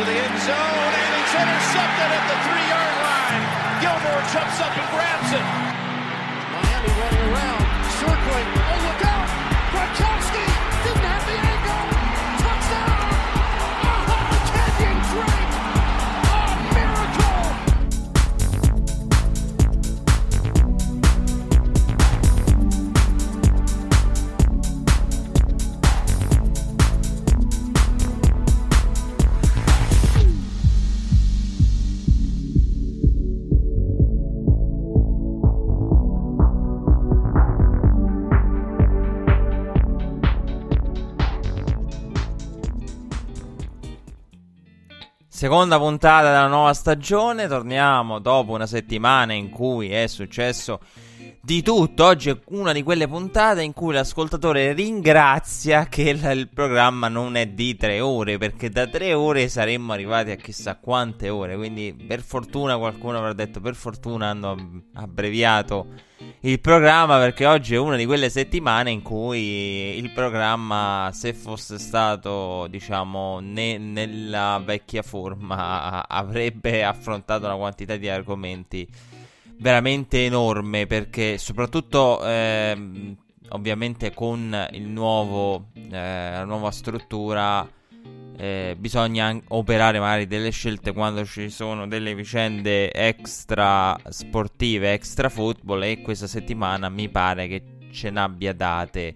[0.00, 3.44] to the end zone, and it's intercepted at the three-yard line.
[3.84, 5.46] Gilmore jumps up and grabs it.
[6.56, 7.64] Miami running around,
[8.00, 8.48] circling.
[8.64, 9.28] Oh, look out!
[9.76, 10.49] Gronkowski
[45.40, 50.80] Seconda puntata della nuova stagione, torniamo dopo una settimana in cui è successo
[51.40, 52.04] di tutto.
[52.04, 57.36] Oggi è una di quelle puntate in cui l'ascoltatore ringrazia che il, il programma non
[57.36, 61.56] è di tre ore, perché da tre ore saremmo arrivati a chissà quante ore.
[61.56, 66.08] Quindi per fortuna qualcuno avrà detto per fortuna hanno abbreviato
[66.40, 71.78] il programma perché oggi è una di quelle settimane in cui il programma, se fosse
[71.78, 78.86] stato, diciamo, ne- nella vecchia forma, avrebbe affrontato una quantità di argomenti
[79.60, 83.16] veramente enorme perché soprattutto ehm,
[83.50, 87.68] ovviamente con nuovo, eh, la nuova struttura
[88.36, 95.82] eh, bisogna operare magari delle scelte quando ci sono delle vicende extra sportive, extra football
[95.82, 99.14] e questa settimana mi pare che ce n'abbia date.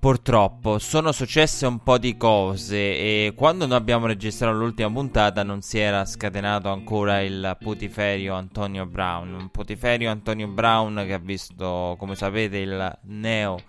[0.00, 5.60] Purtroppo sono successe un po' di cose e quando noi abbiamo registrato l'ultima puntata non
[5.60, 9.34] si era scatenato ancora il putiferio Antonio Brown.
[9.34, 13.60] Un putiferio Antonio Brown che ha visto, come sapete, il neo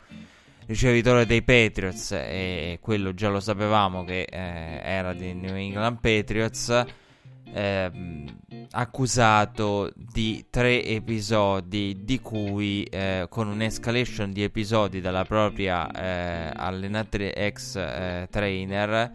[0.68, 6.86] ricevitore dei Patriots e quello già lo sapevamo che eh, era di New England Patriots
[7.54, 7.92] eh,
[8.72, 17.34] accusato di tre episodi di cui eh, con un'escalation di episodi dalla propria eh, allenatore
[17.34, 19.12] ex eh, trainer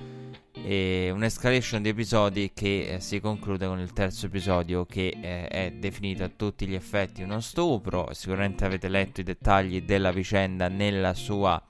[0.53, 5.71] e un'escalation di episodi che eh, si conclude con il terzo episodio che eh, è
[5.73, 8.09] definito a tutti gli effetti uno stupro.
[8.13, 11.63] Sicuramente avete letto i dettagli della vicenda nella sua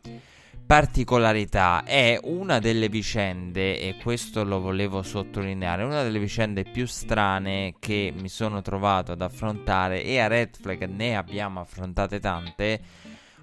[0.66, 7.76] particolarità è una delle vicende, e questo lo volevo sottolineare, una delle vicende più strane
[7.78, 12.80] che mi sono trovato ad affrontare e a Red Flag ne abbiamo affrontate tante.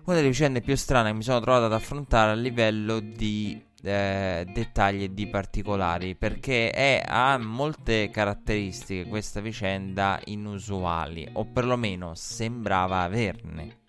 [0.04, 4.46] Una delle vicende più strane che mi sono trovato ad affrontare a livello di eh,
[4.54, 13.02] dettagli e di particolari perché è, ha molte caratteristiche questa vicenda inusuali o perlomeno sembrava
[13.02, 13.83] averne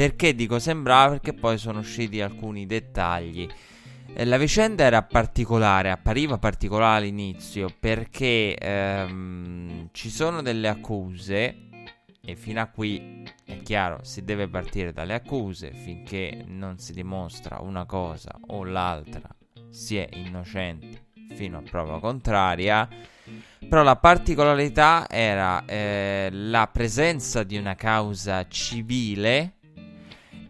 [0.00, 1.10] perché dico sembrava?
[1.10, 3.46] Perché poi sono usciti alcuni dettagli.
[4.14, 11.54] Eh, la vicenda era particolare, appariva particolare all'inizio perché ehm, ci sono delle accuse
[12.24, 17.58] e fino a qui è chiaro, si deve partire dalle accuse finché non si dimostra
[17.60, 19.28] una cosa o l'altra
[19.68, 20.98] si è innocenti
[21.34, 22.88] fino a prova contraria.
[23.68, 29.56] Però la particolarità era eh, la presenza di una causa civile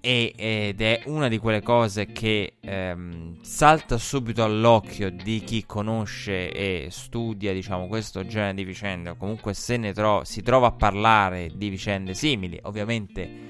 [0.01, 6.51] e, ed è una di quelle cose che ehm, salta subito all'occhio di chi conosce
[6.53, 10.73] e studia diciamo questo genere di vicende o comunque se ne tro- si trova a
[10.73, 13.50] parlare di vicende simili ovviamente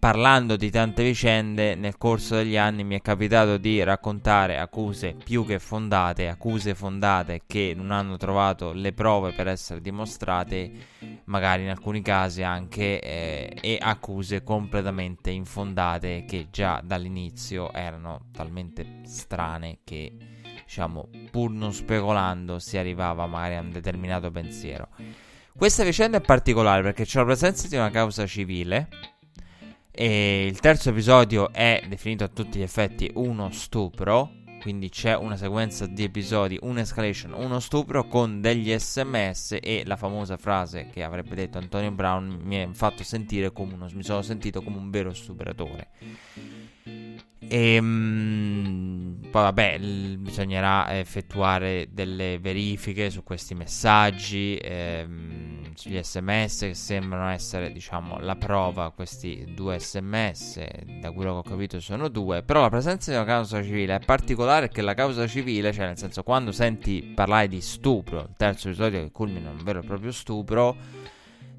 [0.00, 5.44] parlando di tante vicende nel corso degli anni mi è capitato di raccontare accuse più
[5.44, 10.72] che fondate, accuse fondate che non hanno trovato le prove per essere dimostrate,
[11.24, 19.02] magari in alcuni casi anche, eh, e accuse completamente infondate che già dall'inizio erano talmente
[19.04, 20.16] strane che,
[20.64, 24.88] diciamo, pur non speculando si arrivava magari a un determinato pensiero.
[25.54, 29.18] Questa vicenda è particolare perché c'è la presenza di una causa civile
[30.00, 34.32] e il terzo episodio è definito a tutti gli effetti uno stupro.
[34.62, 40.38] Quindi c'è una sequenza di episodi, un'escalation, uno stupro con degli sms e la famosa
[40.38, 44.62] frase che avrebbe detto Antonio Brown mi ha fatto sentire come uno, mi sono sentito
[44.62, 45.88] come un vero stupratore.
[47.42, 56.58] E mh, poi vabbè, l- bisognerà effettuare delle verifiche su questi messaggi, ehm, sugli sms
[56.60, 60.64] che sembrano essere, diciamo, la prova, questi due sms,
[61.00, 64.04] da quello che ho capito sono due, però la presenza di una causa civile è
[64.04, 68.68] particolare che la causa civile, cioè nel senso quando senti parlare di stupro, il terzo
[68.68, 70.76] episodio che culmina in un vero e proprio stupro,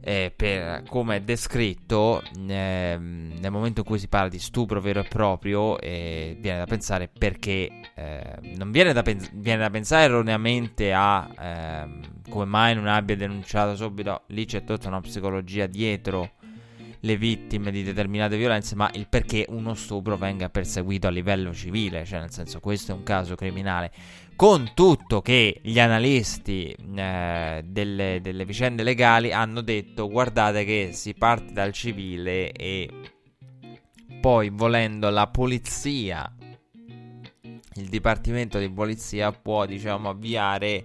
[0.02, 5.02] eh, per come è descritto, eh, nel momento in cui si parla di stupro vero
[5.02, 10.06] e proprio, eh, viene da pensare perché eh, non viene da, pen- viene da, pensare
[10.06, 14.24] erroneamente a ehm, come mai non abbia denunciato subito.
[14.28, 16.32] Lì c'è tutta una psicologia dietro
[17.04, 22.06] le vittime di determinate violenze, ma il perché uno stupro venga perseguito a livello civile,
[22.06, 23.92] cioè nel senso questo è un caso criminale.
[24.36, 31.14] Con tutto che gli analisti eh, delle, delle vicende legali hanno detto guardate che si
[31.14, 32.90] parte dal civile e
[34.20, 36.32] poi volendo la polizia,
[37.76, 40.84] il dipartimento di polizia può diciamo avviare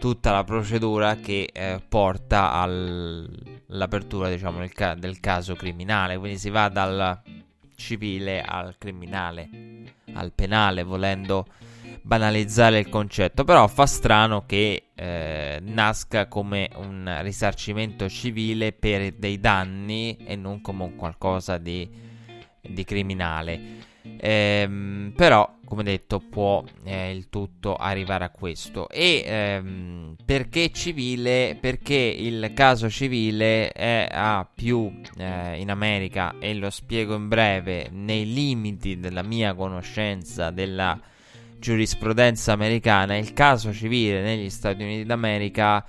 [0.00, 6.16] tutta la procedura che eh, porta all'apertura diciamo, ca- del, caso criminale.
[6.16, 7.20] Quindi si va dal
[7.76, 9.48] civile al criminale,
[10.14, 11.46] al penale, volendo
[12.02, 13.44] banalizzare il concetto.
[13.44, 20.60] Però fa strano che eh, nasca come un risarcimento civile per dei danni e non
[20.60, 21.88] come un qualcosa di,
[22.60, 23.88] di criminale.
[24.18, 28.88] Ehm, però, come detto, può eh, il tutto arrivare a questo.
[28.88, 31.56] E ehm, perché civile?
[31.60, 37.88] Perché il caso civile è, ha più eh, in America, e lo spiego in breve,
[37.90, 40.98] nei limiti della mia conoscenza della
[41.60, 45.86] giurisprudenza americana, il caso civile negli Stati Uniti d'America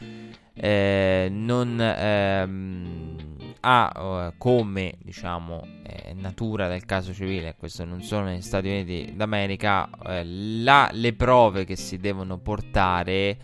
[0.54, 3.16] eh, non ehm,
[3.62, 9.14] ha uh, come diciamo eh, natura del caso civile, questo non solo negli Stati Uniti
[9.16, 13.38] d'America, eh, la, le prove che si devono portare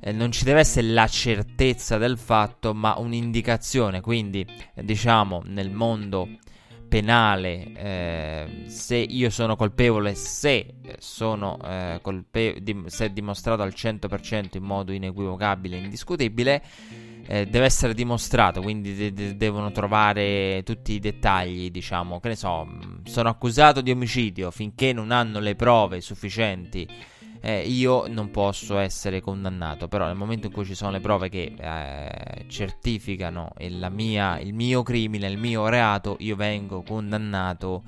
[0.00, 4.00] eh, non ci deve essere la certezza del fatto, ma un'indicazione.
[4.00, 6.28] Quindi, diciamo, nel mondo
[6.96, 13.74] penale, eh, se io sono colpevole, se sono eh, colpe- di- se è dimostrato al
[13.76, 16.62] 100% in modo inequivocabile e indiscutibile
[17.26, 22.36] eh, deve essere dimostrato, quindi de- de- devono trovare tutti i dettagli, diciamo, che ne
[22.36, 22.66] so,
[23.04, 26.88] sono accusato di omicidio, finché non hanno le prove sufficienti
[27.46, 31.28] eh, io non posso essere condannato, però nel momento in cui ci sono le prove
[31.28, 33.52] che eh, certificano
[33.90, 37.84] mia, il mio crimine, il mio reato, io vengo condannato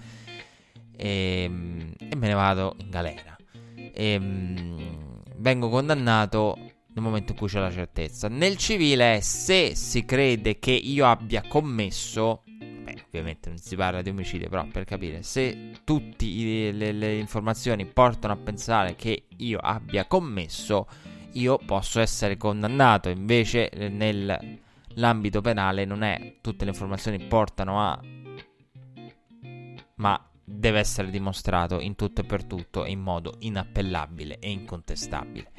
[0.96, 3.36] e, ehm, e me ne vado in galera.
[3.74, 8.28] E, ehm, vengo condannato nel momento in cui c'è la certezza.
[8.28, 12.44] Nel civile, se si crede che io abbia commesso,
[13.18, 18.32] ovviamente non si parla di omicidio, però per capire, se tutte le, le informazioni portano
[18.32, 20.86] a pensare che io abbia commesso,
[21.32, 23.08] io posso essere condannato.
[23.08, 28.00] Invece, nell'ambito penale, non è tutte le informazioni portano a,
[29.96, 35.52] ma deve essere dimostrato in tutto e per tutto in modo inappellabile e incontestabile.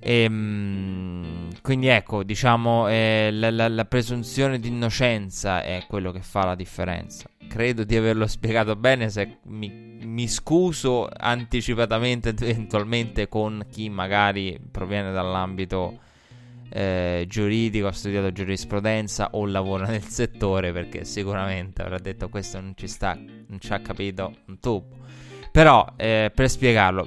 [0.00, 6.20] E, ehm, quindi ecco, diciamo, eh, la, la, la, presunzione di innocenza è quello che
[6.20, 7.28] fa la differenza.
[7.48, 15.12] Credo di averlo spiegato bene, se mi, mi scuso anticipatamente eventualmente con chi magari proviene
[15.12, 16.00] dall'ambito
[16.70, 22.74] eh, giuridico, ha studiato giurisprudenza o lavora nel settore, perché sicuramente avrà detto questo non
[22.76, 24.96] ci sta, non ci ha capito un tubo.
[25.50, 27.06] Però, eh, per spiegarlo,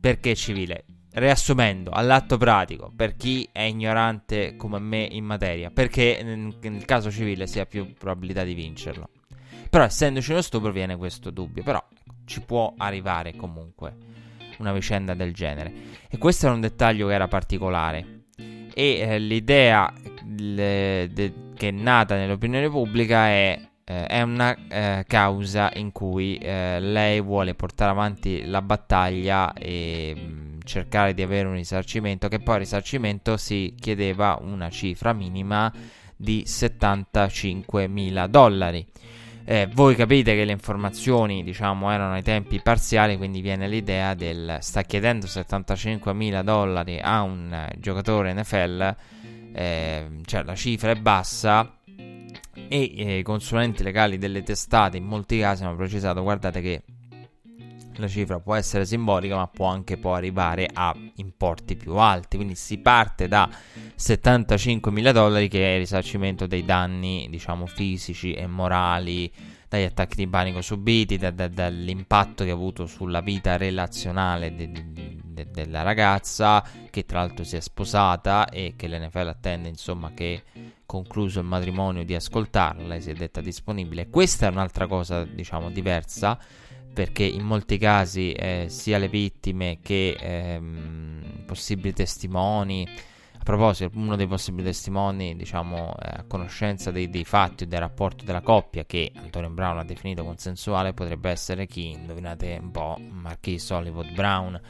[0.00, 0.84] perché civile?
[1.14, 7.46] Riassumendo, all'atto pratico, per chi è ignorante come me in materia, perché nel caso civile
[7.46, 9.10] si ha più probabilità di vincerlo.
[9.68, 11.82] Però essendoci uno stupro viene questo dubbio, però
[12.24, 13.94] ci può arrivare comunque
[14.58, 15.72] una vicenda del genere.
[16.08, 18.24] E questo era un dettaglio che era particolare.
[18.36, 19.92] E eh, l'idea
[20.24, 26.38] le, de, che è nata nell'opinione pubblica è, eh, è una eh, causa in cui
[26.38, 32.58] eh, lei vuole portare avanti la battaglia e cercare di avere un risarcimento, che poi
[32.58, 35.72] risarcimento si chiedeva una cifra minima
[36.16, 38.86] di 75 mila dollari.
[39.44, 44.58] Eh, voi capite che le informazioni, diciamo, erano ai tempi parziali, quindi viene l'idea del
[44.60, 48.96] sta chiedendo 75 mila dollari a un eh, giocatore NFL,
[49.52, 51.78] eh, cioè la cifra è bassa
[52.54, 56.82] e eh, i consulenti legali delle testate in molti casi hanno precisato guardate che
[57.96, 62.36] la cifra può essere simbolica ma può anche poi arrivare a importi più alti.
[62.36, 63.48] Quindi si parte da
[63.94, 69.30] 75 mila dollari che è il risarcimento dei danni diciamo fisici e morali
[69.68, 74.70] dagli attacchi di panico subiti da, da, dall'impatto che ha avuto sulla vita relazionale de,
[74.70, 80.12] de, de, della ragazza che tra l'altro si è sposata e che l'NFL attende insomma
[80.12, 80.42] che
[80.84, 84.10] concluso il matrimonio di ascoltarla lei si è detta disponibile.
[84.10, 86.38] Questa è un'altra cosa diciamo diversa
[86.92, 92.86] perché in molti casi eh, sia le vittime che ehm, possibili testimoni
[93.42, 97.80] A proposito, uno dei possibili testimoni, diciamo, eh, a conoscenza dei, dei fatti e del
[97.80, 102.96] rapporto della coppia che Antonio Brown ha definito consensuale potrebbe essere chi, indovinate un po',
[103.10, 104.60] Marquis Hollywood Brown.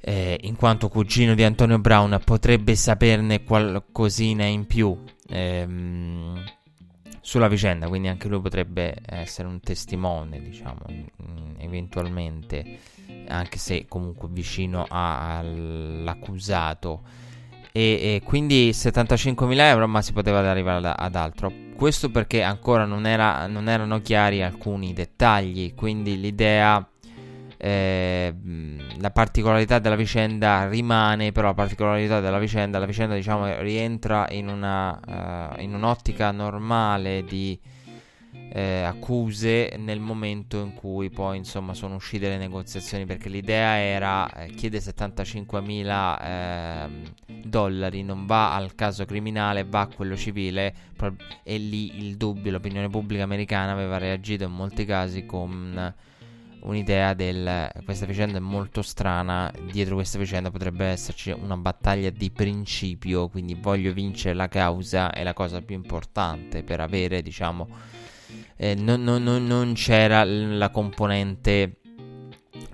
[0.00, 6.42] Eh, in quanto cugino di Antonio Brown potrebbe saperne qualcosina in più ehm,
[7.30, 10.80] sulla vicenda, quindi anche lui potrebbe essere un testimone, diciamo,
[11.58, 12.80] eventualmente,
[13.28, 16.08] anche se comunque vicino all'accusato
[17.70, 21.52] e, e quindi 75.000 euro, ma si poteva arrivare ad altro.
[21.76, 26.84] Questo perché ancora non, era, non, erano chiari alcuni dettagli, quindi l'idea,
[27.62, 28.34] eh,
[28.98, 34.48] la particolarità della vicenda rimane, però la particolarità della vicenda, la vicenda diciamo rientra in,
[34.48, 37.58] una, uh, in un'ottica normale di
[38.52, 44.28] eh, accuse nel momento in cui poi insomma sono uscite le negoziazioni perché l'idea era
[44.32, 46.88] eh, chiede 75.000 eh,
[47.44, 51.14] dollari non va al caso criminale va a quello civile pro-
[51.44, 55.94] e lì il dubbio l'opinione pubblica americana aveva reagito in molti casi con
[56.62, 62.30] un'idea del questa vicenda è molto strana dietro questa vicenda potrebbe esserci una battaglia di
[62.30, 67.68] principio quindi voglio vincere la causa è la cosa più importante per avere diciamo
[68.56, 71.80] eh, non, non, non, c'era la componente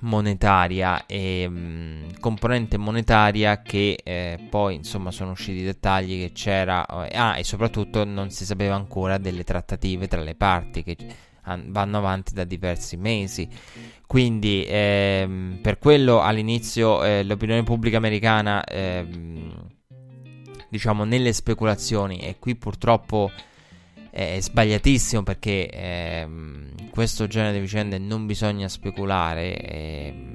[0.01, 6.33] monetaria e mh, mm, componente monetaria che eh, poi insomma sono usciti i dettagli che
[6.33, 10.97] c'era eh, ah e soprattutto non si sapeva ancora delle trattative tra le parti che
[11.67, 13.49] vanno avanti da diversi mesi
[14.07, 19.53] quindi ehm, per quello all'inizio eh, l'opinione pubblica americana ehm,
[20.69, 23.31] diciamo nelle speculazioni e qui purtroppo
[24.17, 29.59] è sbagliatissimo perché ehm, questo genere di vicende non bisogna speculare.
[29.59, 30.33] Ehm,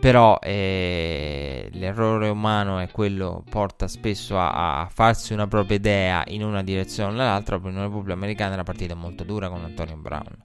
[0.00, 6.42] però eh, l'errore umano è quello porta spesso a, a, farsi una propria idea in
[6.42, 7.56] una direzione o nell'altra.
[7.56, 10.36] L'opinione pubblica americana era partita molto dura con Antonio Brown.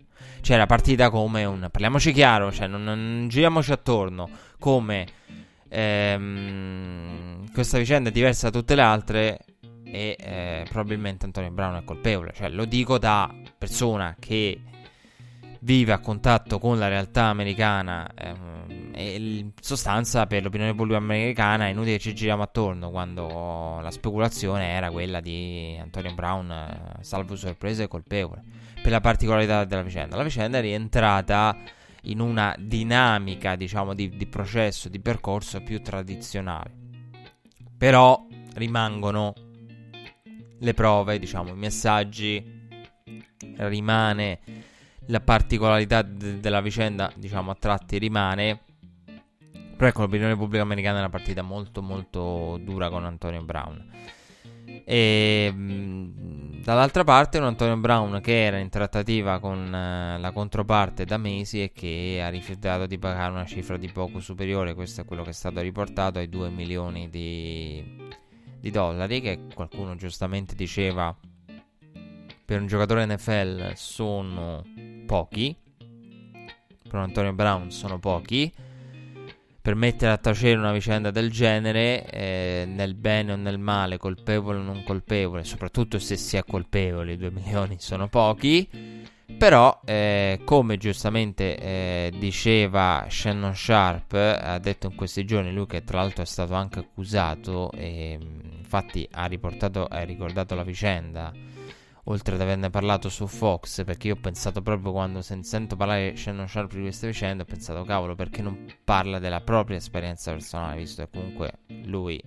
[0.42, 1.70] Cioè era partita come un...
[1.72, 5.08] parliamoci chiaro, cioè non, non giriamoci attorno, come
[5.70, 9.40] ehm, questa vicenda è diversa da tutte le altre
[9.86, 12.34] e eh, probabilmente Antonio Brown è colpevole.
[12.36, 14.60] Cioè, lo dico da persona che
[15.62, 18.55] vive a contatto con la realtà americana ehm,
[18.98, 24.70] in sostanza per l'opinione pubblica americana è inutile che ci giriamo attorno quando la speculazione
[24.70, 28.44] era quella di Antonio Brown eh, salvo sorpresa e colpevole
[28.82, 31.58] per la particolarità della vicenda la vicenda è rientrata
[32.04, 36.72] in una dinamica diciamo di, di processo di percorso più tradizionale
[37.78, 38.26] però
[38.56, 39.34] rimangono
[40.60, 42.44] le prove, diciamo, i messaggi,
[43.58, 44.40] rimane
[45.08, 48.62] la particolarità de- della vicenda, diciamo, a tratti rimane.
[49.76, 53.92] Però ecco, l'opinione pubblica americana è una partita molto molto dura con Antonio Brown.
[54.88, 55.54] E
[56.64, 61.62] dall'altra parte un Antonio Brown che era in trattativa con uh, la controparte da mesi
[61.62, 65.30] e che ha rifiutato di pagare una cifra di poco superiore, questo è quello che
[65.32, 68.14] è stato riportato, ai 2 milioni di
[68.66, 71.16] di dollari, che qualcuno giustamente diceva
[72.44, 74.64] per un giocatore NFL sono
[75.06, 75.56] pochi,
[76.82, 78.52] per Antonio Brown sono pochi.
[79.66, 84.60] Per mettere a tacere una vicenda del genere, eh, nel bene o nel male, colpevole
[84.60, 88.70] o non colpevole, soprattutto se si è colpevoli, 2 milioni sono pochi.
[89.40, 95.84] Però, eh, come giustamente eh, diceva Shannon Sharp, ha detto in questi giorni, lui che
[95.84, 98.20] tra l'altro è stato anche accusato, e
[98.58, 101.34] infatti ha, riportato, ha ricordato la vicenda,
[102.06, 106.16] oltre ad averne parlato su Fox, perché io ho pensato proprio quando sen- sento parlare
[106.16, 110.78] Shannon Sharp di queste vicende, ho pensato cavolo perché non parla della propria esperienza personale,
[110.78, 112.22] visto che comunque lui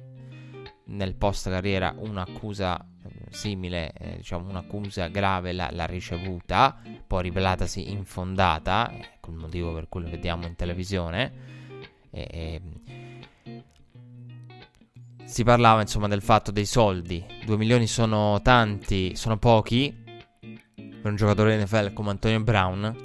[0.85, 2.87] nel post carriera un'accusa
[3.30, 9.88] simile, eh, diciamo un'accusa grave l'ha, l'ha, ricevuta, poi rivelatasi infondata, ecco il motivo per
[9.88, 11.56] cui lo vediamo in televisione.
[12.11, 12.62] E, e,
[15.28, 19.94] si parlava insomma del fatto dei soldi, 2 milioni sono tanti, sono pochi
[20.40, 22.97] per un giocatore NFL come Antonio Brown,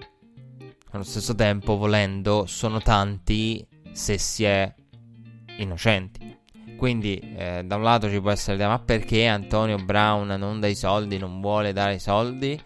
[0.92, 4.74] allo stesso tempo volendo sono tanti se si è
[5.58, 6.40] innocenti.
[6.78, 10.68] Quindi eh, da un lato ci può essere l'idea, ma perché Antonio Brown non dà
[10.68, 12.60] i soldi, non vuole dare i soldi?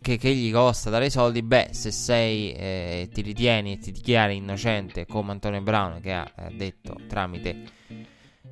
[0.00, 1.42] Che, che gli costa dare i soldi?
[1.42, 6.32] Beh, se sei, eh, ti ritieni e ti dichiari innocente come Antonio Brown che ha
[6.36, 7.82] eh, detto tramite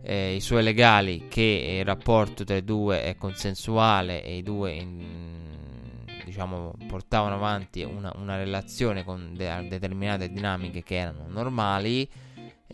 [0.02, 4.72] eh, i suoi legali che il rapporto tra i due è consensuale e i due
[4.72, 12.08] in, diciamo portavano avanti una, una relazione con de- determinate dinamiche che erano normali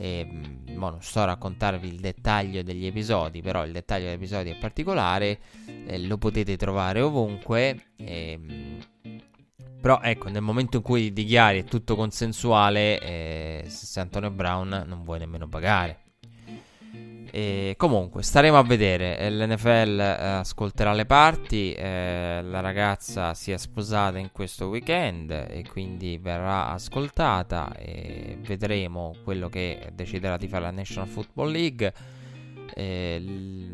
[0.00, 0.25] E,
[0.76, 4.56] boh, non sto a raccontarvi il dettaglio degli episodi, però il dettaglio degli episodi è
[4.56, 5.40] particolare,
[5.87, 7.88] eh, lo potete trovare ovunque.
[7.96, 8.78] E, mm,
[9.80, 15.02] però ecco, nel momento in cui dichiari è tutto consensuale, eh, se Antonio Brown non
[15.02, 16.07] vuoi nemmeno pagare.
[17.30, 19.18] E comunque, staremo a vedere.
[19.18, 21.73] Eh, L'NFL eh, ascolterà le parti.
[21.73, 27.75] Eh, la ragazza si è sposata in questo weekend e quindi verrà ascoltata.
[27.76, 31.92] E vedremo quello che deciderà di fare la National Football League.
[32.75, 33.70] Eh,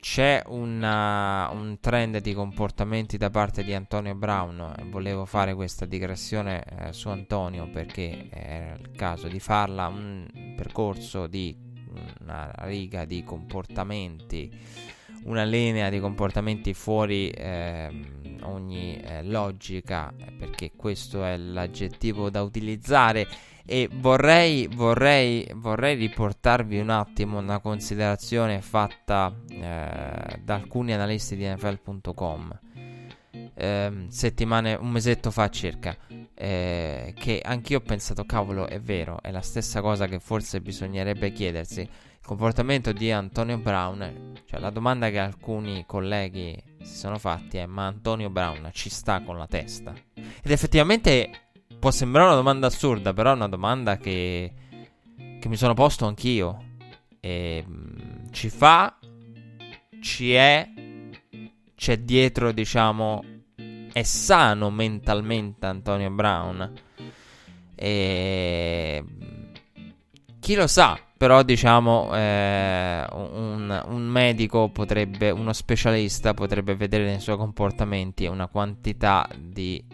[0.00, 4.74] c'è una, un trend di comportamenti da parte di Antonio Brown.
[4.90, 9.86] Volevo fare questa digressione eh, su Antonio perché era il caso di farla.
[9.86, 10.26] Un
[10.56, 11.70] percorso di
[12.20, 14.50] una riga di comportamenti,
[15.24, 17.90] una linea di comportamenti fuori eh,
[18.42, 23.26] ogni eh, logica, perché questo è l'aggettivo da utilizzare.
[23.64, 31.46] E vorrei, vorrei, vorrei riportarvi un attimo una considerazione fatta eh, da alcuni analisti di
[31.46, 32.58] NFL.com.
[33.54, 35.94] Eh, settimane, un mesetto fa circa,
[36.34, 41.32] eh, che anch'io ho pensato, cavolo, è vero, è la stessa cosa che forse bisognerebbe
[41.32, 41.80] chiedersi.
[41.80, 47.66] Il comportamento di Antonio Brown, cioè la domanda che alcuni colleghi si sono fatti è:
[47.66, 49.92] ma Antonio Brown ci sta con la testa?
[50.14, 51.30] Ed effettivamente
[51.78, 54.52] può sembrare una domanda assurda, però è una domanda che,
[55.40, 56.70] che mi sono posto anch'io.
[57.20, 58.98] E, mh, ci fa,
[60.00, 60.68] ci è,
[61.74, 63.24] c'è dietro, diciamo,
[63.92, 66.72] è sano mentalmente Antonio Brown.
[67.74, 69.04] E
[70.40, 77.20] chi lo sa, però diciamo eh, un, un, medico potrebbe, uno specialista potrebbe vedere nei
[77.20, 79.84] suoi comportamenti una quantità di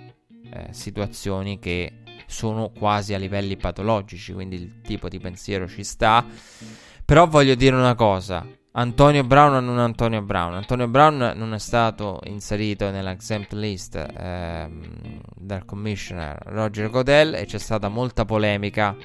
[0.50, 6.24] eh, situazioni che sono quasi a livelli patologici, quindi il tipo di pensiero ci sta.
[7.04, 8.46] Però voglio dire una cosa,
[8.78, 10.54] Antonio Brown o non Antonio Brown?
[10.54, 17.58] Antonio Brown non è stato inserito nell'exempt list ehm, dal commissioner Roger Godel e c'è
[17.58, 18.96] stata molta polemica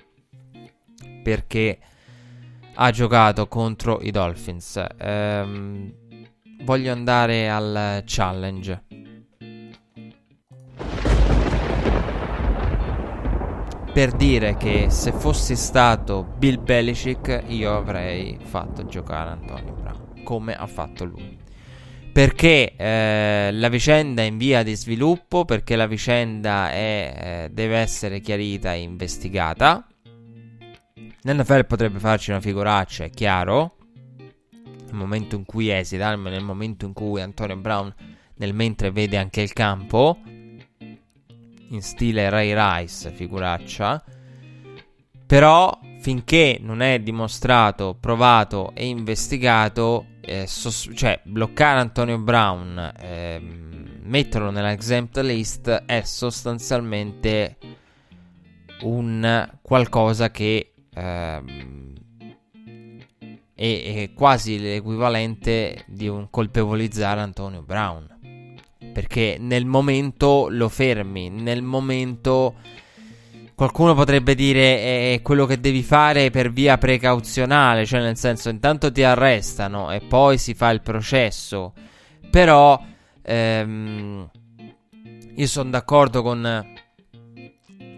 [1.24, 1.80] perché
[2.76, 4.80] ha giocato contro i Dolphins.
[5.00, 5.92] Ehm,
[6.62, 8.84] voglio andare al challenge.
[13.94, 20.56] Per dire che se fossi stato Bill Belichick io avrei fatto giocare Antonio Brown come
[20.56, 21.38] ha fatto lui.
[22.12, 27.14] Perché eh, la vicenda è in via di sviluppo perché la vicenda è,
[27.46, 29.88] eh, deve essere chiarita e investigata.
[31.22, 33.76] L'NFL potrebbe farci una figuraccia è chiaro.
[34.58, 37.94] Nel momento in cui esita nel momento in cui Antonio Brown
[38.38, 40.18] nel mentre vede anche il campo
[41.74, 44.04] in stile Ray Rice, figuraccia.
[45.26, 53.42] Però finché non è dimostrato, provato e investigato, eh, sos- cioè bloccare Antonio Brown, eh,
[54.04, 57.58] metterlo nella exempt list è sostanzialmente
[58.82, 61.44] un qualcosa che eh,
[63.56, 68.14] è, è quasi l'equivalente di un colpevolizzare Antonio Brown
[68.94, 72.56] perché nel momento lo fermi, nel momento
[73.56, 78.92] qualcuno potrebbe dire è quello che devi fare per via precauzionale, cioè nel senso intanto
[78.92, 81.74] ti arrestano e poi si fa il processo,
[82.30, 82.82] però
[83.22, 84.30] ehm,
[85.36, 86.72] io sono d'accordo con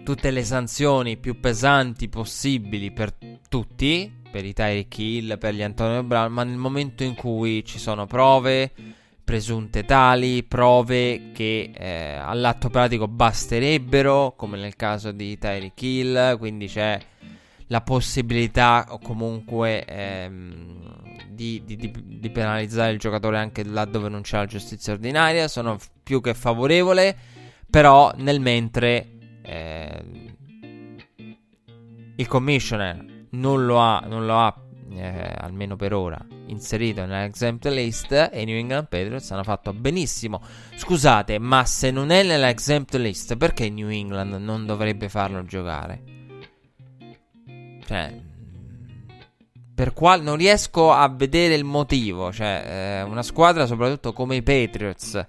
[0.04, 3.14] tutte le sanzioni più pesanti possibili per
[3.50, 7.80] tutti, per i Tyreek Hill, per gli Antonio Brown, ma nel momento in cui ci
[7.80, 8.72] sono prove
[9.26, 16.68] presunte tali, prove che eh, all'atto pratico basterebbero, come nel caso di Tyreek Hill, quindi
[16.68, 16.98] c'è
[17.68, 24.22] la possibilità o comunque ehm, di, di, di, di, penalizzare il giocatore anche laddove non
[24.22, 27.18] c'è la giustizia ordinaria, sono più che favorevole,
[27.68, 29.08] però nel mentre
[29.42, 30.04] eh,
[32.16, 36.18] il commissioner non lo ha, non lo ha eh, almeno per ora,
[36.48, 40.42] inserito nell'exempt list e i New England Patriots hanno fatto benissimo.
[40.76, 46.04] Scusate, ma se non è nell'exempt list, perché New England non dovrebbe farlo giocare?
[47.86, 48.22] Cioè,
[49.76, 52.32] per quale non riesco a vedere il motivo.
[52.32, 55.26] Cioè, eh, una squadra, soprattutto come i Patriots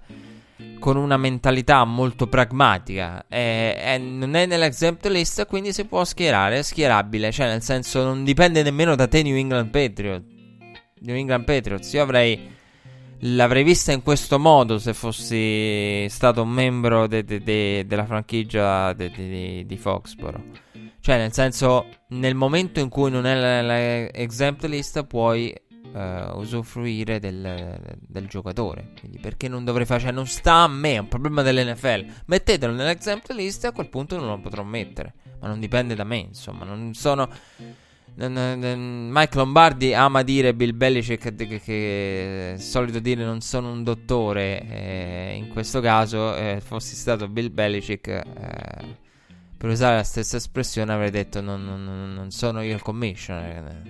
[0.87, 3.25] con una mentalità molto pragmatica.
[3.27, 7.29] È, è, non è nell'exempt list, quindi si può schierare, è schierabile.
[7.29, 10.23] Cioè, nel senso, non dipende nemmeno da te, New England Patriots.
[11.01, 12.55] New England Patriots, io avrei.
[13.19, 18.93] L'avrei vista in questo modo se fossi stato un membro de, de, de, della franchigia
[18.93, 20.41] di Foxboro.
[21.01, 25.53] Cioè, nel senso, nel momento in cui non è l'exempt list, puoi
[25.97, 28.91] uh, usufruire del, del, giocatore.
[28.99, 30.01] Quindi, perché non dovrei fare?
[30.01, 32.05] Cioè, non sta a me, è un problema dell'NFL.
[32.25, 35.13] Mettetelo nell'exempt list e a quel punto non lo potrò mettere.
[35.39, 36.65] Ma non dipende da me, insomma.
[36.65, 37.29] Non sono.
[38.19, 43.83] Mike Lombardi ama dire Bill Belichick che, che, che è solito dire non sono un
[43.83, 44.67] dottore.
[44.67, 48.23] Eh, in questo caso, eh, fossi stato Bill Belichick, eh,
[49.57, 53.81] per usare la stessa espressione, avrei detto: non, non, non, sono io il commissioner.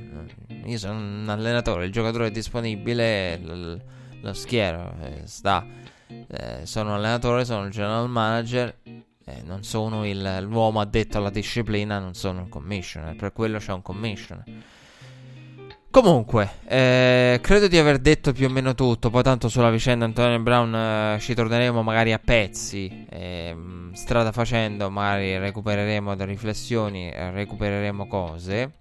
[0.65, 1.85] Io sono un allenatore.
[1.85, 3.79] Il giocatore è disponibile, lo,
[4.21, 5.65] lo schiero, eh, sta.
[6.07, 8.75] Eh, sono un allenatore, sono il general manager
[9.29, 13.73] eh, non sono il, l'uomo addetto alla disciplina, non sono un commissioner, per quello c'è
[13.73, 14.45] un commissioner.
[15.99, 19.09] Comunque, eh, credo di aver detto più o meno tutto.
[19.09, 23.07] Poi, tanto sulla vicenda Antonio Brown eh, ci torneremo magari a pezzi.
[23.09, 23.55] Eh,
[23.93, 28.73] strada facendo, magari recupereremo delle riflessioni, eh, recupereremo cose.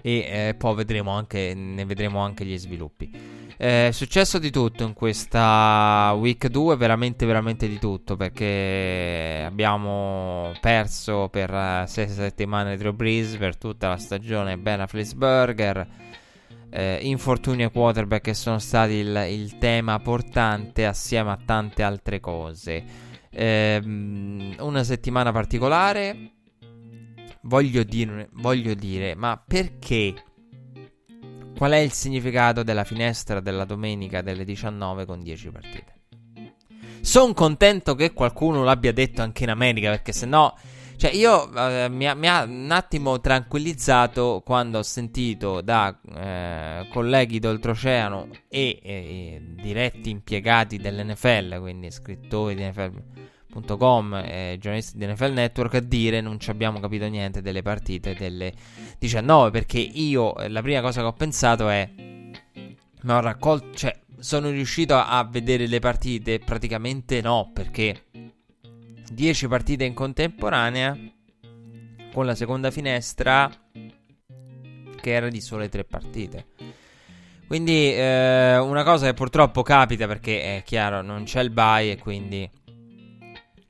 [0.00, 3.39] E eh, poi vedremo anche, ne vedremo anche gli sviluppi.
[3.62, 8.16] Eh, è successo di tutto in questa week 2, veramente, veramente di tutto.
[8.16, 15.86] Perché abbiamo perso per 6 settimane Drew Brees per tutta la stagione Ben Afflisburger.
[16.70, 22.18] Eh, infortuni a quarterback che sono stati il, il, tema portante assieme a tante altre
[22.18, 22.82] cose.
[23.28, 26.30] Eh, una settimana particolare.
[27.42, 30.14] Voglio dire, voglio dire, ma perché
[31.60, 35.94] Qual è il significato della finestra della domenica delle 19 con 10 partite?
[37.02, 40.56] Sono contento che qualcuno l'abbia detto anche in America, perché se no...
[40.96, 46.88] Cioè, io eh, mi, ha, mi, ha, un attimo tranquillizzato quando ho sentito da eh,
[46.90, 53.02] colleghi d'oltreoceano e, e, diretti impiegati dell'NFL, quindi scrittori di NFL
[53.52, 58.14] Com e giornalisti di NFL Network a dire non ci abbiamo capito niente delle partite
[58.14, 58.52] delle
[58.98, 61.88] 19 perché io eh, la prima cosa che ho pensato è
[63.02, 66.38] ma ho raccolto cioè sono riuscito a vedere le partite?
[66.38, 68.04] Praticamente no perché
[69.10, 70.96] 10 partite in contemporanea
[72.12, 73.50] con la seconda finestra
[75.00, 76.46] che era di sole 3 partite.
[77.46, 81.98] Quindi eh, una cosa che purtroppo capita perché è chiaro non c'è il bye e
[81.98, 82.48] quindi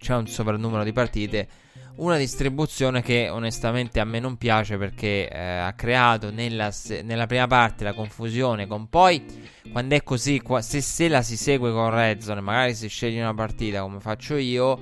[0.00, 1.48] c'è un sovrannumero di partite.
[1.96, 7.46] Una distribuzione che onestamente a me non piace perché eh, ha creato nella, nella, prima
[7.46, 9.22] parte la confusione con poi
[9.70, 13.34] quando è così, qua, se, se, la si segue con Redzone, magari si sceglie una
[13.34, 14.78] partita come faccio io,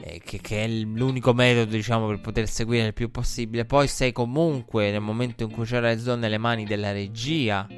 [0.00, 4.10] eh, che, che, è l'unico metodo diciamo per poter seguire il più possibile, poi sei
[4.10, 7.68] comunque nel momento in cui c'è Redzone nelle mani della regia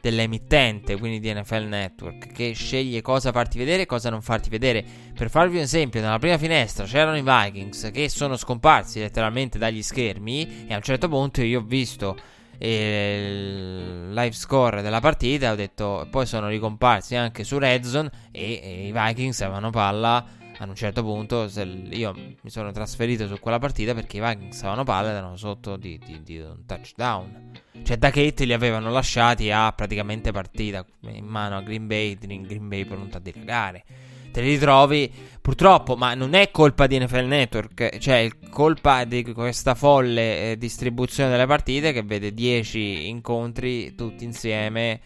[0.00, 4.84] dell'emittente, quindi di NFL Network, che sceglie cosa farti vedere e cosa non farti vedere.
[5.14, 9.82] Per farvi un esempio, nella prima finestra c'erano i Vikings che sono scomparsi letteralmente dagli
[9.82, 12.16] schermi e a un certo punto io ho visto
[12.60, 18.86] il live score della partita ho detto poi sono ricomparsi anche su Redzone e, e
[18.88, 20.26] i Vikings avevano palla
[20.58, 21.48] ad un certo punto
[21.90, 25.76] io mi sono trasferito su quella partita perché i Vikings avevano palla ed erano sotto
[25.76, 27.50] di, di, di un touchdown.
[27.82, 32.68] Cioè da Kate li avevano lasciati a praticamente partita in mano a Green Bay, Green
[32.68, 33.84] Bay pronta a dilagare.
[34.32, 39.22] Te li ritrovi purtroppo, ma non è colpa di NFL Network, cioè è colpa di
[39.32, 45.00] questa folle eh, distribuzione delle partite che vede 10 incontri tutti insieme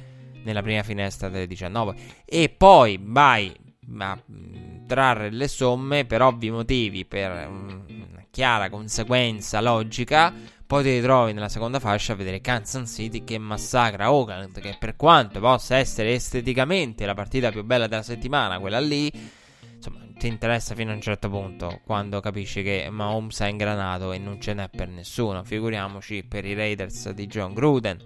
[0.44, 3.54] nella prima finestra delle 19 e poi vai
[3.98, 4.18] a
[4.92, 10.33] trarre le somme per ovvi motivi, per una chiara conseguenza logica,
[10.66, 14.96] poi ti ritrovi nella seconda fascia a vedere Kansas City che massacra Oakland, che per
[14.96, 19.11] quanto possa essere esteticamente la partita più bella della settimana, quella lì,
[19.74, 24.18] insomma, ti interessa fino a un certo punto, quando capisci che Mahomes ha ingranato e
[24.18, 27.98] non ce n'è per nessuno, figuriamoci per i Raiders di John Gruden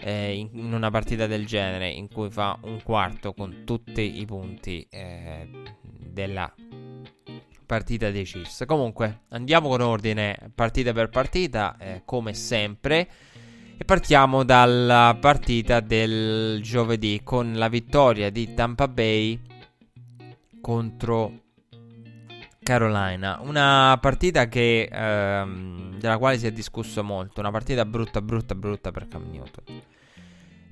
[0.00, 4.24] eh, in, in, una partita del genere in cui fa un quarto con tutti i
[4.26, 5.48] punti eh,
[6.10, 6.52] della
[7.64, 8.64] partita dei Chiefs.
[8.66, 13.08] Comunque andiamo con ordine partita per partita, eh, come sempre.
[13.76, 19.40] E partiamo dalla partita del giovedì con la vittoria di Tampa Bay
[20.60, 21.40] contro
[22.62, 23.40] Carolina.
[23.42, 27.40] Una partita che, ehm, della quale si è discusso molto.
[27.40, 29.82] Una partita brutta, brutta, brutta per Cam Newton.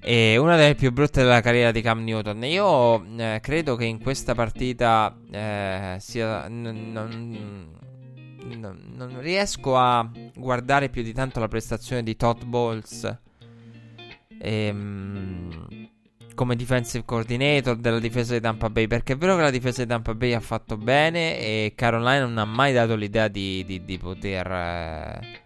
[0.04, 2.42] E una delle più brutte della carriera di Cam Newton.
[2.42, 6.48] Io eh, credo che in questa partita eh, sia.
[6.48, 7.68] N- non,
[8.96, 13.16] non, riesco a guardare più di tanto la prestazione di Todd Bowles.
[14.40, 15.68] Ehm,
[16.34, 18.88] come defensive coordinator della difesa di Tampa Bay.
[18.88, 22.38] Perché è vero che la difesa di Tampa Bay ha fatto bene e Carolina non
[22.38, 25.41] ha mai dato l'idea di, di, di poter eh,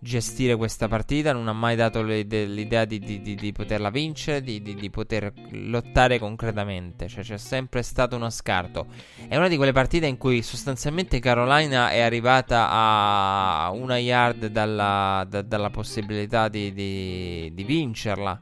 [0.00, 6.18] gestire questa partita, non ha mai dato l'idea di, di poterla vincere, di, poter lottare
[6.18, 7.08] concretamente.
[7.08, 8.86] Cioè c'è sempre stato uno scarto.
[9.28, 15.26] È una di quelle partite in cui sostanzialmente Carolina è arrivata a una yard dalla,
[15.28, 18.40] da, dalla possibilità di vincerla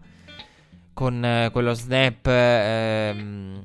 [0.97, 3.63] con eh, quello snap ehm,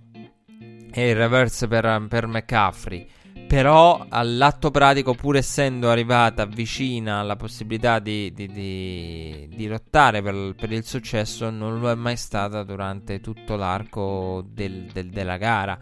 [0.92, 3.08] e il reverse per, per McCaffrey.
[3.52, 10.56] Però all'atto pratico, pur essendo arrivata vicina alla possibilità di, di, di, di lottare per,
[10.58, 15.78] per, il successo, non lo è mai stata durante tutto l'arco del, del, della gara.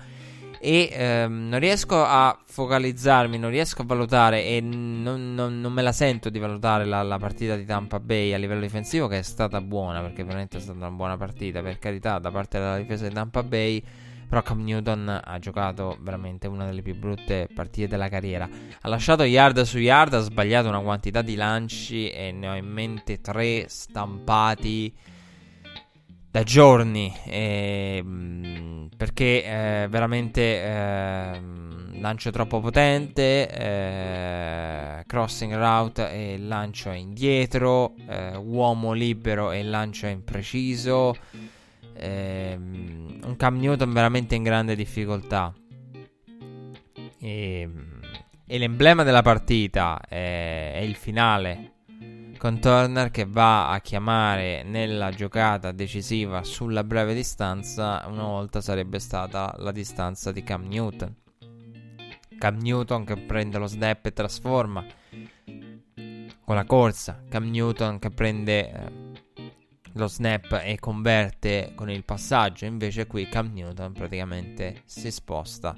[0.60, 5.84] E ehm, non riesco a focalizzarmi, non riesco a valutare e non, non, non me
[5.84, 9.22] la sento di valutare la, la, partita di Tampa Bay a livello difensivo che è
[9.22, 11.62] stata buona perché veramente è stata una buona partita.
[11.62, 13.84] Per carità da parte della difesa di Tampa Bay
[14.30, 18.48] però Cam Newton ha giocato veramente una delle più brutte partite della carriera.
[18.82, 22.68] Ha lasciato yard su yard ha sbagliato una quantità di lanci e ne ho in
[22.68, 24.94] mente tre stampati
[26.30, 27.12] da giorni.
[27.26, 28.04] Eh,
[28.96, 31.42] perché eh, veramente eh,
[32.00, 41.16] lancio troppo potente eh, crossing route e lancio indietro eh, uomo libero e lancio impreciso
[42.00, 45.54] ehm, un Cam Newton veramente in grande difficoltà
[47.20, 47.70] e,
[48.46, 51.74] e l'emblema della partita è, è il finale
[52.40, 59.00] con Turner che va a chiamare nella giocata decisiva sulla breve distanza, una volta sarebbe
[59.00, 61.14] stata la distanza di Cam Newton.
[62.38, 64.86] Cam Newton che prende lo snap e trasforma
[66.46, 68.92] con la corsa, Cam Newton che prende eh,
[69.94, 75.76] lo snap e converte con il passaggio, invece qui Cam Newton praticamente si sposta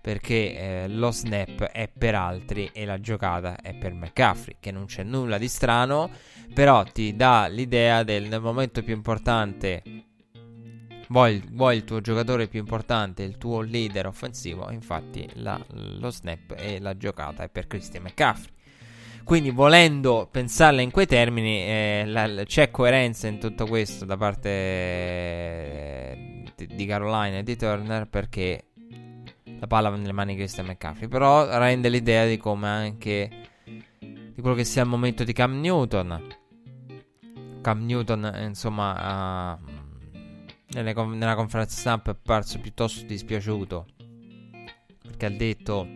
[0.00, 4.86] perché eh, lo snap è per altri e la giocata è per McCaffrey, che non
[4.86, 6.10] c'è nulla di strano,
[6.52, 9.82] però ti dà l'idea del nel momento più importante
[11.12, 16.54] vuoi, vuoi, il tuo giocatore più importante, il tuo leader offensivo, infatti la, lo snap
[16.56, 18.52] e la giocata è per Christian McCaffrey.
[19.24, 24.48] Quindi volendo pensarla in quei termini, eh, la, c'è coerenza in tutto questo da parte
[24.48, 28.64] eh, di, Carolina e di Turner perché
[29.58, 31.08] la palla va nelle mani di Christian McCaffrey.
[31.08, 33.30] Però rende l'idea di come anche
[33.98, 36.40] di quello che sia il momento di Cam Newton.
[37.60, 39.70] Cam Newton, insomma, uh,
[40.74, 43.86] nelle, nella conferenza stampa è apparso piuttosto dispiaciuto.
[45.02, 45.86] Perché ha detto,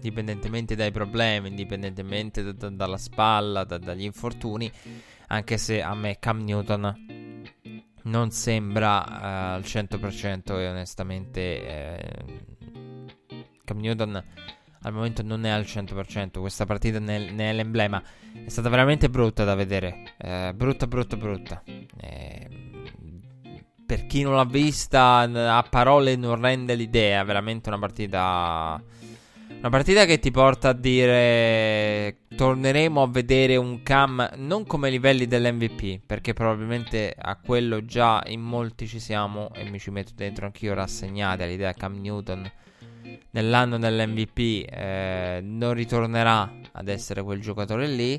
[0.00, 4.70] indipendentemente dai problemi, indipendentemente da, da, dalla spalla, da, dagli infortuni,
[5.28, 7.06] anche se a me Cam Newton
[8.02, 12.14] non sembra uh, al 100% e onestamente eh,
[13.64, 14.24] Cam Newton
[14.82, 16.40] al momento non è al 100%.
[16.40, 18.02] Questa partita ne, è l'emblema.
[18.32, 20.14] È stata veramente brutta da vedere.
[20.16, 21.62] Eh, brutta, brutta, brutta.
[21.64, 22.48] Eh,
[23.84, 27.22] per chi non l'ha vista, a parole non rende l'idea.
[27.24, 28.82] Veramente una partita.
[29.60, 35.26] Una partita che ti porta a dire torneremo a vedere un cam non come livelli
[35.26, 40.46] dell'MVP, perché probabilmente a quello già in molti ci siamo e mi ci metto dentro
[40.46, 42.50] anch'io rassegnati all'idea Cam Newton
[43.32, 48.18] nell'anno dell'MVP eh, non ritornerà ad essere quel giocatore lì,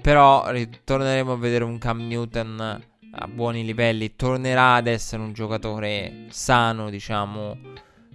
[0.00, 6.28] però ritorneremo a vedere un Cam Newton a buoni livelli, tornerà ad essere un giocatore
[6.30, 7.58] sano, diciamo,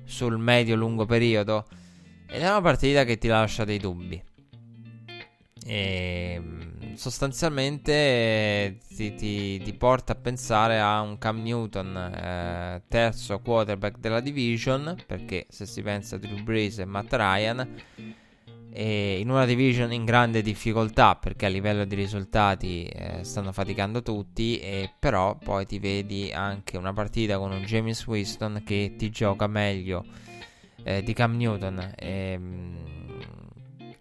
[0.05, 1.67] sul medio-lungo periodo.
[2.33, 4.19] Ed è una partita che ti lascia dei dubbi.
[5.63, 6.41] E
[6.95, 14.19] sostanzialmente ti, ti, ti, porta a pensare a un Cam Newton eh, terzo quarterback della
[14.19, 17.75] division perché se si pensa a Drew Brees e Matt Ryan
[18.71, 24.01] e in una division in grande difficoltà perché a livello di risultati eh, stanno faticando
[24.01, 29.11] tutti e però poi ti vedi anche una partita con un James Winston che ti
[29.11, 30.22] gioca meglio
[30.83, 32.83] eh, di Cam Newton e, ehm,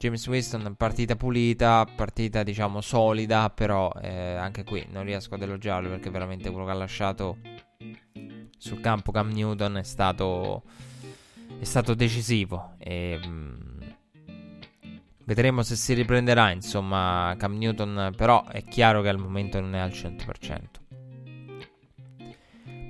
[0.02, 5.88] James Winston partita pulita, partita diciamo solida, però eh, anche qui non riesco ad elogiarlo
[5.90, 7.38] perché veramente quello che ha lasciato
[8.58, 10.64] sul campo Cam Newton è stato,
[11.56, 13.80] è stato decisivo e mh, mm,
[15.24, 19.78] vedremo se si riprenderà insomma Cam Newton, però è chiaro che al momento non è
[19.78, 20.81] al 100%.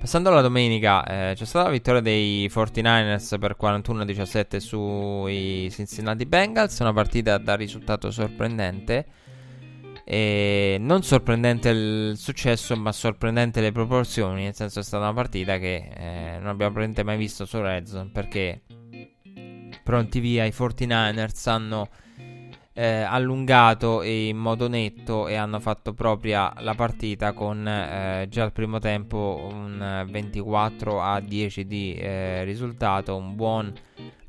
[0.03, 6.77] Passando alla domenica, eh, c'è stata la vittoria dei 49ers per 41-17 sui Cincinnati Bengals,
[6.79, 9.05] una partita da risultato sorprendente.
[10.03, 14.43] E non sorprendente il successo, ma sorprendente le proporzioni.
[14.43, 17.85] Nel senso, è stata una partita che eh, non abbiamo praticamente mai visto su Red
[17.85, 18.09] Zone.
[18.11, 18.63] Perché
[19.85, 21.87] pronti via i 49ers hanno
[22.73, 28.51] eh, allungato in modo netto e hanno fatto propria la partita con eh, già al
[28.51, 33.71] primo tempo un 24 a 10 di eh, risultato, un buon,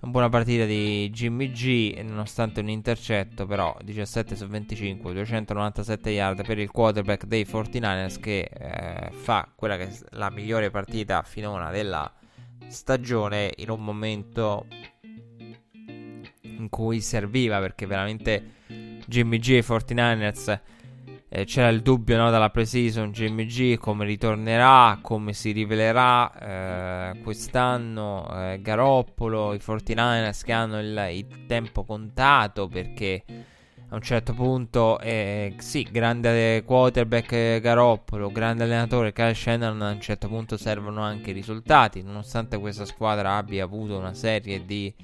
[0.00, 6.44] una buona partita di Jimmy G nonostante un intercetto però 17 su 25, 297 yard
[6.44, 11.70] per il quarterback dei 49ers che eh, fa quella che è la migliore partita finora
[11.70, 12.12] della
[12.68, 14.66] stagione in un momento
[16.58, 18.52] in cui serviva perché veramente
[19.06, 20.60] Jimmy G e 49ers
[21.36, 27.18] eh, c'era il dubbio no, dalla pre-season Jimmy G come ritornerà, come si rivelerà eh,
[27.22, 33.24] quest'anno eh, Garoppolo, i 49ers che hanno il, il, tempo contato perché
[33.88, 40.00] a un certo punto eh, sì, grande quarterback Garoppolo, grande allenatore Kyle Shannon a un
[40.00, 44.94] certo punto servono anche i risultati nonostante questa squadra abbia avuto una serie di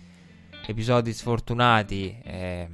[0.66, 2.68] episodi sfortunati eh,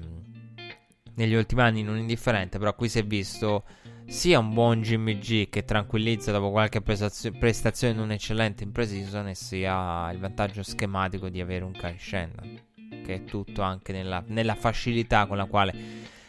[1.15, 3.65] negli ultimi anni non indifferente, però qui si è visto
[4.07, 9.29] sia un buon Jimmy G che tranquillizza dopo qualche prestazio- prestazione non eccellente in pre-season
[9.29, 12.61] e sia il vantaggio schematico di avere un Kyle Shannon
[13.05, 15.75] che è tutto anche nella, nella facilità con la quale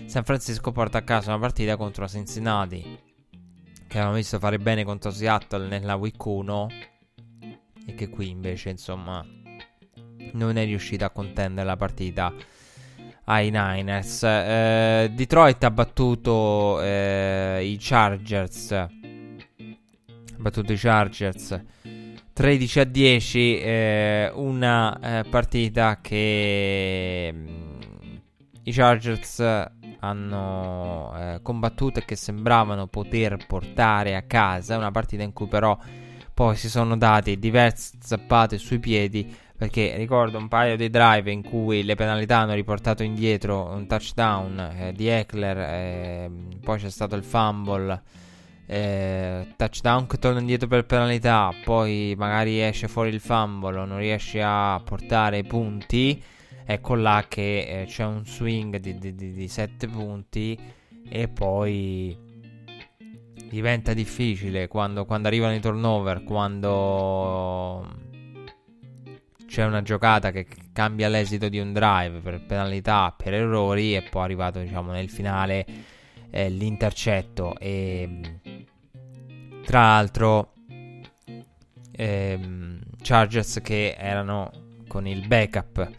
[0.05, 2.81] San Francisco porta a casa una partita contro Cincinnati
[3.87, 6.67] che avevamo visto fare bene contro Seattle nella week 1
[7.85, 9.23] e che qui invece insomma
[10.33, 12.33] non è riuscito a contendere la partita
[13.25, 14.23] ai Niners.
[14.23, 18.71] Eh, Detroit ha battuto eh, i Chargers.
[18.71, 18.89] Ha
[20.37, 21.61] battuto i Chargers
[22.33, 23.59] 13 a 10.
[23.59, 27.79] Eh, una eh, partita che mm,
[28.63, 29.39] i Chargers
[29.99, 34.77] hanno eh, combattuto e che sembravano poter portare a casa.
[34.77, 35.77] Una partita in cui però
[36.33, 41.41] poi si sono dati diverse zappate sui piedi perché ricordo un paio di drive in
[41.41, 47.15] cui le penalità hanno riportato indietro un touchdown eh, di Eckler, eh, poi c'è stato
[47.15, 48.03] il fumble,
[48.67, 54.43] eh, touchdown che torna indietro per penalità, poi magari esce fuori il fumble, non riesce
[54.43, 56.21] a portare punti,
[56.63, 60.55] ecco là che eh, c'è un swing di, di, di, di 7 punti
[61.09, 62.15] e poi
[63.49, 68.05] diventa difficile quando, quando arrivano i turnover, quando
[69.47, 74.21] c'è una giocata che cambia l'esito di un drive per penalità, per errori e poi
[74.21, 75.65] è arrivato diciamo nel finale
[76.29, 77.57] eh, l'intercetto.
[77.57, 78.39] E
[79.65, 80.53] tra l'altro
[81.93, 84.51] ehm, Chargers che erano
[84.87, 85.89] con il backup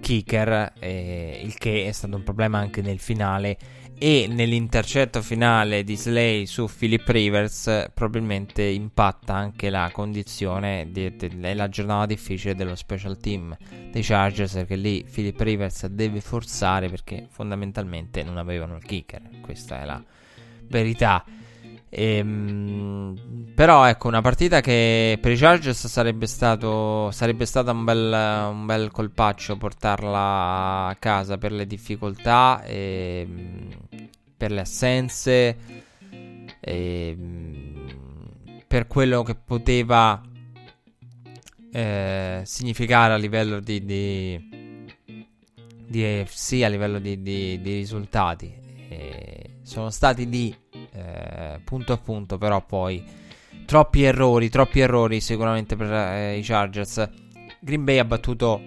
[0.00, 3.56] kicker eh, il che è stato un problema anche nel finale
[4.02, 11.68] e nell'intercetto finale di Slay su Philip Rivers probabilmente impatta anche la condizione e la
[11.68, 13.54] giornata difficile dello special team
[13.90, 19.20] dei Chargers perché lì Philip Rivers deve forzare perché fondamentalmente non avevano il kicker.
[19.42, 20.02] Questa è la
[20.68, 21.22] verità
[21.90, 28.48] ehm, però ecco una partita che per i Chargers sarebbe stato sarebbe stata un bel,
[28.52, 34.08] un bel colpaccio portarla a casa per le difficoltà e ehm,
[34.40, 35.56] per le assenze,
[36.60, 40.18] e, ehm, per quello che poteva
[41.70, 44.86] eh, significare a livello di, di,
[45.86, 48.50] di AFC, a livello di, di, di risultati.
[48.88, 50.56] E sono stati lì
[50.92, 53.04] eh, punto a punto, però poi
[53.64, 57.08] troppi errori, troppi errori sicuramente per eh, i Chargers.
[57.60, 58.60] Green Bay ha battuto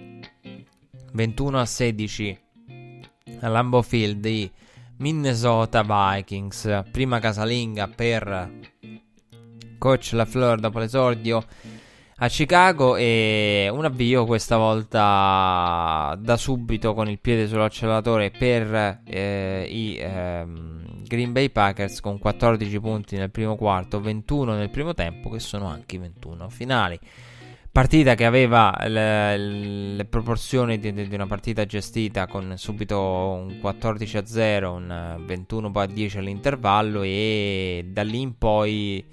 [1.12, 2.38] 21 a 16
[3.40, 4.50] a Lambeau Field i
[4.98, 8.62] Minnesota Vikings, prima casalinga per
[9.78, 11.44] coach LaFleur dopo l'esordio
[12.16, 19.66] a Chicago e un avvio questa volta da subito con il piede sull'acceleratore per eh,
[19.68, 25.30] i ehm, Green Bay Packers con 14 punti nel primo quarto, 21 nel primo tempo
[25.30, 26.98] che sono anche i 21 finali.
[27.70, 34.16] Partita che aveva le, le proporzioni di, di, una partita gestita con subito un 14
[34.16, 39.04] a 0, un 21 a 10 all'intervallo e da lì in poi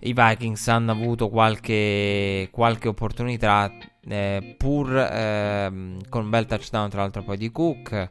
[0.00, 3.72] i Vikings hanno avuto qualche, qualche opportunità
[4.06, 8.10] eh, pur eh, con un bel touchdown tra l'altro poi di Cook,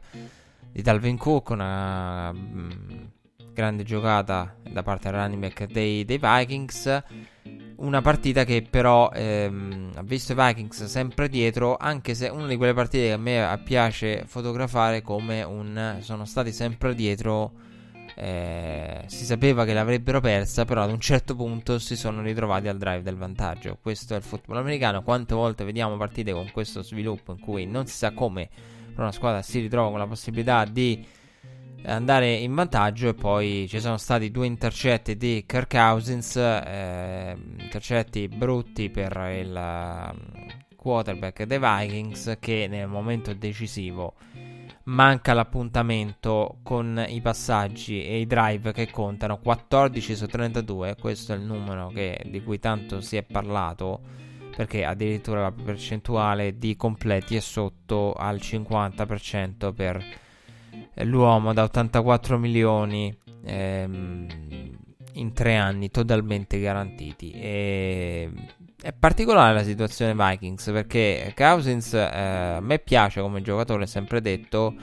[0.78, 3.04] di Dalvin Cook, una mh, mm,
[3.52, 7.04] grande giocata da parte del running back dei, dei Vikings
[7.78, 12.58] una partita che però ehm, ha visto i Vikings sempre dietro, anche se una di
[12.58, 17.54] quelle partite che a me piace fotografare come un sono stati sempre dietro
[18.16, 22.78] eh, si sapeva che l'avrebbero persa, però ad un certo punto si sono ritrovati al
[22.78, 23.80] drive del vantaggio.
[23.82, 25.02] Questo è il football americano.
[25.02, 29.42] Quante volte vediamo partite con questo sviluppo in cui non si sa come una squadra
[29.42, 31.06] si ritrova con la possibilità di
[31.86, 38.28] andare in vantaggio e poi ci sono stati due intercetti di Kirk Cousins, eh, intercetti
[38.28, 44.16] brutti per il um, quarterback dei Vikings che nel momento decisivo
[44.84, 51.36] manca l'appuntamento con i passaggi e i drive che contano 14 su 32 questo è
[51.36, 54.17] il numero che, di cui tanto si è parlato
[54.58, 60.04] perché addirittura la percentuale di completi è sotto al 50% per
[61.04, 64.28] l'uomo da 84 milioni ehm,
[65.14, 68.32] in tre anni totalmente garantiti e
[68.82, 74.74] è particolare la situazione Vikings perché Cousins eh, a me piace come giocatore, sempre detto.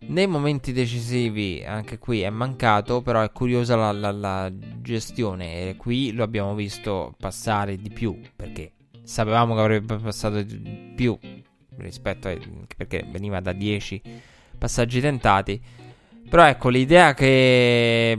[0.00, 5.68] Nei momenti decisivi, anche qui è mancato, però è curiosa la, la, la gestione.
[5.68, 8.72] E qui lo abbiamo visto passare di più perché
[9.08, 10.44] sapevamo che avrebbe passato
[10.94, 11.18] più
[11.78, 12.36] rispetto a
[12.76, 14.02] perché veniva da 10
[14.58, 15.60] passaggi tentati.
[16.28, 18.14] Però ecco l'idea che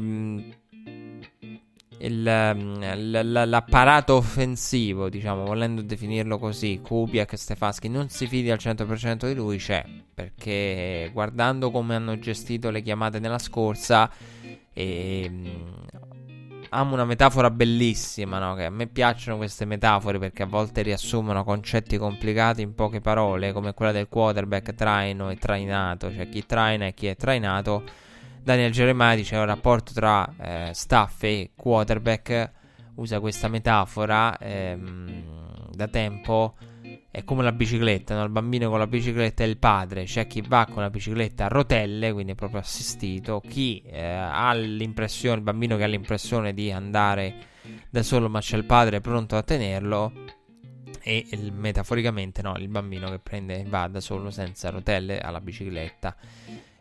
[1.99, 8.57] il, l- l'apparato offensivo, diciamo, volendo definirlo così, Kubiak e Stefanski, non si fidi al
[8.59, 9.85] 100% di lui, c'è.
[10.11, 14.09] Perché guardando come hanno gestito le chiamate nella scorsa,
[14.73, 15.75] e, ehm,
[16.69, 18.55] amo una metafora bellissima, no?
[18.55, 23.51] Che a me piacciono queste metafore perché a volte riassumono concetti complicati in poche parole,
[23.53, 27.83] come quella del quarterback traino e trainato, cioè chi traina e chi è trainato.
[28.41, 32.51] Daniel Jeremiah dice un rapporto tra eh, staff e quarterback,
[32.95, 36.55] usa questa metafora ehm, da tempo,
[37.11, 38.23] è come la bicicletta, no?
[38.23, 41.47] il bambino con la bicicletta è il padre, c'è chi va con la bicicletta a
[41.47, 46.71] rotelle, quindi è proprio assistito, chi eh, ha l'impressione, il bambino che ha l'impressione di
[46.71, 47.47] andare
[47.89, 50.11] da solo ma c'è il padre pronto a tenerlo
[51.09, 56.15] e il, metaforicamente no, il bambino che prende va da solo senza rotelle alla bicicletta.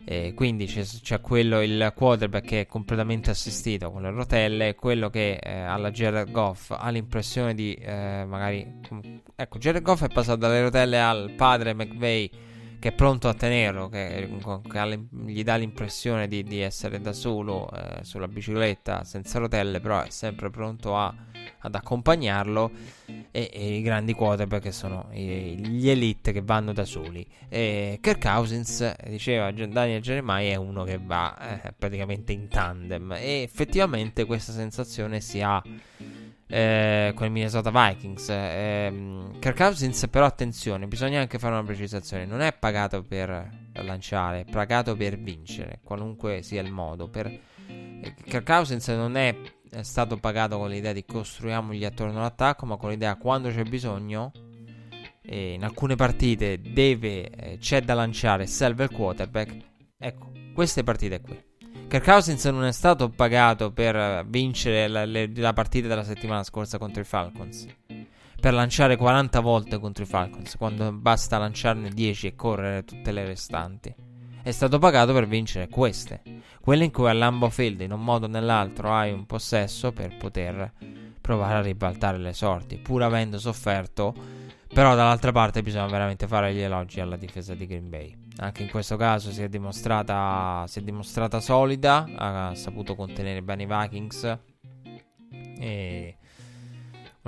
[0.05, 5.09] Eh, quindi c'è, c'è, quello, il quarterback che è completamente assistito con le rotelle, quello
[5.09, 8.81] che eh, alla Jared Goff ha l'impressione di eh, magari...
[9.35, 12.31] Ecco, Jared Goff è passato dalle rotelle al padre McVeigh
[12.79, 14.29] che è pronto a tenerlo, che,
[14.71, 20.03] che gli dà l'impressione di, di essere da solo eh, sulla bicicletta senza rotelle, però
[20.03, 21.13] è sempre pronto a
[21.61, 22.71] ad accompagnarlo
[23.31, 27.27] e, e i grandi quarterback che sono gli elite che vanno da soli.
[27.49, 33.43] E Kirk Cousins, diceva Daniel Jeremiah, è uno che va eh, praticamente in tandem e
[33.43, 35.63] effettivamente questa sensazione si ha
[36.51, 38.29] eh, con i Minnesota Vikings.
[38.31, 38.93] Eh,
[39.39, 44.45] Kirk Cousins, però, attenzione, bisogna anche fare una precisazione: non è pagato per lanciare, è
[44.45, 47.09] pagato per vincere, qualunque sia il modo.
[47.09, 47.41] Per...
[48.25, 49.37] Kirk Cousins non è
[49.71, 54.33] è stato pagato con l'idea di costruiamogli attorno all'attacco, ma con l'idea quando c'è bisogno,
[55.23, 59.57] e in alcune partite deve, eh, c'è da lanciare, serve il quarterback.
[59.99, 61.47] Ecco, queste partite qui.
[61.89, 66.79] Kirk Cousins non è stato pagato per vincere la, le, la partita della settimana scorsa
[66.79, 67.67] contro i Falcons.
[68.41, 73.25] Per lanciare 40 volte contro i Falcons, quando basta lanciarne 10 e correre tutte le
[73.25, 74.08] restanti
[74.43, 76.23] è stato pagato per vincere queste,
[76.61, 80.17] quelle in cui a Lambo Field in un modo o nell'altro hai un possesso per
[80.17, 80.73] poter
[81.21, 84.15] provare a ribaltare le sorti, pur avendo sofferto,
[84.73, 88.17] però dall'altra parte bisogna veramente fare gli elogi alla difesa di Green Bay.
[88.39, 93.65] Anche in questo caso si è dimostrata, si è dimostrata solida, ha saputo contenere bene
[93.65, 94.39] i Vikings
[95.59, 96.17] e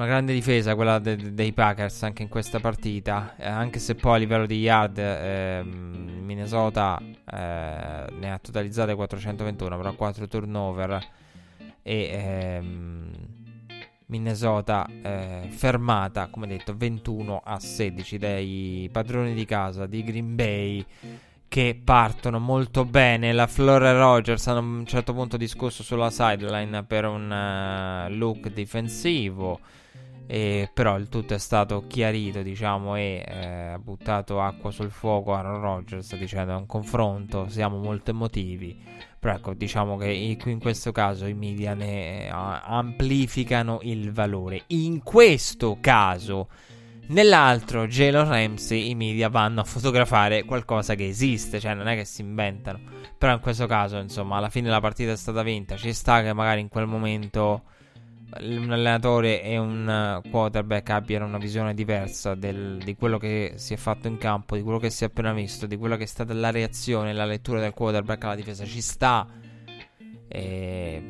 [0.00, 3.94] una grande difesa quella de- de- dei Packers anche in questa partita, eh, anche se
[3.94, 11.06] poi a livello di yard eh, Minnesota eh, ne ha totalizzate 421, però 4 turnover
[11.82, 13.10] e ehm,
[14.06, 20.84] Minnesota eh, fermata, come detto, 21 a 16 dai padroni di casa di Green Bay
[21.46, 23.32] che partono molto bene.
[23.32, 28.48] La Flora Rogers hanno a un certo punto discusso sulla sideline per un uh, look
[28.48, 29.60] difensivo.
[30.32, 35.34] E però il tutto è stato chiarito, diciamo, e eh, ha buttato acqua sul fuoco
[35.34, 38.80] a Rogers dicendo è un confronto, siamo molto emotivi.
[39.18, 44.62] Però ecco, diciamo che in questo caso i media ne eh, amplificano il valore.
[44.68, 46.46] In questo caso,
[47.08, 52.04] nell'altro, Jalen Ramsey, i media vanno a fotografare qualcosa che esiste, cioè non è che
[52.04, 52.78] si inventano.
[53.18, 55.74] Però in questo caso, insomma, alla fine la partita è stata vinta.
[55.74, 57.62] Ci sta che magari in quel momento
[58.38, 63.74] un allenatore e un eh, quarterback abbiano una visione diversa del, di quello che si
[63.74, 66.06] è fatto in campo, di quello che si è appena visto, di quella che è
[66.06, 69.26] stata la reazione, la lettura del quarterback alla difesa, ci sta.
[70.28, 71.02] è,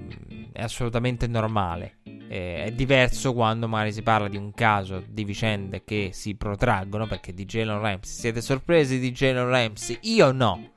[0.52, 1.98] è assolutamente normale.
[2.28, 7.06] è diverso quando magari si parla di un caso di vicende che si protraggono.
[7.06, 9.98] Perché di Jalen Ramsey siete sorpresi di Jalen Ramsey?
[10.02, 10.70] Io no,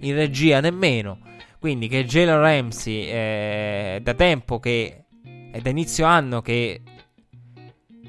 [0.00, 1.20] in regia nemmeno.
[1.58, 5.06] Quindi che Jalen Ramsey è eh, da tempo che
[5.50, 6.82] è da inizio anno che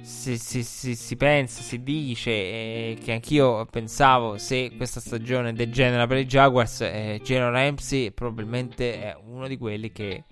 [0.02, 6.08] si, si, si, si, pensa, si dice eh, che anch'io pensavo se questa stagione degenera
[6.08, 10.24] per i Jaguars, eh, Geno Ramsey probabilmente è uno di quelli che,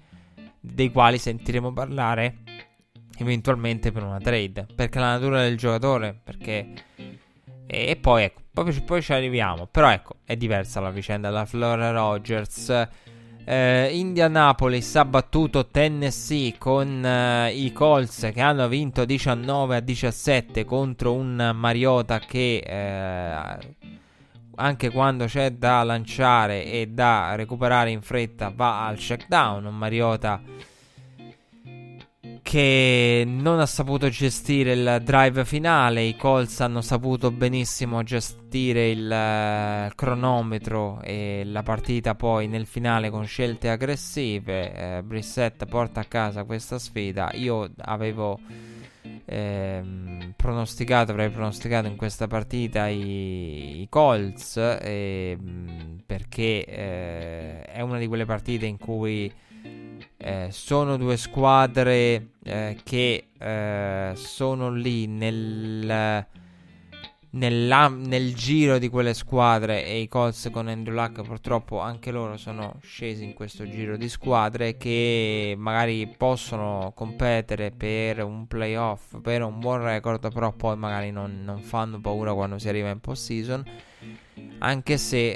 [0.59, 2.37] dei quali sentiremo parlare
[3.19, 6.73] eventualmente per una trade, perché la natura del giocatore, perché...
[7.69, 12.87] E poi ecco, poi, ci arriviamo, però ecco, è diversa la vicenda della Flora Rogers
[13.49, 20.65] eh, Indianapolis ha battuto Tennessee con eh, i Colts che hanno vinto 19 a 17
[20.65, 23.75] contro un Mariota che eh,
[24.55, 29.63] anche quando c'è da lanciare e da recuperare in fretta va al check down.
[29.63, 30.41] Un Mariota
[32.47, 36.03] che non ha saputo gestire il drive finale.
[36.03, 39.03] I Colts hanno saputo benissimo gestire il
[39.91, 44.99] uh, cronometro e la partita poi nel finale con scelte aggressive.
[44.99, 47.31] Uh, Brissett porta a casa questa sfida.
[47.33, 48.39] Io avevo
[49.25, 57.97] ehm, pronosticato, avrei pronosticato in questa partita i, i Colts ehm, perché eh, è una
[57.97, 59.29] di quelle partite in cui
[60.17, 66.25] eh, sono due squadre eh, che eh, sono lì nel,
[67.29, 72.79] nel giro di quelle squadre e i Colts con Andrew Luck purtroppo anche loro sono
[72.81, 79.59] scesi in questo giro di squadre che magari possono competere per un playoff, per un
[79.59, 83.63] buon record, però poi magari non, non fanno paura quando si arriva in post season.
[84.59, 85.35] Anche se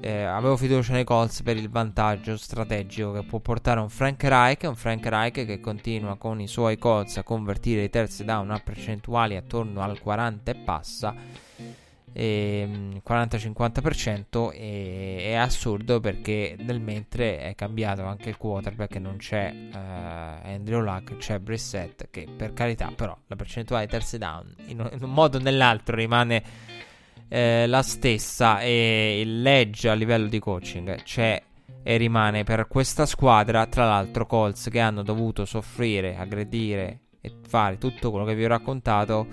[0.00, 4.62] eh, avevo fiducia nei Colts per il vantaggio strategico che può portare un Frank Reich,
[4.62, 8.60] un Frank Reich che continua con i suoi Colts a convertire i terzi down a
[8.60, 11.14] percentuali attorno al 40 e passa.
[12.12, 19.54] E, 40-50% e, è assurdo perché nel mentre è cambiato anche il quarterback non c'è
[19.72, 19.76] uh,
[20.44, 25.12] Andrew Luck c'è Brissett che per carità però la percentuale di terzi down in un
[25.12, 26.42] modo o nell'altro rimane
[27.32, 31.40] eh, la stessa e il legge a livello di coaching c'è
[31.82, 33.66] e rimane per questa squadra.
[33.66, 38.48] Tra l'altro, Colts che hanno dovuto soffrire, aggredire e fare tutto quello che vi ho
[38.48, 39.28] raccontato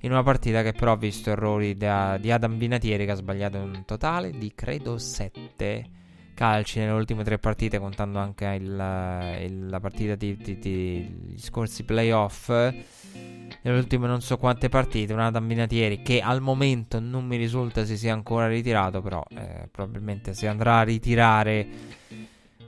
[0.00, 3.58] in una partita che però ha visto errori da, di Adam Binatieri che ha sbagliato
[3.58, 6.00] un totale di credo 7
[6.34, 12.50] calci nelle ultime tre partite contando anche il, il, la partita di scorsi playoff
[13.62, 15.12] nelle ultime non so quante partite.
[15.12, 19.68] Un Adam Binatieri che al momento non mi risulta si sia ancora ritirato, però eh,
[19.70, 22.00] probabilmente si andrà a ritirare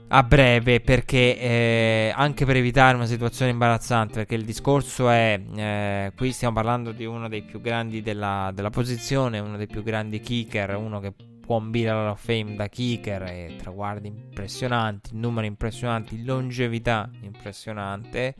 [0.07, 6.11] a breve perché eh, anche per evitare una situazione imbarazzante perché il discorso è eh,
[6.15, 10.19] qui stiamo parlando di uno dei più grandi della, della posizione uno dei più grandi
[10.19, 11.11] kicker uno che
[11.45, 18.35] può ambire alla Fame da kicker e traguardi impressionanti numeri impressionanti longevità impressionante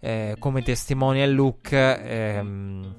[0.00, 1.72] eh, come testimonial look.
[1.72, 2.94] Ehm,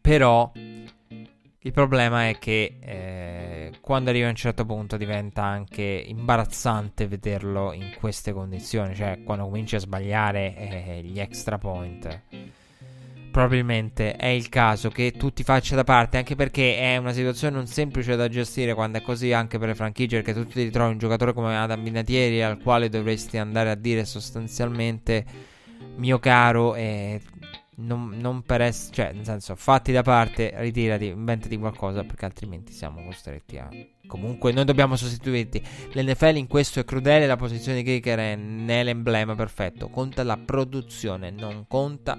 [0.00, 7.06] però il problema è che eh, quando arriva a un certo punto diventa anche imbarazzante
[7.08, 12.22] vederlo in queste condizioni, cioè quando cominci a sbagliare eh, gli extra point.
[13.38, 17.54] Probabilmente è il caso che tu ti faccia da parte, anche perché è una situazione
[17.54, 20.90] non semplice da gestire quando è così anche per le franchigie, perché tu ti ritrovi
[20.90, 25.24] un giocatore come Adam Binatieri al quale dovresti andare a dire sostanzialmente
[25.98, 27.20] mio caro, eh,
[27.76, 32.72] non, non, per essere, cioè, nel senso, fatti da parte, ritirati, inventati qualcosa, perché altrimenti
[32.72, 33.68] siamo costretti a.
[34.08, 35.62] Comunque, noi dobbiamo sostituirti.
[35.92, 37.28] L'NFL in questo è crudele.
[37.28, 39.90] La posizione di kicker è nell'emblema perfetto.
[39.90, 42.18] Conta la produzione, non conta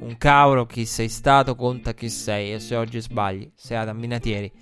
[0.00, 2.54] un cavolo chi sei stato, conta chi sei.
[2.54, 4.52] E se oggi sbagli, sei ad amminatieri.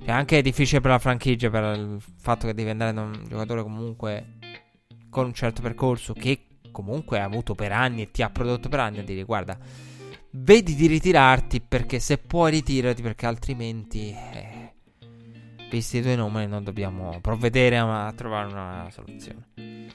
[0.00, 3.24] Cioè, anche è difficile per la franchigia per il fatto che devi andare da un
[3.28, 4.38] giocatore comunque
[5.10, 8.80] con un certo percorso che comunque hai avuto per anni e ti ha prodotto per
[8.80, 9.58] anni a dire guarda,
[10.30, 14.74] vedi di ritirarti perché se puoi ritirati perché altrimenti, eh,
[15.70, 19.88] visti i tuoi numeri, non dobbiamo provvedere a, a trovare una soluzione.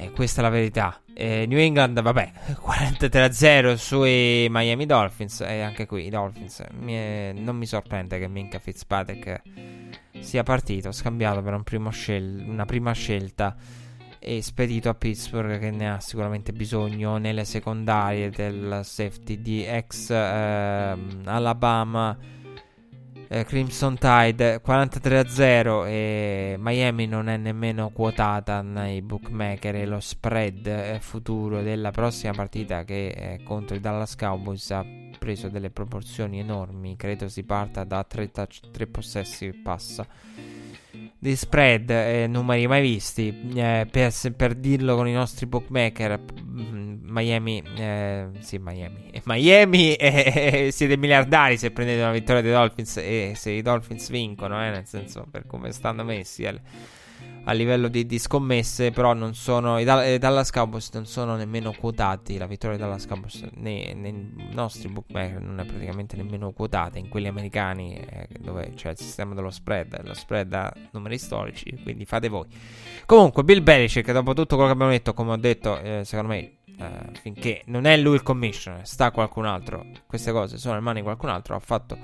[0.00, 1.00] E questa è la verità.
[1.12, 2.30] Eh, New England, vabbè,
[2.64, 5.40] 43-0 sui Miami Dolphins.
[5.40, 6.64] E anche qui i Dolphins.
[6.78, 9.42] Mi è, non mi sorprende che Minka Fitzpatrick
[10.20, 13.56] sia partito, scambiato per un scel- una prima scelta
[14.20, 20.10] e spedito a Pittsburgh che ne ha sicuramente bisogno nelle secondarie del safety di ex
[20.10, 22.16] eh, Alabama
[23.28, 30.66] eh, Crimson Tide 43-0 e Miami non è nemmeno quotata nei bookmaker e lo spread
[30.66, 34.84] eh, futuro della prossima partita che è contro i Dallas Cowboys ha
[35.18, 40.06] preso delle proporzioni enormi, credo si parta da 3, touch, 3 possessi e passa
[41.18, 43.52] di spread, eh, numeri mai visti.
[43.54, 50.68] Eh, per, per, dirlo con i nostri bookmaker, mm, Miami, eh, sì, Miami, Miami eh,
[50.70, 54.86] siete miliardari se prendete una vittoria dei Dolphins e se i Dolphins vincono, eh, nel
[54.86, 56.44] senso per come stanno messi.
[57.48, 61.72] Eh a livello di, di scommesse, però non sono, i, Dallas Cowboys non sono nemmeno
[61.72, 66.98] quotati, la vittoria dei Dallas Cowboys nei, nei nostri bookmaker non è praticamente nemmeno quotata,
[66.98, 71.74] in quelli americani eh, dove c'è il sistema dello spread, lo spread ha numeri storici,
[71.82, 72.46] quindi fate voi.
[73.06, 76.52] Comunque Bill Belichick, dopo tutto quello che abbiamo detto, come ho detto, eh, secondo me
[76.78, 79.84] Uh, finché non è lui il commissioner, sta qualcun altro.
[80.06, 81.56] Queste cose sono in mano di qualcun altro.
[81.56, 81.98] Ha fatto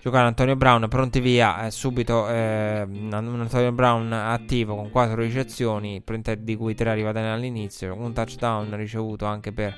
[0.00, 6.02] giocare Antonio Brown, pronti via, eh, subito eh, Antonio Brown attivo con 4 ricezioni,
[6.38, 9.74] di cui 3 arrivate all'inizio, un touchdown ricevuto anche per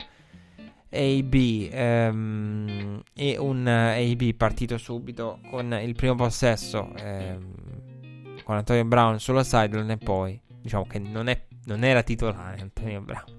[0.92, 1.34] AB
[1.70, 9.44] ehm, e un AB partito subito con il primo possesso ehm, con Antonio Brown sulla
[9.44, 13.38] sideline e poi diciamo che non, è, non era titolare Antonio Brown.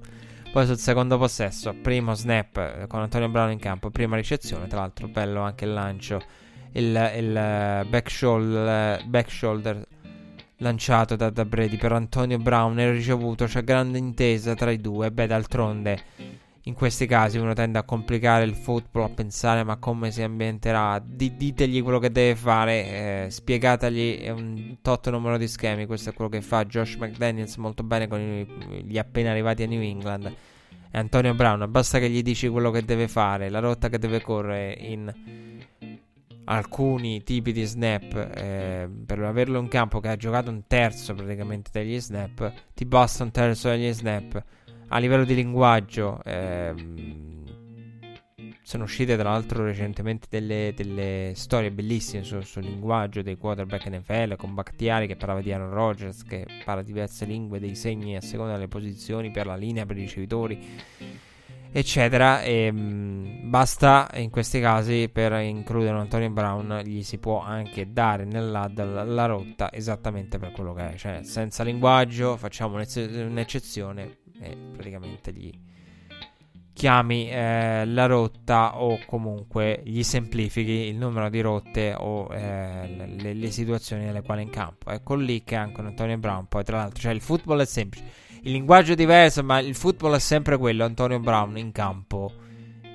[0.51, 4.79] Poi sul secondo possesso, primo snap eh, con Antonio Brown in campo, prima ricezione, tra
[4.79, 6.21] l'altro bello anche il lancio
[6.73, 9.85] il, il eh, back, shoulder, back shoulder
[10.57, 13.45] lanciato da, da, Brady per Antonio Brown e ricevuto.
[13.45, 15.11] C'è grande intesa tra i due.
[15.11, 15.99] Beh, d'altronde,
[16.63, 20.99] in questi casi uno tende a complicare il football, a pensare ma come si ambienterà.
[21.03, 25.85] D- ditegli quello che deve fare, eh, spiegategli un tot numero di schemi.
[25.85, 29.67] Questo è quello che fa Josh McDaniels molto bene con i, gli appena arrivati a
[29.67, 30.33] New England.
[30.93, 34.21] E Antonio Brown, basta che gli dici quello che deve fare, la rotta che deve
[34.21, 35.09] correre in
[36.45, 41.69] alcuni tipi di snap eh, per averlo in campo che ha giocato un terzo praticamente
[41.71, 44.43] degli snap ti basta un terzo degli snap
[44.87, 47.31] a livello di linguaggio ehm,
[48.63, 54.35] sono uscite tra l'altro recentemente delle, delle storie bellissime sul, sul, linguaggio dei quarterback NFL
[54.35, 58.53] con Bakhtiari che parlava di Aaron Rodgers che parla diverse lingue dei segni a seconda
[58.53, 60.59] delle posizioni per la linea per i ricevitori
[61.71, 62.41] eccetera.
[62.41, 67.91] E, mm, basta in questi casi per includere un Antonio Brown, gli si può anche
[67.91, 74.17] dare nell'ad la, la rotta esattamente per quello che è, cioè senza linguaggio facciamo un'eccezione
[74.39, 75.51] e praticamente gli
[76.73, 83.33] chiami eh, la rotta o comunque gli semplifichi il numero di rotte o eh, le,
[83.33, 84.89] le, situazioni nelle quali in campo.
[84.89, 88.29] Ecco lì che anche un Antonio Brown, poi tra l'altro, cioè il football è semplice
[88.43, 90.83] il linguaggio è diverso, ma il football è sempre quello.
[90.83, 92.33] Antonio Brown in campo.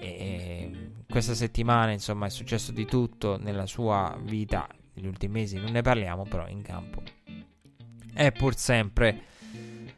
[0.01, 0.70] E
[1.09, 4.66] questa settimana, insomma, è successo di tutto nella sua vita.
[4.94, 7.03] Negli ultimi mesi non ne parliamo, però in campo
[8.16, 9.20] è pur sempre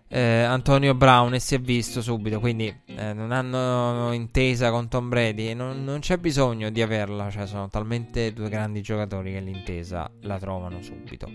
[0.08, 2.40] eh, Antonio Brown e si è visto subito.
[2.40, 5.54] Quindi eh, non hanno intesa con Tom Brady.
[5.54, 7.30] Non, non c'è bisogno di averla.
[7.30, 11.30] Cioè, sono talmente due grandi giocatori che l'intesa la trovano subito.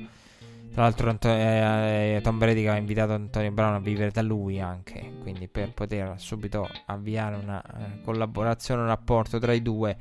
[0.73, 5.17] Tra l'altro Anto- eh, Tom Brady ha invitato Antonio Brown a vivere da lui anche,
[5.21, 9.95] quindi per poter subito avviare una eh, collaborazione, un rapporto tra i due.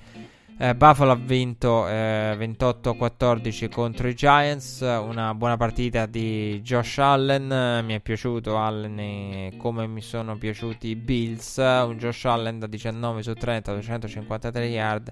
[0.59, 7.85] Eh, Buffalo ha vinto eh, 28-14 contro i Giants, una buona partita di Josh Allen,
[7.85, 13.23] mi è piaciuto Allen come mi sono piaciuti i Bills, un Josh Allen da 19
[13.23, 15.11] su 30, 253 yard,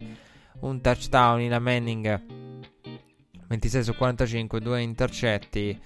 [0.61, 2.49] un touchdown in a Manning
[3.51, 5.77] 26 su 45, due intercetti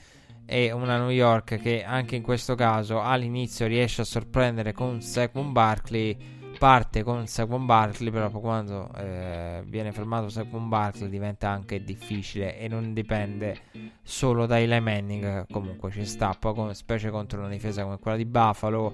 [0.44, 5.50] e una New York che anche in questo caso all'inizio riesce a sorprendere con Saquon
[5.50, 12.58] Barkley parte con Saquon Barkley però quando eh, viene fermato Saquon Barkley diventa anche difficile
[12.58, 13.58] e non dipende
[14.02, 18.24] solo da Eli Manning comunque ci sta poi specie contro una difesa come quella di
[18.24, 18.92] Buffalo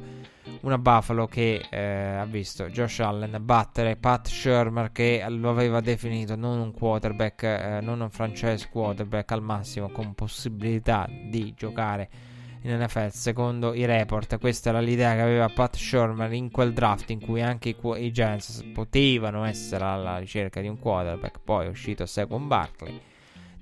[0.62, 6.36] una Buffalo che eh, ha visto Josh Allen battere Pat Shermer che lo aveva definito
[6.36, 12.30] non un quarterback eh, non un franchise quarterback al massimo con possibilità di giocare
[12.62, 14.38] in NFL secondo i report.
[14.38, 18.12] Questa era l'idea che aveva Pat Shermer in quel draft in cui anche i, i
[18.12, 21.40] Giants potevano essere alla ricerca di un quarterback.
[21.42, 23.00] Poi è uscito Saquon Barkley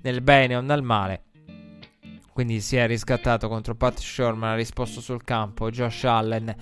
[0.01, 1.23] nel bene o nel male.
[2.33, 6.55] Quindi si è riscattato contro Pat Sherman ha risposto sul campo Josh Allen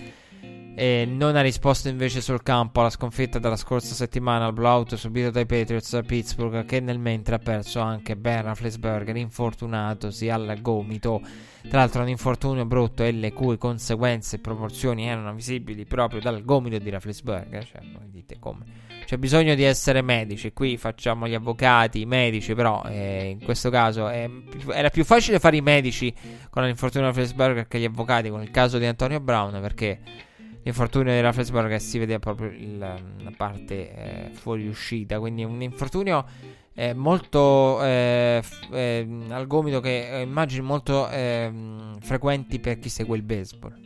[0.80, 5.32] E non ha risposto invece sul campo alla sconfitta della scorsa settimana al blowout subito
[5.32, 11.20] dai Patriots a Pittsburgh, che nel mentre ha perso anche Ben Rafflesberger, infortunatosi al gomito.
[11.68, 16.46] Tra l'altro, un infortunio brutto e le cui conseguenze e proporzioni erano visibili proprio dal
[16.46, 17.66] gomito di Rafflesberger.
[17.66, 18.66] Cioè, voi dite come?
[19.04, 20.54] C'è bisogno di essere medici.
[20.54, 24.30] Qui facciamo gli avvocati, i medici, però eh, in questo caso è,
[24.72, 26.14] era più facile fare i medici
[26.52, 30.26] con l'infortunio di Rafflesberger che gli avvocati con il caso di Antonio Brown perché
[30.68, 35.18] l'infortunio di Rafflesberger si vede proprio il, la parte eh, fuoriuscita.
[35.18, 36.26] Quindi un infortunio
[36.74, 42.90] eh, molto eh, f- eh, al gomito che eh, immagino molto ehm, frequenti per chi
[42.90, 43.86] segue il baseball.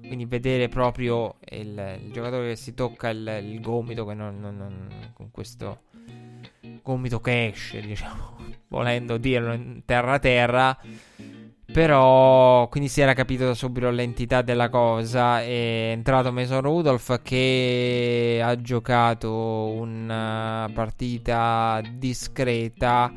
[0.00, 4.88] Quindi vedere proprio il, il giocatore che si tocca il, il gomito non, non, non,
[5.12, 5.82] con questo
[6.82, 8.36] gomito che esce, diciamo,
[8.68, 10.78] volendo dirlo in terra terra
[11.72, 15.40] però quindi si era capito da subito l'entità della cosa.
[15.40, 23.12] È entrato Mason Rudolph che ha giocato una partita discreta.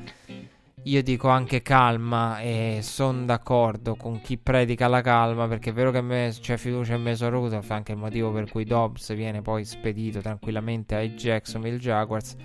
[0.86, 5.92] Io dico anche calma e sono d'accordo con chi predica la calma perché è vero
[5.92, 9.64] che me- c'è fiducia in Mason Rudolph, anche il motivo per cui Dobbs viene poi
[9.64, 12.36] spedito tranquillamente ai Jacksonville Jaguars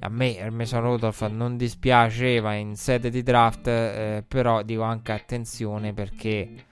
[0.00, 5.92] a me Mason Rudolph non dispiaceva in sede di draft, eh, però dico anche attenzione
[5.92, 6.66] perché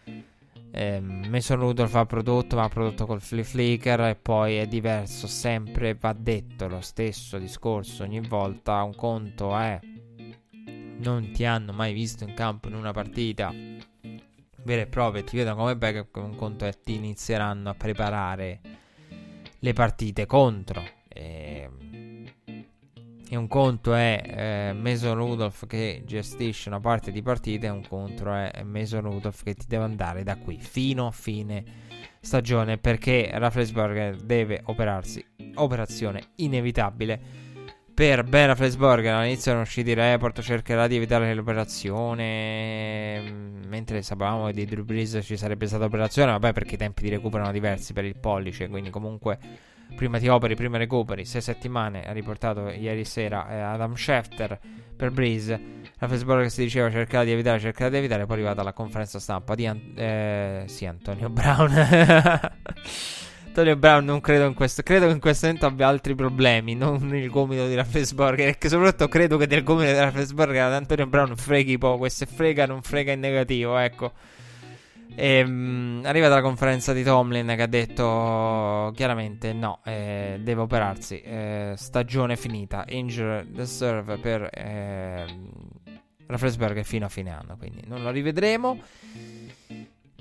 [0.71, 5.27] eh, Mason Rudolph ha prodotto, ma ha prodotto col flip flicker e poi è diverso,
[5.27, 9.79] sempre va detto lo stesso discorso ogni volta, un conto è
[10.99, 13.53] non ti hanno mai visto in campo in una partita
[14.67, 18.61] vere e proprie, ti vedono come backup, un conto è ti inizieranno a preparare
[19.61, 20.83] le partite contro.
[21.09, 21.71] Eh,
[23.29, 27.87] e un conto è eh, Mason Rudolph che gestisce una parte di partita e un
[27.87, 31.65] conto è Mason Rudolph che ti deve andare da qui fino a fine
[32.21, 35.25] stagione perché Rafflesberger deve operarsi
[35.55, 37.45] operazione inevitabile.
[37.95, 44.47] Per Ben Rafflesberger all'inizio erano usciti i report cercherà di evitare l'operazione mm, mentre sapevamo
[44.47, 47.53] che di Drew Brees ci sarebbe stata operazione vabbè perché i tempi di recupero erano
[47.53, 49.39] diversi per il pollice quindi comunque
[49.95, 51.25] prima ti operi, prima recuperi.
[51.25, 54.59] 6 settimane ha riportato ieri sera eh, Adam Schefter
[54.97, 55.85] per Breeze.
[55.99, 58.27] La Facebook che si diceva cercare di evitare, cercare di evitare.
[58.27, 61.71] Poi è arrivata la conferenza stampa di An- eh, sì, Antonio Brown.
[63.47, 64.83] Antonio Brown non credo in questo.
[64.83, 66.75] Credo che in questo momento abbia altri problemi.
[66.75, 68.49] Non il gomito di Rafflesburger.
[68.49, 72.05] E che soprattutto credo che del gomito di Rafflesburger ad Antonio Brown freghi poco.
[72.05, 73.79] E se frega, non frega in negativo.
[73.79, 74.13] Ecco.
[75.19, 81.23] E, um, arriva dalla conferenza di Tomlin che ha detto chiaramente no, eh, deve operarsi,
[81.23, 85.25] eh, stagione finita, injured reserve per eh,
[86.27, 88.79] Rafflesberger fino a fine anno, quindi non lo rivedremo.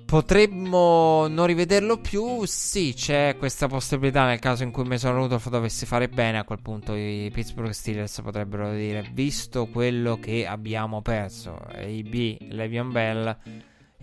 [0.05, 2.45] Potremmo non rivederlo più?
[2.45, 6.37] Sì, c'è questa possibilità nel caso in cui Mason Rudolph dovesse fare bene.
[6.37, 12.91] A quel punto i Pittsburgh Steelers potrebbero dire: Visto quello che abbiamo perso, AB, Le'Veon
[12.91, 13.37] Bell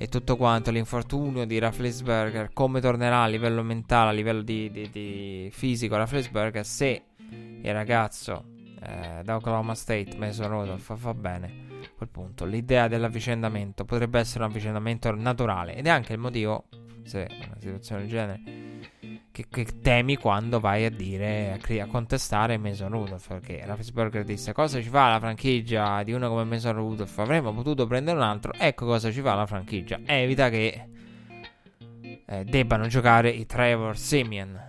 [0.02, 4.90] e tutto quanto, l'infortunio di Rafflesberger, come tornerà a livello mentale, a livello di, di,
[4.90, 8.46] di fisico Rafflesberger, se il ragazzo
[8.82, 12.44] eh, da Oklahoma State, Mason Rudolph, fa bene, a quel punto.
[12.44, 15.76] L'idea dell'avvicendamento potrebbe essere un avvicendamento naturale.
[15.76, 16.64] Ed è anche il motivo,
[17.04, 18.40] se una situazione del genere
[19.32, 24.52] che, che, temi quando vai a dire a, a contestare Mason Rudolph perché Raffensberger disse
[24.52, 27.18] cosa ci fa la franchigia di uno come Mason Rudolph?
[27.18, 29.98] Avremmo potuto prendere un altro ecco cosa ci fa la franchigia.
[30.04, 30.86] Evita che
[32.26, 34.60] eh, debbano giocare i Trevor Simeon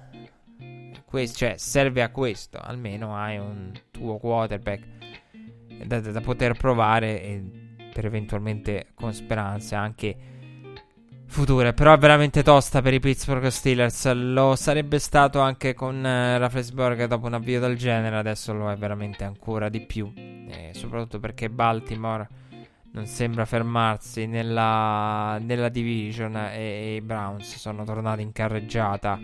[1.05, 4.87] Questo, cioè serve a questo almeno hai un tuo quarterback
[5.85, 7.43] da, da poter provare e
[7.93, 10.32] per eventualmente con speranze anche
[11.27, 11.73] future.
[11.73, 14.11] Però è veramente tosta per i Pittsburgh Steelers.
[14.13, 18.17] Lo sarebbe stato anche con eh, Rafflesburg dopo un avvio del genere.
[18.17, 20.11] Adesso lo è veramente ancora di più.
[20.15, 22.27] E soprattutto perché Baltimore
[22.93, 29.19] non sembra fermarsi nella, nella division e, i Browns sono tornati in carreggiata.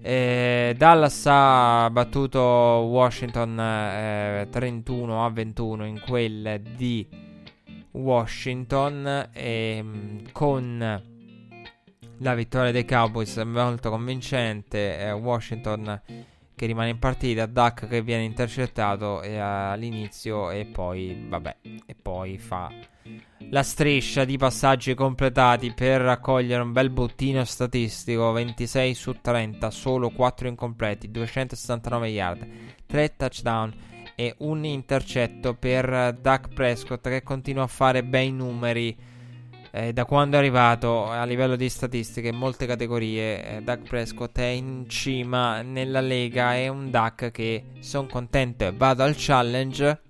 [0.00, 7.06] E Dallas ha battuto Washington eh, 31 a 21 in quel di
[7.92, 11.02] Washington e, ehm, con
[12.22, 14.98] la vittoria dei Cowboys è molto convincente.
[14.98, 16.00] Eh, Washington
[16.54, 21.56] che rimane in partita, Duck che viene intercettato eh, all'inizio e poi, vabbè,
[21.86, 22.70] e poi fa
[23.50, 30.10] la striscia di passaggi completati per raccogliere un bel bottino statistico 26 su 30, solo
[30.10, 32.46] 4 incompleti, 269 yard,
[32.86, 33.74] 3 touchdown
[34.14, 38.96] e un intercetto per Duck Prescott che continua a fare bei numeri
[39.74, 44.38] eh, da quando è arrivato a livello di statistiche in molte categorie eh, Dak Prescott
[44.38, 46.54] è in cima nella lega.
[46.54, 50.02] È un Dak che sono contento vado al challenge.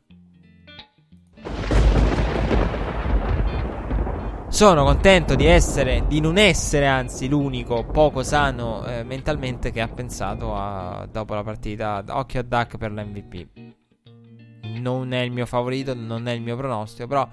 [4.48, 9.88] Sono contento di essere di non essere anzi l'unico poco sano eh, mentalmente che ha
[9.88, 13.46] pensato a, dopo la partita occhio a Dak per l'MVP.
[14.80, 17.28] Non è il mio favorito non è il mio pronostico però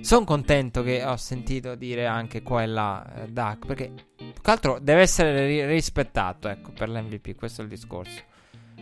[0.00, 4.50] sono contento che ho sentito dire anche qua e là eh, Duck, perché più che
[4.50, 8.22] altro deve essere ri- rispettato, ecco, per l'MVP, questo è il discorso.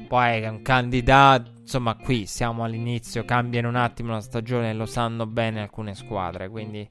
[0.07, 5.27] Poi è un candidato, insomma, qui siamo all'inizio, cambiano un attimo la stagione, lo sanno
[5.27, 6.89] bene alcune squadre, quindi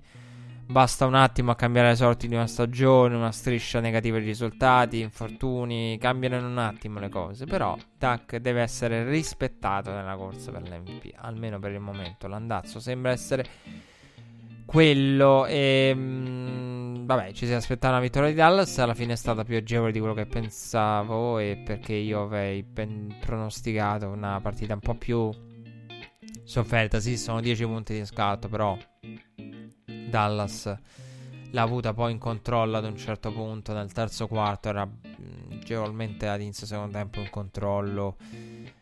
[0.69, 4.99] basta un attimo a cambiare le sorti di una stagione, una striscia negativa di risultati,
[4.99, 10.63] infortuni, cambiano in un attimo le cose, però Duck deve essere rispettato nella corsa per
[10.63, 12.27] l'MVP, almeno per il momento.
[12.27, 13.45] L'andazzo sembra essere
[14.67, 19.45] quello e mh, vabbè ci si aspettava una vittoria di Dallas alla fine è stata
[19.45, 24.95] più agevole di quello che pensavo e perché io avrei pronosticato una partita un po'
[24.95, 25.31] più
[26.43, 26.99] sofferta.
[26.99, 28.77] Sì sono 10 punti di scatto però
[30.09, 30.75] Dallas
[31.51, 34.85] l'ha avuta poi in controllo ad un certo punto nel terzo quarto era
[35.49, 38.17] agevolmente ad inizio secondo tempo in controllo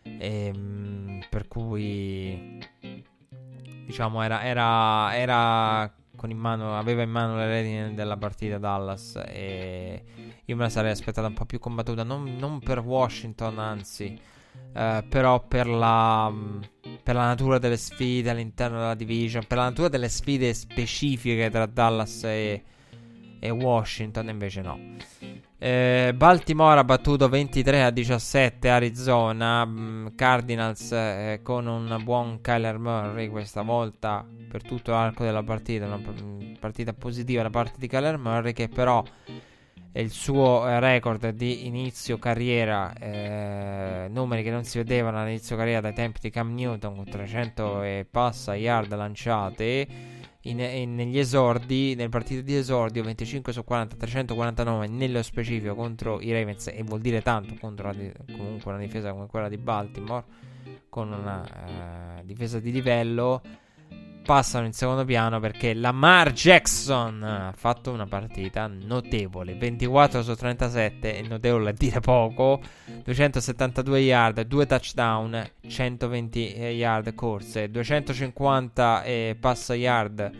[0.01, 2.59] e, mh, per cui
[3.85, 5.93] diciamo, era, era, era
[6.27, 10.03] in mano, aveva in mano le redini della partita Dallas e
[10.43, 14.19] io me la sarei aspettata un po' più combattuta, non, non per Washington, anzi,
[14.73, 16.31] eh, però per la,
[17.03, 21.65] per la natura delle sfide all'interno della division, per la natura delle sfide specifiche tra
[21.65, 22.63] Dallas e,
[23.45, 24.79] e Washington, invece no.
[25.57, 29.65] Eh, Baltimore ha battuto 23 a 17 Arizona.
[29.65, 35.85] Mm, Cardinals eh, con un buon Kyler Murray questa volta per tutto l'arco della partita.
[35.85, 36.01] Una
[36.59, 39.03] partita positiva da parte di Kyler Murray che però
[39.93, 45.79] il suo eh, record di inizio carriera, eh, numeri che non si vedevano all'inizio carriera
[45.79, 50.14] dai tempi di Cam Newton con 300 e passa yard lanciate
[50.45, 56.19] in, in, negli esordi, nel partito di esordio 25 su 40, 349 nello specifico contro
[56.21, 57.95] i Ravens e vuol dire tanto contro la,
[58.31, 60.25] comunque una difesa come quella di Baltimore
[60.89, 63.41] con una uh, difesa di livello
[64.25, 71.17] passano in secondo piano perché Lamar Jackson ha fatto una partita notevole 24 su 37
[71.17, 72.59] è notevole a dire poco
[73.03, 80.31] 272 yard 2 touchdown 120 eh, yard corse 250 eh, passa yard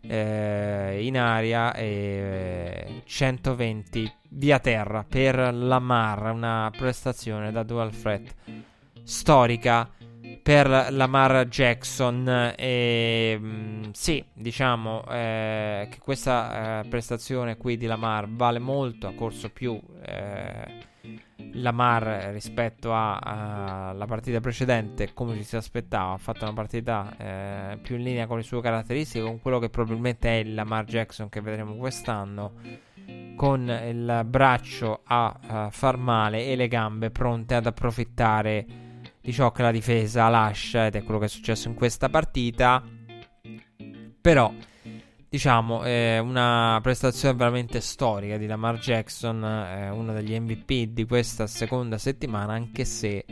[0.00, 8.34] eh, in aria e 120 eh, via terra per Lamar una prestazione da dual threat
[9.02, 9.90] storica
[10.44, 12.52] per Lamar Jackson.
[12.54, 19.06] E, mh, mm, sì, diciamo eh, che questa eh, prestazione qui di Lamar vale molto.
[19.06, 20.82] Ha corso più eh,
[21.54, 26.12] Lamar rispetto alla partita precedente, come ci si aspettava.
[26.12, 29.70] Ha fatto una partita eh, più in linea con le sue caratteristiche, con quello che
[29.70, 32.52] probabilmente è il Lamar Jackson che vedremo quest'anno.
[33.34, 38.83] Con il braccio a, a far male e le gambe pronte ad approfittare
[39.24, 42.84] di ciò che la difesa lascia ed è quello che è successo in questa partita.
[44.20, 44.52] Però,
[45.26, 51.46] diciamo, è una prestazione veramente storica di Lamar Jackson, è uno degli MVP di questa
[51.46, 53.24] seconda settimana, anche se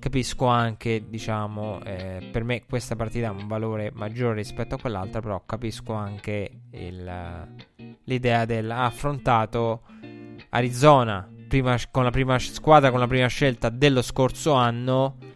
[0.00, 5.20] capisco anche, diciamo, eh, per me questa partita ha un valore maggiore rispetto a quell'altra,
[5.20, 7.48] però capisco anche il,
[8.02, 9.82] l'idea del ha affrontato
[10.48, 15.27] Arizona prima, con la prima squadra, con la prima scelta dello scorso anno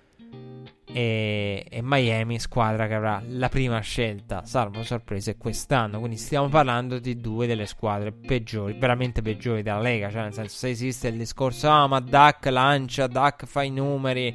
[0.93, 5.99] e, e, Miami, squadra che avrà la prima scelta, salvo sorprese, quest'anno.
[5.99, 10.11] Quindi stiamo parlando di due delle squadre peggiori, veramente peggiori della Lega.
[10.11, 14.34] Cioè, nel senso, se esiste il discorso, ah, ma Duck lancia, Duck fa i numeri,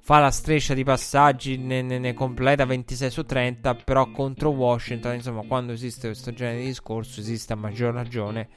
[0.00, 5.14] fa la striscia di passaggi, ne, ne, ne completa 26 su 30, però contro Washington,
[5.14, 8.48] insomma, quando esiste questo genere di discorso, esiste a maggior ragione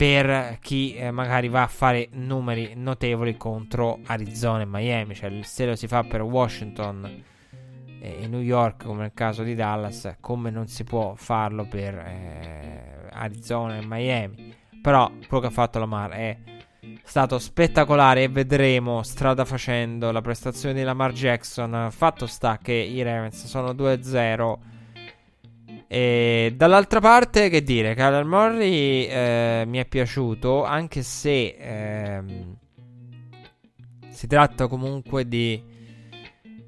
[0.00, 5.14] per chi eh, magari va a fare numeri notevoli contro Arizona e Miami.
[5.14, 7.22] Cioè, se lo si fa per Washington
[8.00, 13.08] e New York, come nel caso di Dallas, come non si può farlo per eh,
[13.10, 14.54] Arizona e Miami.
[14.80, 16.38] Però quello che ha fatto Lamar è
[17.04, 21.88] stato spettacolare e vedremo strada facendo la prestazione di Lamar Jackson.
[21.90, 24.69] Fatto sta che i Ravens sono 2-0
[25.92, 32.56] e dall'altra parte, che dire, Kyler Murray eh, mi è piaciuto, anche se ehm,
[34.08, 35.60] si tratta comunque di,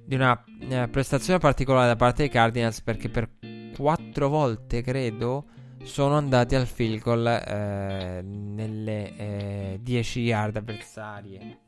[0.04, 3.28] di una eh, prestazione particolare da parte dei Cardinals, perché per
[3.76, 5.44] quattro volte, credo,
[5.84, 11.58] sono andati al field goal eh, nelle 10 eh, yard avversarie.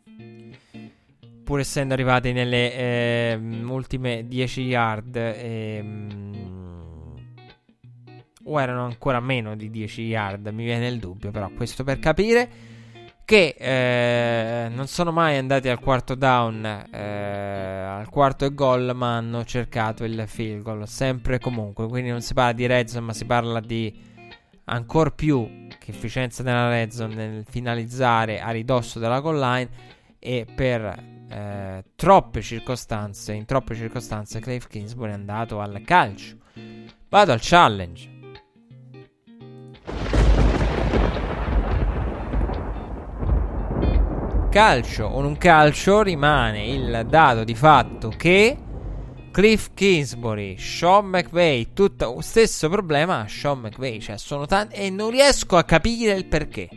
[1.44, 6.53] Pur essendo arrivati nelle eh, ultime 10 yard, ehm,
[8.44, 12.72] o erano ancora meno di 10 yard, mi viene il dubbio, però questo per capire
[13.24, 19.44] che eh, non sono mai andati al quarto down, eh, al quarto gol, ma hanno
[19.44, 21.88] cercato il field goal, sempre e comunque.
[21.88, 24.12] Quindi non si parla di red zone, ma si parla di
[24.64, 29.68] ancora più che efficienza nella red zone nel finalizzare a ridosso della goal line
[30.18, 30.82] e per
[31.30, 36.36] eh, troppe circostanze, in troppe circostanze, Cliff Kingsbury è andato al calcio.
[37.08, 38.13] Vado al challenge.
[44.54, 48.56] Calcio o non calcio rimane il dato di fatto che
[49.32, 55.10] Cliff Kingsbury, Sean McVay, tutto stesso problema a Sean McVay, cioè sono tanti e non
[55.10, 56.68] riesco a capire il perché.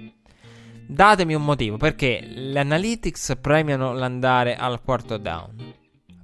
[0.88, 5.76] Datemi un motivo, perché le analytics premiano l'andare al quarto down.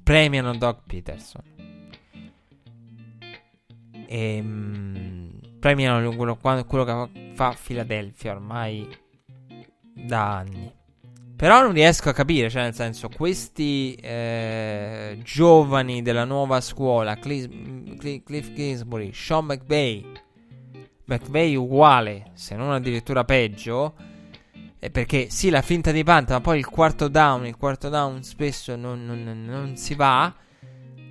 [0.01, 1.43] Premiano Doug Peterson.
[4.07, 5.22] Ehm,
[5.63, 8.85] premiano quello, quello che fa Philadelphia ormai
[9.93, 10.69] da anni.
[11.37, 17.47] Però non riesco a capire, cioè nel senso, questi eh, giovani della nuova scuola, Cliff,
[18.25, 20.05] Cliff Kingsbury, Sean McVay,
[21.05, 23.93] McVay uguale, se non addirittura peggio,
[24.79, 28.21] eh, perché sì, la finta di punt, ma poi il quarto down, il quarto down
[28.23, 30.33] spesso non, non, non si va.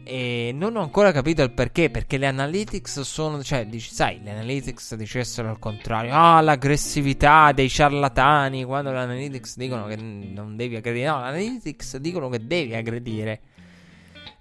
[0.04, 1.90] E non ho ancora capito il perché.
[1.90, 3.42] Perché le analytics sono.
[3.42, 6.12] Cioè, dici, sai, le analytics dicessero al contrario.
[6.12, 8.64] Ah, l'aggressività dei ciarlatani.
[8.64, 11.06] Quando le analytics dicono che non devi aggredire.
[11.06, 13.40] No, le analytics dicono che devi aggredire.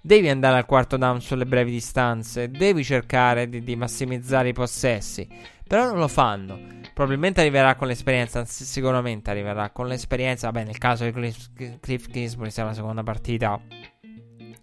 [0.00, 2.50] Devi andare al quarto down sulle brevi distanze.
[2.50, 5.28] Devi cercare di, di massimizzare i possessi.
[5.66, 6.58] Però non lo fanno.
[6.92, 8.40] Probabilmente arriverà con l'esperienza.
[8.40, 10.50] Anzi, sicuramente arriverà con l'esperienza.
[10.50, 11.48] Vabbè, nel caso di Cliff,
[11.80, 13.60] Cliff Kingsbury, sia la seconda partita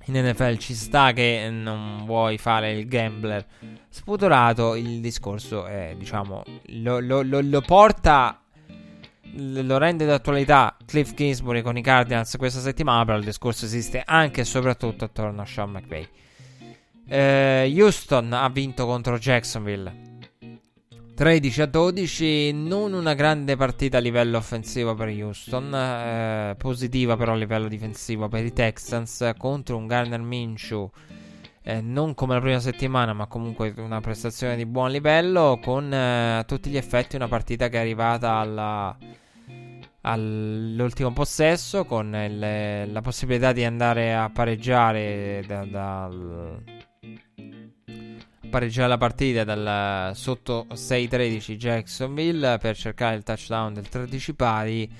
[0.09, 3.45] in NFL ci sta che non vuoi fare il gambler
[3.87, 6.43] sputurato, il discorso è, diciamo,
[6.81, 8.41] lo, lo, lo, lo porta,
[9.33, 14.41] lo rende d'attualità Cliff Kingsbury con i Cardinals questa settimana, però il discorso esiste anche
[14.41, 16.07] e soprattutto attorno a Sean McVay.
[17.07, 20.17] Eh, Houston ha vinto contro Jacksonville
[21.19, 27.33] 13 a 12, non una grande partita a livello offensivo per Houston, eh, positiva però
[27.33, 30.89] a livello difensivo per i Texans contro un Garner Minshew.
[31.61, 35.59] Eh, non come la prima settimana, ma comunque una prestazione di buon livello.
[35.61, 38.97] Con eh, a tutti gli effetti una partita che è arrivata alla,
[40.03, 41.83] all'ultimo possesso.
[41.83, 46.78] Con il, la possibilità di andare a pareggiare da, dal
[48.49, 54.91] pareggiare la partita dal sotto 6-13 Jacksonville per cercare il touchdown del 13 pari.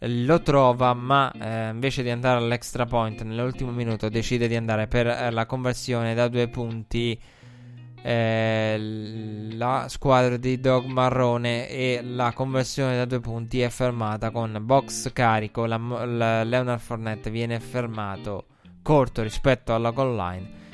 [0.00, 5.06] Lo trova ma eh, invece di andare all'extra point nell'ultimo minuto decide di andare per
[5.06, 7.18] eh, la conversione da due punti.
[8.02, 8.76] Eh,
[9.52, 15.12] la squadra di Dog Marrone e la conversione da due punti è fermata con box
[15.12, 15.66] carico.
[15.66, 18.46] La, la Leonard Fournette viene fermato
[18.82, 20.64] corto rispetto alla goal line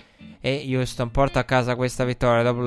[0.44, 2.62] e Houston porta a casa questa vittoria dopo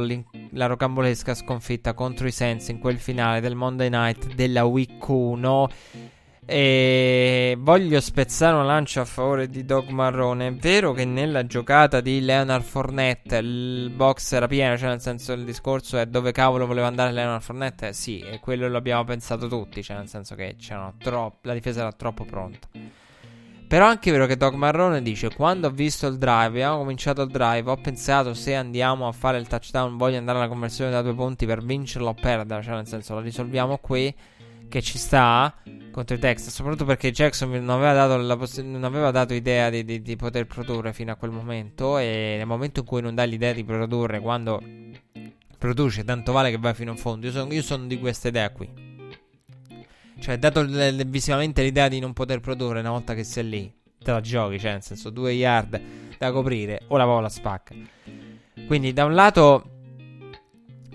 [0.52, 5.70] la rocambolesca sconfitta contro i Saints in quel finale del Monday Night della Week 1.
[6.48, 10.48] E voglio spezzare una lancia a favore di Dog Marrone.
[10.48, 15.34] È vero che nella giocata di Leonard Fournette il box era pieno, cioè nel senso
[15.34, 17.92] il discorso è dove cavolo voleva andare Leonard Fournette?
[17.92, 20.56] Sì, e quello lo abbiamo pensato tutti, cioè nel senso che
[21.00, 22.68] troppo, la difesa era troppo pronta.
[23.76, 27.24] Però è anche vero che Doc Marrone dice: Quando ho visto il drive, abbiamo cominciato
[27.24, 31.02] il drive, ho pensato se andiamo a fare il touchdown, voglio andare alla conversione da
[31.02, 32.64] due punti per vincerlo o perdere.
[32.64, 34.16] Cioè, nel senso, lo risolviamo qui.
[34.70, 35.54] Che ci sta
[35.92, 36.54] contro i Texas.
[36.54, 40.48] Soprattutto perché Jacksonville non aveva dato, poss- non aveva dato idea di, di, di, poter
[40.48, 41.98] produrre fino a quel momento.
[41.98, 44.64] E nel momento in cui non dai l'idea di produrre, quando
[45.58, 47.26] produce, tanto vale che vai fino in fondo.
[47.26, 48.85] Io sono, io sono di questa idea qui.
[50.26, 54.12] Cioè, dato l- visivamente l'idea di non poter produrre una volta che sei lì, te
[54.12, 55.80] la giochi, cioè, nel senso, due yard
[56.18, 57.76] da coprire, o la vola spacca.
[58.66, 59.70] Quindi, da un lato,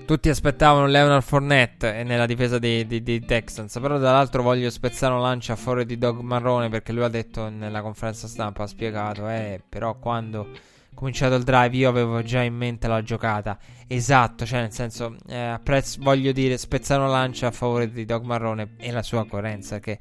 [0.05, 3.79] tutti aspettavano Leonard Fournette nella difesa dei, dei, dei, Texans.
[3.81, 7.49] Però dall'altro voglio spezzare una lancia a favore di Dog Marrone perché lui ha detto
[7.49, 10.49] nella conferenza stampa, ha spiegato, eh, però quando
[10.95, 13.59] cominciato il drive io avevo già in mente la giocata.
[13.87, 18.25] Esatto, cioè nel senso, eh, apprezzo, voglio dire, spezzare una lancia a favore di Dog
[18.25, 19.99] Marrone e la sua coerenza che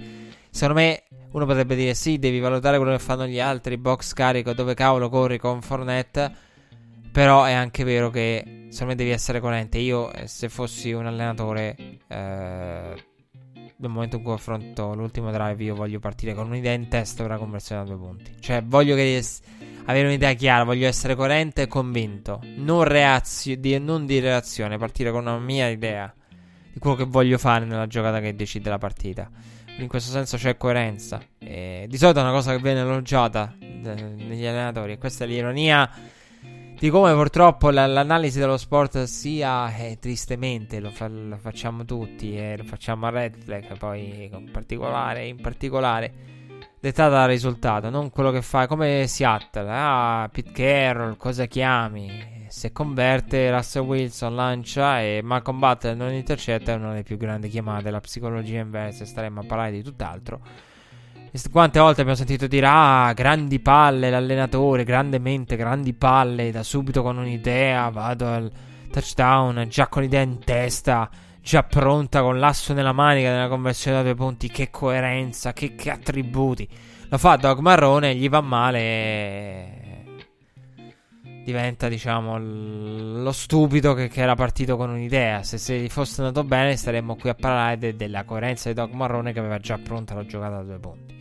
[0.52, 4.54] secondo me uno potrebbe dire sì, devi valutare quello che fanno gli altri, box carico,
[4.54, 6.32] dove cavolo corri con Fornet.
[7.12, 9.78] Però è anche vero che secondo me devi essere coerente.
[9.80, 11.76] Io, eh, se fossi un allenatore,
[12.08, 13.04] eh,
[13.80, 17.32] nel momento in cui affronto l'ultimo drive, io voglio partire con un'idea in testa per
[17.32, 18.36] la conversione da due punti.
[18.40, 19.24] Cioè, voglio che
[19.86, 22.42] avere un'idea chiara, voglio essere coerente e convinto.
[22.58, 26.14] Non, reazio- di, non di reazione, partire con una mia idea
[26.72, 29.30] di quello che voglio fare nella giocata che decide la partita.
[29.78, 31.22] In questo senso c'è coerenza.
[31.38, 34.94] E di solito è una cosa che viene elogiata negli allenatori.
[34.94, 35.90] E questa è l'ironia
[36.80, 42.38] di come purtroppo l- l'analisi dello sport sia eh, tristemente lo, fa- lo, facciamo tutti
[42.38, 46.14] e lo facciamo a Red Flag poi in particolare, in particolare
[46.80, 52.48] dettata dal risultato non quello che fa come Seattle ah Pete Carroll cosa chiami?
[52.48, 57.50] Se converte Russell Wilson lancia e Malcolm Butler non intercetta è una delle più grandi
[57.50, 60.40] chiamate la psicologia inversa staremmo a parlare di tutt'altro
[61.52, 66.52] quante volte abbiamo sentito dire: Ah, grandi palle l'allenatore, grande mente, grandi palle.
[66.52, 68.52] Da subito con un'idea vado al
[68.92, 71.10] touchdown, già con l'idea in testa,
[71.42, 74.50] già pronta con l'asso nella manica nella conversione da due punti.
[74.50, 76.68] Che coerenza, che, che attributi.
[77.10, 78.80] Lo fa Doc Marrone, gli va male.
[78.80, 79.84] E...
[81.44, 85.44] Diventa, diciamo, lo stupido che, che, era partito con un'idea.
[85.44, 88.92] Se, se gli fosse andato bene, staremmo qui a parlare de- della coerenza di Doc
[88.94, 91.19] Marrone che aveva già pronta la giocata da due punti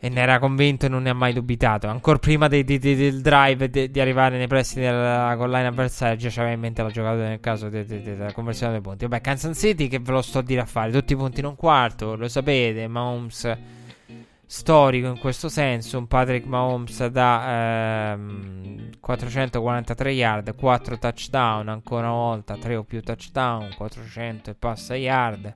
[0.00, 1.88] e ne era convinto e non ne ha mai dubitato.
[1.88, 6.16] Ancora prima di, di, di, del drive di arrivare nei pressi della goal line avversaria,
[6.16, 9.06] già aveva in mente la giocata nel caso della conversione dei punti.
[9.06, 11.46] Vabbè, Kansas City che ve lo sto a dire a fare, tutti i punti in
[11.46, 13.56] un quarto, lo sapete, Mahomes
[14.50, 22.16] storico in questo senso, un Patrick Mahomes da ehm, 443 yard, 4 touchdown, ancora una
[22.16, 25.54] volta 3 o più touchdown, 400 e passa yard,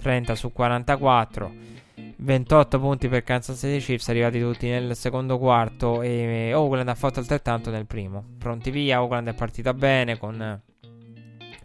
[0.00, 1.80] 30 su 44
[2.22, 7.18] 28 punti per Kansas City Chiefs, arrivati tutti nel secondo quarto e Oakland ha fatto
[7.18, 8.24] altrettanto nel primo.
[8.38, 10.60] Pronti via, Oakland è partita bene con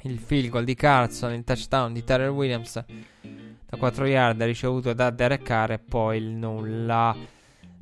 [0.01, 2.83] il field goal di Carlson, il touchdown di Terrell Williams
[3.69, 7.15] da 4 yard ricevuto da Derek Carr e poi il nulla.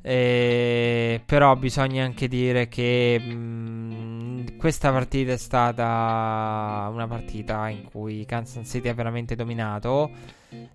[0.08, 7.88] E, però bisogna anche dire che mh, mm, questa partita è stata una partita in
[7.90, 10.08] cui Kansas City ha veramente dominato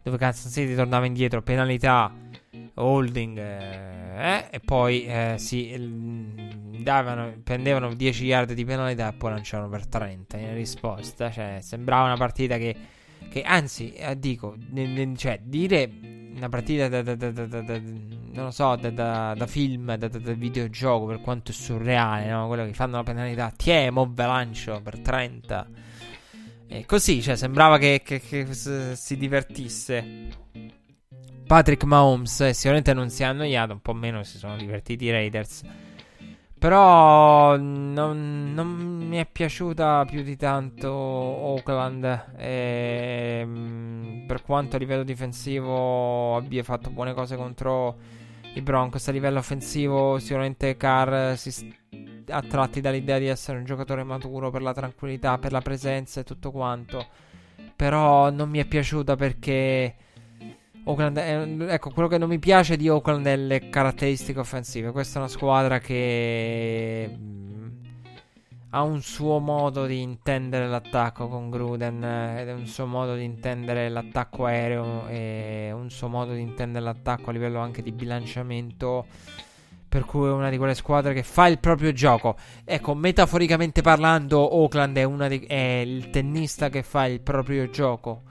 [0.03, 2.13] dove Kansas City tornava indietro, penalità,
[2.73, 5.75] holding, eh, e poi eh, si
[6.83, 11.31] davano, prendevano 10 yard di penalità e poi lanciavano per 30 in risposta.
[11.31, 12.75] Cioè, sembrava una partita che,
[13.29, 14.57] che anzi, eh, dico,
[15.15, 17.79] cioè, dire una partita da, da, da, da
[18.33, 22.47] non lo so, da, film, da, videogioco, per quanto è surreale, no?
[22.47, 25.67] Quello che fanno la penalità, tiemo, ve lancio per 30
[26.73, 30.29] e così, cioè, sembrava che, che, che si divertisse.
[31.45, 35.11] Patrick Mahomes eh, sicuramente non si è annoiato, un po' meno si sono divertiti i
[35.11, 35.63] Raiders.
[36.61, 38.67] Però non, non,
[39.07, 42.35] mi è piaciuta più di tanto Oakland.
[42.37, 47.97] E, ehm, per quanto a livello difensivo abbia fatto buone cose contro
[48.53, 51.75] i Broncos, a livello offensivo sicuramente Carr si,
[52.27, 56.51] attratti dall'idea di essere un giocatore maturo per la tranquillità, per la presenza e tutto
[56.51, 57.07] quanto.
[57.75, 59.95] Però non mi è piaciuta perché
[60.83, 64.91] Oakland è, ecco, quello che non mi piace di Oakland è le caratteristiche offensive.
[64.91, 67.67] Questa è una squadra che mm,
[68.71, 73.23] ha un suo modo di intendere l'attacco con Gruden ed è un suo modo di
[73.23, 79.05] intendere l'attacco aereo e un suo modo di intendere l'attacco a livello anche di bilanciamento
[79.87, 82.37] per cui è una di quelle squadre che fa il proprio gioco.
[82.63, 88.21] Ecco, metaforicamente parlando, Oakland è, di, è il tennista che fa il proprio gioco.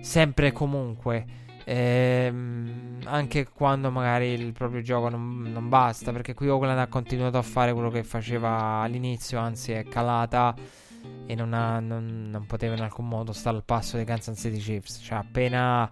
[0.00, 1.44] Sempre e comunque.
[1.68, 6.12] Ehm, anche quando magari il proprio gioco non, non, basta.
[6.12, 10.54] Perché qui Oakland ha continuato a fare quello che faceva all'inizio, anzi è calata.
[11.26, 14.58] E non, ha, non, non poteva in alcun modo stare al passo dei Kansas City
[14.58, 15.00] Chiefs.
[15.02, 15.90] Cioè, appena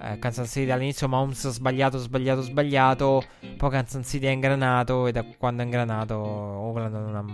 [0.00, 3.22] eh, Kansas City all'inizio Mahomes ha sbagliato, sbagliato, sbagliato.
[3.56, 5.06] Poi Kansas City ha ingranato.
[5.06, 7.24] E da quando ha ingranato, Oakland non ha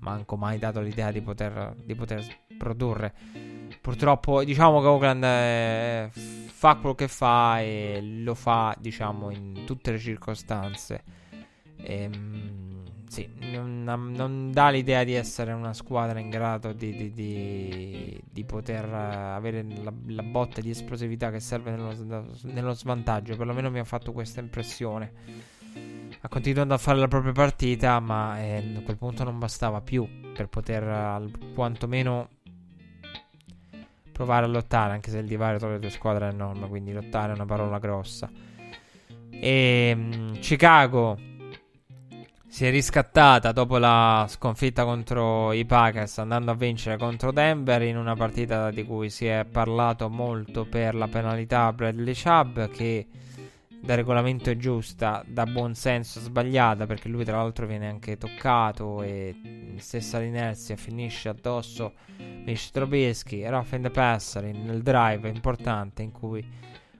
[0.00, 2.24] manco mai dato l'idea di poter, di poter
[2.58, 3.14] produrre.
[3.82, 9.90] Purtroppo, diciamo che Oakland eh, fa quello che fa e lo fa, diciamo, in tutte
[9.90, 11.04] le circostanze.
[11.78, 12.72] Ehm
[13.12, 18.44] sì, non, non, dà l'idea di essere una squadra in grado di, di, di, di
[18.44, 21.94] poter avere la, la, botta di esplosività che serve nello,
[22.44, 23.36] nello, svantaggio.
[23.36, 25.12] Perlomeno mi ha fatto questa impressione.
[26.22, 30.08] Ha continuato a fare la propria partita, ma eh, a quel punto non bastava più
[30.32, 32.30] per poter al, quantomeno
[34.12, 34.92] provare a lottare.
[34.92, 37.78] Anche se il divario tra le due squadre è enorme, quindi lottare è una parola
[37.78, 38.30] grossa.
[39.30, 41.18] E um, Chicago
[42.46, 47.96] si è riscattata dopo la sconfitta contro i Packers, andando a vincere contro Denver in
[47.96, 53.06] una partita di cui si è parlato molto per la penalità a Bradley Chubb che
[53.82, 59.02] da regolamento è giusta, da buon senso sbagliata perché lui tra l'altro viene anche toccato
[59.02, 61.94] e stessa l'inerzia finisce addosso
[62.44, 66.46] Mitch Trubisky, rough in the passer nel drive importante in cui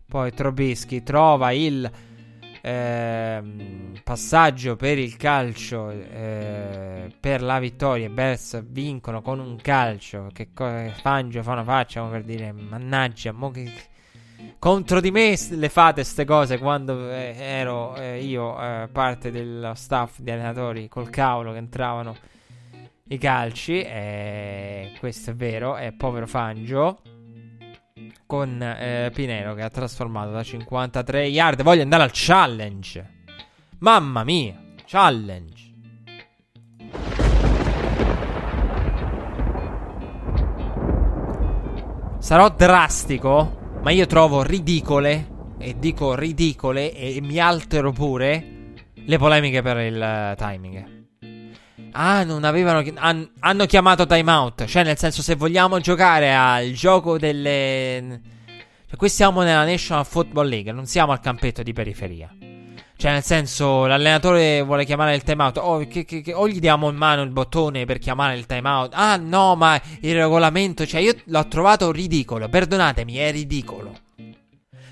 [0.07, 1.91] poi Trubisky trova il
[2.65, 8.07] Ehm, passaggio per il calcio eh, per la vittoria.
[8.07, 10.29] I Bears vincono con un calcio.
[10.33, 13.91] Che co- Fangio fa una faccia come per dire: Mannaggia, mo che.
[14.59, 19.73] Contro di me le fate queste cose quando eh, ero eh, io eh, parte del
[19.74, 22.16] staff di allenatori col cavolo che entravano
[23.09, 23.82] i calci.
[23.82, 27.01] E questo è vero, è povero Fangio
[28.27, 31.62] con eh, Pinero che ha trasformato da 53 yard.
[31.62, 33.24] Voglio andare al challenge.
[33.78, 35.70] Mamma mia, challenge.
[42.19, 45.29] Sarò drastico, ma io trovo ridicole,
[45.59, 51.01] e dico ridicole, e mi altero pure, le polemiche per il uh, timing.
[51.93, 52.83] Ah, non avevano.
[52.95, 54.65] Han, hanno chiamato timeout.
[54.65, 58.21] Cioè, nel senso, se vogliamo giocare al gioco delle.
[58.87, 62.35] Cioè, qui siamo nella National Football League, non siamo al campetto di periferia.
[63.03, 65.57] Cioè, nel senso, l'allenatore vuole chiamare il timeout.
[65.57, 68.93] Oh, che, che, che, o gli diamo in mano il bottone per chiamare il timeout.
[68.95, 70.87] Ah, no, ma il regolamento.
[70.87, 72.49] Cioè, io l'ho trovato ridicolo.
[72.49, 73.93] Perdonatemi, è ridicolo.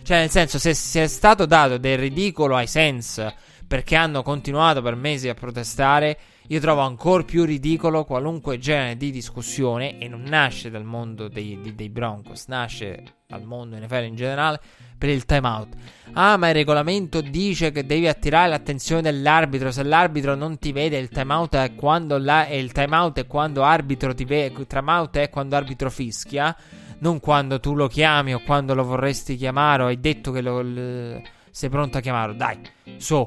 [0.03, 3.33] Cioè, nel senso, se, se è stato dato del ridicolo ai Sense
[3.69, 6.19] perché hanno continuato per mesi a protestare.
[6.49, 11.61] Io trovo ancora più ridicolo qualunque genere di discussione e non nasce dal mondo dei,
[11.63, 14.61] dei, dei Broncos, nasce dal mondo NFL in generale
[14.99, 15.69] per il timeout.
[16.13, 19.71] Ah, ma il regolamento dice che devi attirare l'attenzione dell'arbitro.
[19.71, 24.15] Se l'arbitro non ti vede, il timeout è quando la, il timeout è quando arbitro
[24.15, 24.61] ti vede.
[24.61, 26.55] Il timeout è quando arbitro fischia.
[26.99, 30.61] Non quando tu lo chiami o quando lo vorresti chiamare o hai detto che lo,
[30.61, 32.35] l, sei pronto a chiamarlo.
[32.35, 32.59] Dai,
[32.99, 33.27] su.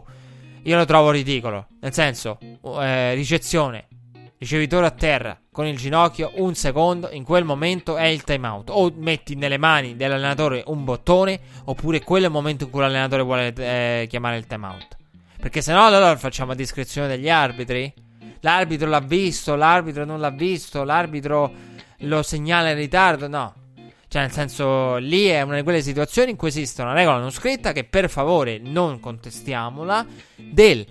[0.66, 1.68] Io lo trovo ridicolo.
[1.80, 3.88] Nel senso, eh, ricezione,
[4.44, 8.70] ricevitore a terra con il ginocchio, un secondo, in quel momento è il timeout.
[8.70, 13.24] O metti nelle mani dell'allenatore un bottone, oppure quello è il momento in cui l'allenatore
[13.24, 14.98] vuole eh, chiamare il timeout.
[15.40, 17.92] Perché se no, allora facciamo a discrezione degli arbitri.
[18.42, 21.52] L'arbitro l'ha visto, l'arbitro non l'ha visto, l'arbitro
[22.00, 23.28] lo segnala in ritardo.
[23.28, 23.54] No,
[24.14, 27.32] cioè, nel senso, lì è una di quelle situazioni in cui esiste una regola non
[27.32, 30.06] scritta che per favore non contestiamola.
[30.36, 30.86] Del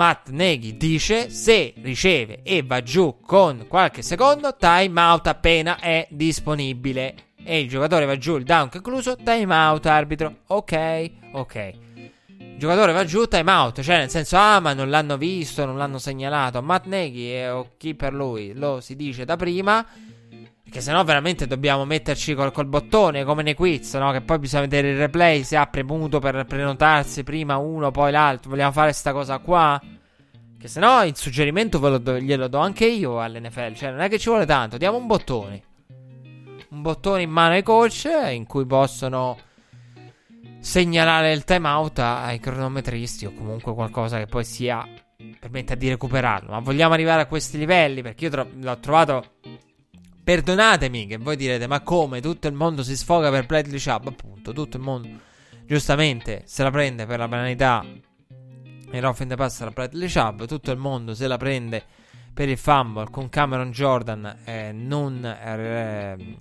[0.00, 6.08] Matt Neghi dice: Se riceve e va giù con qualche secondo, time out appena è
[6.08, 7.32] disponibile.
[7.44, 10.36] E il giocatore va giù, il down concluso, time out, arbitro.
[10.46, 11.72] Ok, ok.
[12.28, 13.82] Il giocatore va giù, time out.
[13.82, 16.62] Cioè, nel senso, ah, ma non l'hanno visto, non l'hanno segnalato.
[16.62, 19.86] Matt Neghi o chi per lui lo si dice da prima.
[20.70, 24.12] Perché sennò veramente dobbiamo metterci col, col, bottone come nei quiz, no?
[24.12, 28.50] Che poi bisogna vedere il replay se ha premuto per prenotarsi prima uno, poi l'altro.
[28.50, 29.82] Vogliamo fare sta cosa qua?
[30.56, 33.74] Che sennò il suggerimento do, glielo do anche io all'NFL.
[33.74, 34.76] Cioè, non è che ci vuole tanto.
[34.76, 35.62] Diamo un bottone.
[36.68, 39.38] Un bottone in mano ai coach in cui possono
[40.60, 44.86] segnalare il timeout ai cronometristi o comunque qualcosa che poi sia
[45.40, 46.52] permetta di recuperarlo.
[46.52, 48.02] Ma vogliamo arrivare a questi livelli?
[48.02, 49.24] Perché io tro- l'ho trovato
[50.30, 54.06] Perdonatemi che voi direte, ma come tutto il mondo si sfoga per Bradley Chubb?
[54.06, 55.08] Appunto, tutto il mondo
[55.66, 57.84] giustamente se la prende per la penalità
[58.92, 61.82] e rough in the pass a Bradley Chubb, tutto il mondo se la prende
[62.32, 66.36] per il fumble con Cameron Jordan eh, non eh,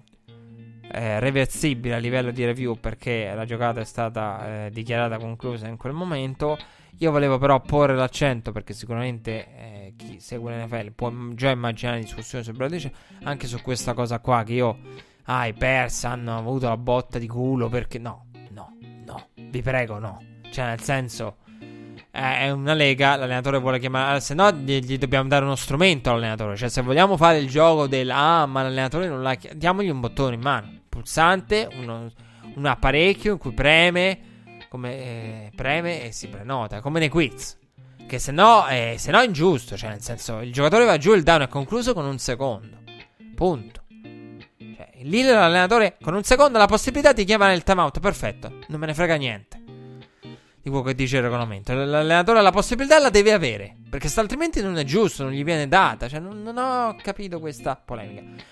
[0.91, 5.77] eh, reversibile a livello di review perché la giocata è stata eh, dichiarata conclusa in
[5.77, 6.59] quel momento.
[7.01, 12.43] Io volevo però porre l'accento perché sicuramente eh, chi segue l'NFL può già immaginare discussioni
[12.43, 12.91] su Bradley
[13.23, 14.77] anche su questa cosa qua che io
[15.23, 19.97] ah i Pers hanno avuto la botta di culo perché no, no, no, vi prego
[19.97, 20.21] no.
[20.49, 21.37] Cioè nel senso
[22.11, 26.57] è una lega, l'allenatore vuole chiamare, se no gli, gli, dobbiamo dare uno strumento all'allenatore,
[26.57, 30.35] cioè se vogliamo fare il gioco del ah ma l'allenatore non l'ha diamogli un bottone
[30.35, 32.11] in mano, pulsante, uno,
[32.55, 34.28] un apparecchio in cui preme
[34.69, 37.57] come eh, preme e si prenota, come nei quiz.
[38.07, 41.13] Che se no, eh, se no è ingiusto, cioè nel senso il giocatore va giù,
[41.13, 42.77] il down è concluso con un secondo.
[43.35, 43.83] Punto.
[44.57, 48.79] Cioè, lì l'allenatore con un secondo ha la possibilità di chiamare il timeout, perfetto, non
[48.79, 49.61] me ne frega niente.
[50.61, 51.73] Di quello che dice il regolamento.
[51.73, 55.67] L'allenatore ha la possibilità la deve avere, perché altrimenti non è giusto, non gli viene
[55.67, 58.43] data, cioè non, non ho capito questa polemica.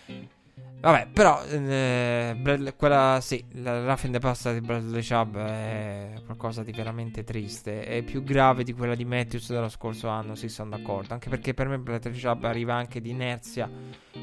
[0.80, 6.72] Vabbè, però eh, quella sì, la roughing the pasta di Bradley Chubb è qualcosa di
[6.72, 7.84] veramente triste.
[7.84, 11.14] È più grave di quella di Matthews dello scorso anno, sì, sono d'accordo.
[11.14, 13.70] Anche perché per me Bradley Chubb arriva anche di inerzia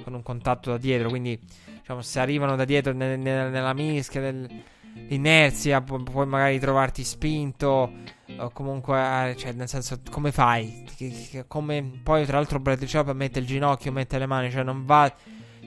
[0.04, 1.08] con un contatto da dietro.
[1.08, 1.38] Quindi,
[1.80, 7.92] diciamo, se arrivano da dietro ne, ne, nella mischia dell'inerzia, pu- puoi magari trovarti spinto.
[8.38, 10.86] O comunque, eh, cioè, nel senso, come fai?
[11.48, 15.12] Come, poi, tra l'altro, Bradley Chubb mette il ginocchio, mette le mani, cioè non va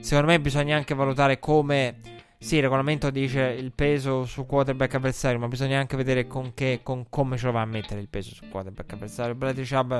[0.00, 2.16] Secondo me bisogna anche valutare come.
[2.40, 6.80] Sì, il regolamento dice il peso sul quarterback avversario, ma bisogna anche vedere con, che,
[6.84, 9.34] con come ce lo va a mettere il peso sul quarterback avversario.
[9.34, 9.92] Bradley Chubb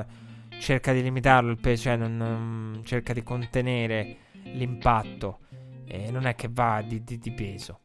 [0.60, 4.16] cerca di limitarlo il peso, cioè non, non, cerca di contenere
[4.52, 5.40] l'impatto.
[5.84, 7.80] E non è che va di, di, di peso.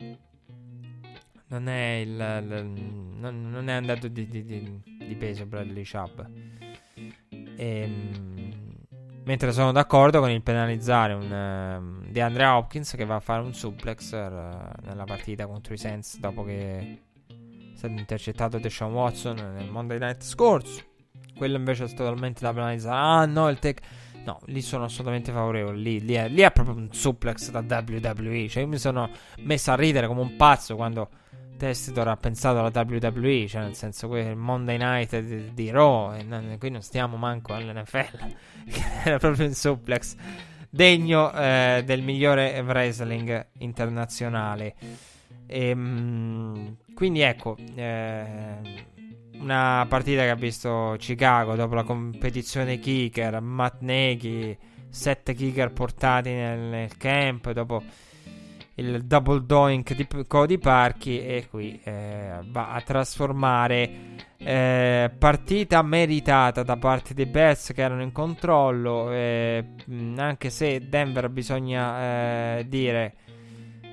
[1.47, 2.65] Non è, il, il,
[3.17, 6.21] non, non è andato di, di, peso Bradley Chubb.
[7.55, 8.52] Ehm
[9.25, 13.53] Mentre sono d'accordo con il penalizzare un uh, DeAndre Hopkins che va a fare un
[13.53, 16.97] suplex uh, nella partita contro i Saints dopo che è
[17.73, 20.83] stato intercettato Deshaun Watson nel Monday Night scorso.
[21.35, 22.97] Quello invece è totalmente da penalizzare.
[22.97, 23.79] Ah no, il tech...
[24.25, 25.77] No, lì sono assolutamente favorevole.
[25.77, 28.47] Lì, lì, è, lì, è, proprio un suplex da WWE.
[28.47, 29.09] Cioè, io mi sono
[29.39, 31.09] messo a ridere come un pazzo quando
[31.57, 36.13] Testidor ha pensato alla WWE, cioè nel senso che il Monday Night di, di Raw,
[36.13, 38.35] e non, qui non stiamo manco all'NFL,
[39.05, 40.15] era proprio un suplex
[40.69, 44.75] degno eh, del migliore wrestling internazionale.
[45.45, 48.57] E, ehm, mh, quindi ecco, eh,
[49.39, 54.57] una partita che ha visto Chicago dopo la competizione kicker, Matt Nagy,
[54.89, 57.83] sette kicker portati nel, nel camp, dopo
[58.75, 63.91] il double doink di Cody Parchi e qui eh, va a trasformare
[64.37, 69.63] eh, partita meritata da parte dei Bears che erano in controllo eh,
[70.17, 73.15] anche se Denver bisogna eh, dire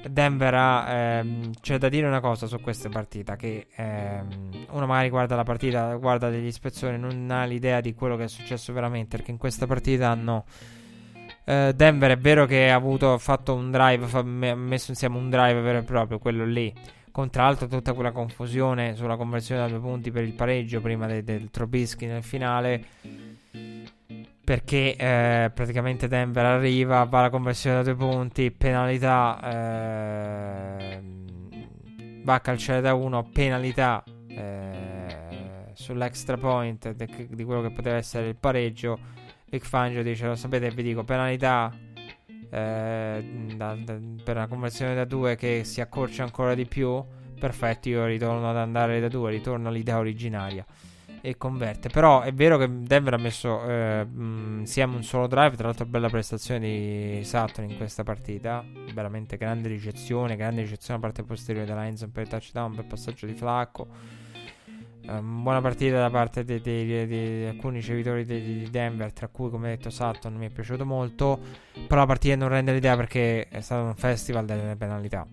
[0.08, 5.10] Denver ha ehm, c'è da dire una cosa su questa partita che ehm, uno magari
[5.10, 9.18] guarda la partita guarda degli spezzoni non ha l'idea di quello che è successo veramente
[9.18, 10.46] perché in questa partita hanno
[11.50, 15.60] Uh, Denver è vero che ha avuto, fatto un drive, ha messo insieme un drive
[15.60, 16.72] vero e proprio, quello lì.
[17.10, 21.08] Con tra l'altro tutta quella confusione sulla conversione da due punti per il pareggio prima
[21.08, 22.84] de- del Trobischi nel finale.
[24.44, 31.00] Perché eh, praticamente Denver arriva, va alla conversione da due punti, penalità, eh,
[32.22, 38.28] va a calciare da uno, penalità eh, sull'extra point de- di quello che poteva essere
[38.28, 39.18] il pareggio
[39.50, 41.76] Vic Fangio dice: Lo sapete, vi dico penalità
[42.50, 43.24] eh,
[43.56, 47.02] da, da, per una conversione da 2 che si accorcia ancora di più.
[47.38, 50.64] Perfetto, io ritorno ad andare da 2, ritorno all'idea originaria
[51.20, 51.88] e converte.
[51.88, 55.56] Però è vero che Denver ha messo eh, insieme un solo drive.
[55.56, 58.64] Tra l'altro, bella prestazione di Sutton in questa partita.
[58.92, 63.26] Veramente grande ricezione, grande ricezione a parte posteriore della Enzo per il touchdown, per passaggio
[63.26, 64.18] di Flacco.
[65.10, 70.34] Um, buona partita da parte di, alcuni ricevitori di, Denver, tra cui, come detto, Sutton
[70.34, 71.40] mi è piaciuto molto.
[71.88, 75.26] Però la partita non rende l'idea perché è stato un festival delle penalità.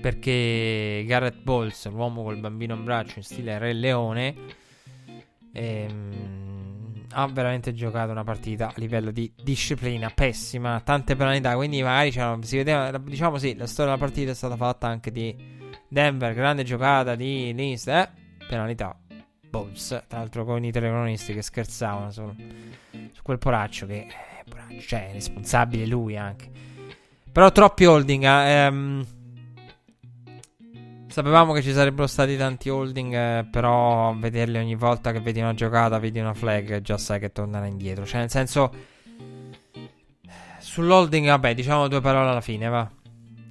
[0.00, 4.34] Perché Garrett Bowles, l'uomo col bambino in braccio in stile Re Leone,
[5.52, 11.56] ehm, ha veramente giocato una partita a livello di disciplina pessima, tante penalità.
[11.56, 15.56] Quindi, magari si vedeva, diciamo sì, la storia della partita è stata fatta anche di
[15.88, 18.08] Denver, grande giocata di Lins, eh?
[18.46, 18.96] penalità.
[19.48, 22.34] Bulls, tra l'altro con i telecronisti che scherzavano su,
[23.12, 26.50] su quel poraccio che eh, poraccio, cioè è responsabile lui anche.
[27.32, 29.06] Però troppi holding, eh, ehm,
[31.06, 35.54] sapevamo che ci sarebbero stati tanti holding, eh, però vederli ogni volta che vedi una
[35.54, 38.04] giocata, vedi una flag, già sai che tornerà indietro.
[38.04, 38.70] Cioè nel senso
[40.58, 42.88] sull'holding, vabbè, diciamo due parole alla fine, va.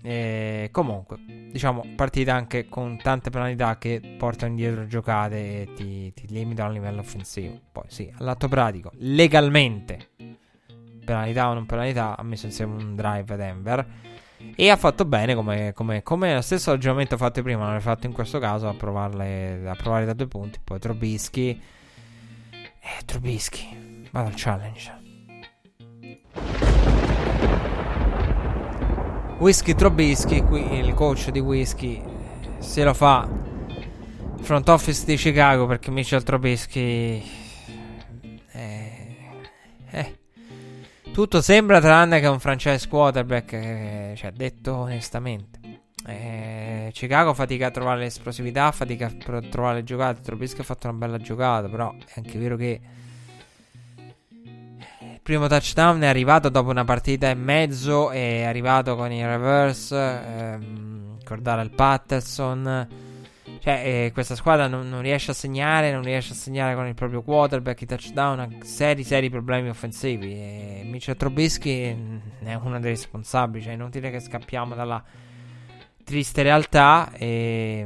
[0.08, 1.18] E comunque,
[1.52, 6.72] diciamo, partita anche con tante penalità che portano indietro giocate e ti, ti limitano a
[6.72, 7.60] livello offensivo.
[7.74, 10.12] Poi sì, all'atto pratico, legalmente,
[11.04, 13.88] penalità o non penalità, ha messo insieme un drive a Denver.
[14.56, 18.08] E ha fatto bene come, come, come lo stesso ragionamento fatto prima, non l'ha fatto
[18.08, 20.58] in questo caso a, provarle, a provare da due punti.
[20.64, 21.62] Poi Trobischi.
[22.50, 24.08] Eh, Trobischi.
[24.10, 25.06] Vado al challenge.
[29.39, 32.01] Whisky Trobisky, qui il coach di Whisky,
[32.57, 33.30] se lo fa
[34.41, 37.23] front office di Chicago perché Mitchell Trobisky
[38.51, 39.18] eh,
[39.91, 40.18] eh,
[41.11, 45.59] tutto sembra tranne che un franchise quarterback eh, cioè detto onestamente.
[46.07, 50.97] Eh, Chicago fatica a trovare l'esplosività fatica a trovare le giocate Trobisky ha fatto una
[50.97, 52.80] bella giocata però è anche vero che
[55.28, 58.12] primo touchdown è arrivato dopo una partita e mezzo.
[58.12, 59.94] È arrivato con il reverse.
[59.98, 62.88] Ehm, ricordare il Patterson.
[63.60, 65.91] Cioè, eh, questa squadra non, non, riesce a segnare.
[65.91, 67.82] Non riesce a segnare con il proprio quarterback.
[67.82, 70.32] I touchdown ha seri, seri problemi offensivi.
[70.32, 71.82] E Mitchell Trubisky
[72.40, 73.66] è uno dei responsabili.
[73.66, 75.04] Cioè, è inutile che scappiamo dalla
[76.06, 77.12] triste realtà.
[77.12, 77.86] E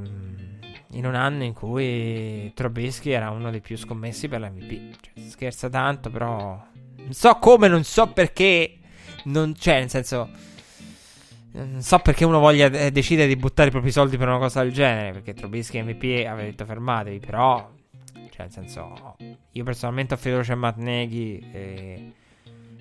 [0.91, 4.95] in un anno in cui Trubisky era uno dei più scommessi per l'MVP.
[5.01, 6.69] Cioè, scherza tanto, però
[7.11, 8.77] non so come, non so perché.
[9.25, 10.29] Non, cioè, nel senso.
[11.51, 14.63] Non so perché uno voglia eh, decidere di buttare i propri soldi per una cosa
[14.63, 15.11] del genere.
[15.11, 17.19] Perché Trubisky MVP aveva detto fermatevi.
[17.19, 17.69] Però,
[18.13, 19.17] cioè, nel senso,
[19.51, 21.45] io personalmente ho fiducia in Matt Neghi.
[21.51, 22.13] E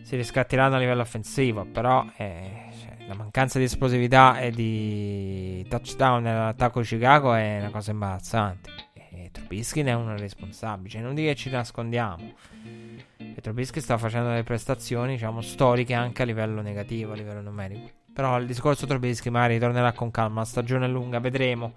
[0.02, 1.64] si riscatteranno a livello offensivo.
[1.64, 7.90] Però, eh, cioè, la mancanza di esplosività e di touchdown nell'attacco Chicago è una cosa
[7.90, 8.70] imbarazzante.
[8.92, 10.88] E Trubisky ne è uno responsabile.
[10.88, 12.34] Cioè, non di che ci nascondiamo.
[13.34, 17.88] E Trubisky sta facendo delle prestazioni, diciamo, storiche anche a livello negativo, a livello numerico.
[18.12, 21.72] Però il discorso Trubisky magari tornerà con calma, stagione lunga, vedremo.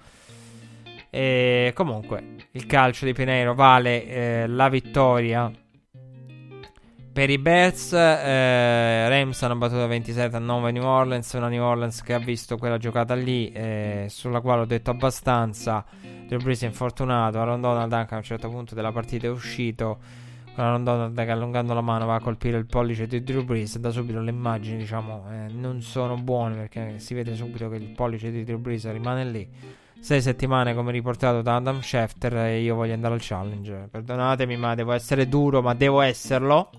[1.10, 5.52] E comunque, il calcio di Pineiro vale eh, la vittoria
[7.14, 7.94] per i Bears.
[7.94, 11.32] Eh, Rams hanno battuto 27 a 9 New Orleans.
[11.34, 15.86] Una New Orleans che ha visto quella giocata lì, eh, sulla quale ho detto abbastanza.
[16.28, 17.40] Drew Brees è infortunato.
[17.40, 20.00] Aaron Donald anche a un certo punto della partita è uscito
[20.56, 23.90] Aaron Donald che allungando la mano va a colpire il pollice di Drew Brees da
[23.90, 28.30] subito le immagini diciamo eh, non sono buone perché si vede subito che il pollice
[28.30, 29.50] di Drew Brees rimane lì
[30.00, 34.76] sei settimane come riportato da Adam Schefter e io voglio andare al challenge perdonatemi ma
[34.76, 36.70] devo essere duro ma devo esserlo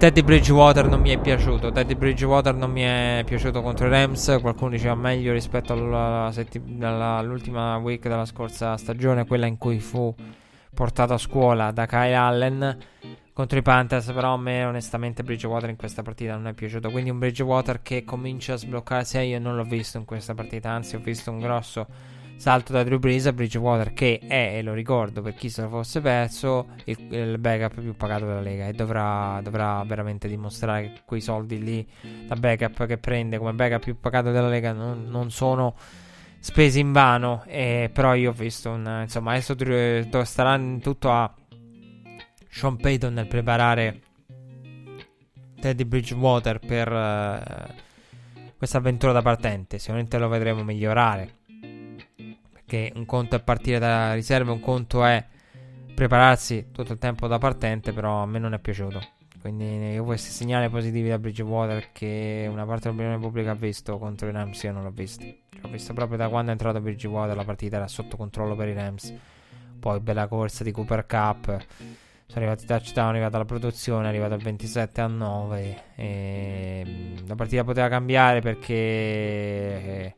[0.00, 1.72] Teddy Bridgewater non mi è piaciuto.
[1.72, 4.38] Teddy Bridgewater non mi è piaciuto contro i Rams.
[4.40, 10.14] Qualcuno diceva meglio rispetto all'ultima week della scorsa stagione, quella in cui fu
[10.72, 12.78] portato a scuola da Kyle Allen
[13.32, 14.12] contro i Panthers.
[14.12, 16.90] Però a me, onestamente, Bridgewater in questa partita non è piaciuto.
[16.90, 19.18] Quindi un Bridgewater che comincia a sbloccarsi.
[19.18, 21.86] Io non l'ho visto in questa partita, anzi, ho visto un grosso
[22.40, 25.68] salto da Drew Brees a Bridgewater che è, e lo ricordo per chi se lo
[25.68, 31.00] fosse perso, il, il backup più pagato della Lega e dovrà, dovrà, veramente dimostrare che
[31.04, 31.86] quei soldi lì
[32.26, 35.74] da backup che prende come backup più pagato della Lega non, non sono
[36.40, 39.54] spesi in vano eh, però io ho visto un, insomma adesso
[40.24, 41.32] starà tutto a
[42.48, 44.00] Sean Payton nel preparare
[45.60, 51.38] Teddy Bridgewater per uh, questa avventura da partente sicuramente lo vedremo migliorare
[52.70, 55.26] che un conto è partire da riserva, un conto è
[55.92, 59.00] prepararsi tutto il tempo da partente, però a me non è piaciuto.
[59.40, 64.32] Quindi questi segnali positivi da Bridgewater che una parte dell'opinione pubblica ha visto contro i
[64.32, 65.22] Rams io non l'ho visto.
[65.22, 68.68] Cioè, ho visto proprio da quando è entrato Bridgewater la partita era sotto controllo per
[68.68, 69.14] i Rams.
[69.78, 71.44] Poi bella corsa di Cooper Cup.
[72.26, 75.82] Sono arrivati touchdown, è arrivata la produzione, è arrivata al 27 a 9.
[75.96, 80.14] E la partita poteva cambiare perché eh,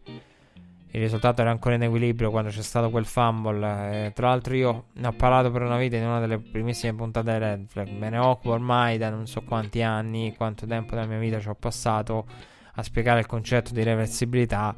[0.95, 4.07] il risultato era ancora in equilibrio quando c'è stato quel fumble.
[4.07, 7.33] Eh, tra l'altro, io ne ho parlato per una vita in una delle primissime puntate
[7.33, 7.89] di Red Flag.
[7.89, 11.49] Me ne occupo ormai da non so quanti anni, quanto tempo della mia vita ci
[11.49, 12.27] ho passato
[12.75, 14.75] a spiegare il concetto di reversibilità.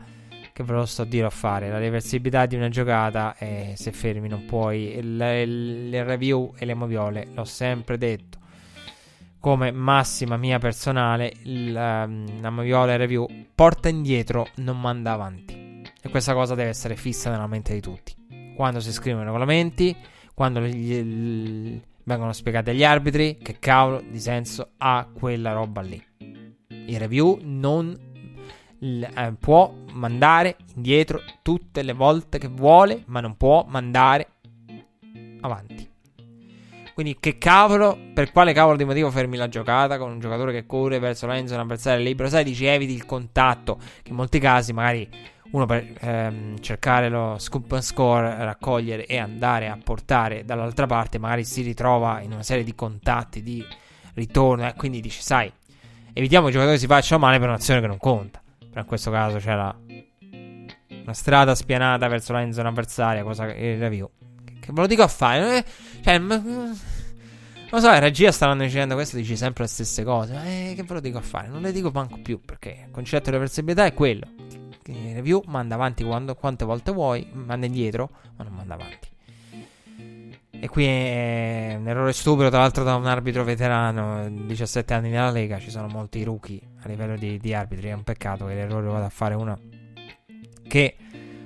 [0.52, 1.68] Che ve lo sto a dire a fare.
[1.68, 4.96] La reversibilità di una giocata è se fermi, non puoi.
[4.96, 8.38] Il, il, il review e le moviole, l'ho sempre detto
[9.40, 15.63] come massima mia personale, il, um, la moviola review porta indietro, non manda avanti.
[16.06, 18.14] E questa cosa deve essere fissa nella mente di tutti.
[18.54, 19.96] Quando si scrivono i regolamenti,
[20.34, 26.00] quando gli, gli, vengono spiegati agli arbitri, che cavolo di senso ha quella roba lì.
[26.68, 27.98] Il review non
[28.78, 34.28] eh, può mandare indietro tutte le volte che vuole, ma non può mandare
[35.40, 35.90] avanti.
[36.92, 40.66] Quindi che cavolo, per quale cavolo di motivo fermi la giocata con un giocatore che
[40.66, 44.74] corre verso l'enzo, un avversario libero, sai, dici eviti il contatto, che in molti casi
[44.74, 45.08] magari
[45.54, 51.18] uno per ehm, cercare lo scoop and score, raccogliere e andare a portare dall'altra parte,
[51.18, 53.64] magari si ritrova in una serie di contatti di
[54.14, 55.50] ritorno e quindi dice, sai,
[56.12, 58.42] evitiamo che i giocatori si facciano male per un'azione che non conta.
[58.58, 59.72] Però in questo caso c'era
[61.02, 64.10] una strada spianata verso la zona avversaria, cosa che il review.
[64.44, 65.58] Che, che ve lo dico a fare?
[65.58, 65.64] Eh,
[66.02, 66.76] cioè, m- non
[67.70, 70.32] lo so, in regia stavano dicendo questo, dici sempre le stesse cose.
[70.32, 71.46] Ma eh, che ve lo dico a fare?
[71.46, 74.26] Non le dico manco più perché il concetto di reversibilità è quello
[74.92, 79.08] review, manda avanti quando, quante volte vuoi, manda indietro, ma non manda avanti.
[80.50, 85.30] E qui è un errore stupido, tra l'altro, da un arbitro veterano, 17 anni nella
[85.30, 85.58] Lega.
[85.58, 87.88] Ci sono molti rookie a livello di, di arbitri.
[87.88, 89.58] È un peccato che l'errore vada a fare uno
[90.66, 90.96] che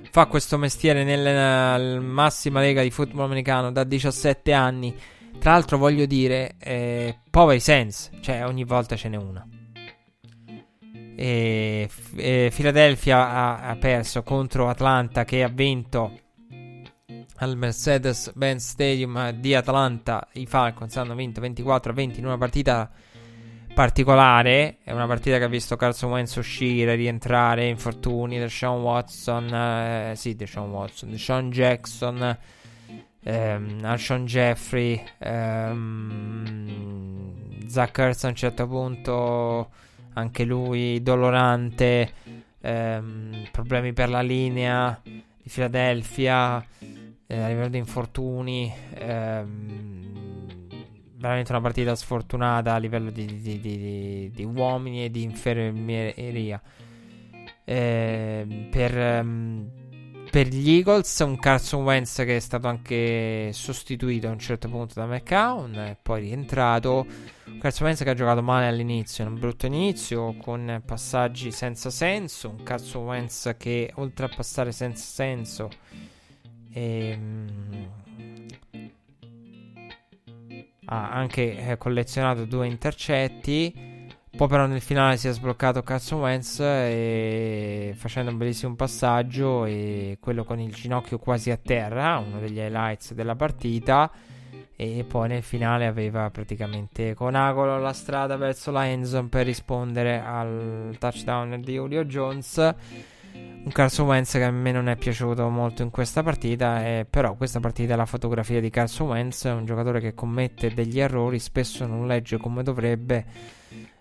[0.09, 4.95] fa questo mestiere nella massima lega di football americano da 17 anni
[5.37, 9.45] Tra l'altro voglio dire, eh, poveri sense, cioè ogni volta ce n'è una.
[11.21, 16.17] E, e Philadelphia ha, ha, perso contro Atlanta che ha vinto
[17.37, 20.27] al Mercedes-Benz Stadium di Atlanta.
[20.33, 22.89] I Falcons hanno vinto 24 a 20 in una partita
[23.73, 24.77] particolare.
[24.81, 28.39] È una partita che ha visto Carson Wentz uscire, rientrare, infortuni.
[28.39, 32.37] Deshaun Watson, eh, sì, Deshaun Watson, Deshaun Jackson
[33.23, 36.65] ehm, Alshon Jeffrey, ehm,
[37.67, 39.69] Zach Ertz a un certo punto,
[40.19, 42.11] anche lui dolorante,
[42.61, 46.63] ehm, problemi per la linea di Philadelphia,
[47.27, 50.67] eh, a livello di infortuni, ehm,
[51.15, 56.61] veramente una partita sfortunata a livello di, di, di, di uomini e di infermieria.
[57.65, 59.69] Eh, per um,
[60.29, 64.93] per gli Eagles un Carson Wentz che è stato anche sostituito a un certo punto
[64.95, 67.05] da McCown poi rientrato
[67.57, 72.63] Carson Wentz che ha giocato male all'inizio un brutto inizio con passaggi senza senso un
[72.63, 75.69] Carson Wentz che oltre a passare senza senso
[76.73, 77.87] ehm,
[80.85, 83.99] ha anche eh, collezionato due intercetti
[84.39, 90.17] poi però nel finale si è sbloccato Carson Wentz e facendo un bellissimo passaggio e
[90.21, 94.09] quello con il ginocchio quasi a terra, uno degli highlights della partita.
[94.81, 100.21] E poi nel finale aveva praticamente con Agolo la strada verso la endzone per rispondere
[100.21, 102.75] al touchdown di Julio Jones.
[103.33, 107.35] Un Carson Wentz che a me non è piaciuto molto in questa partita, eh, però
[107.35, 111.85] questa partita è la fotografia di Carson Wentz, un giocatore che commette degli errori, spesso
[111.85, 113.25] non legge come dovrebbe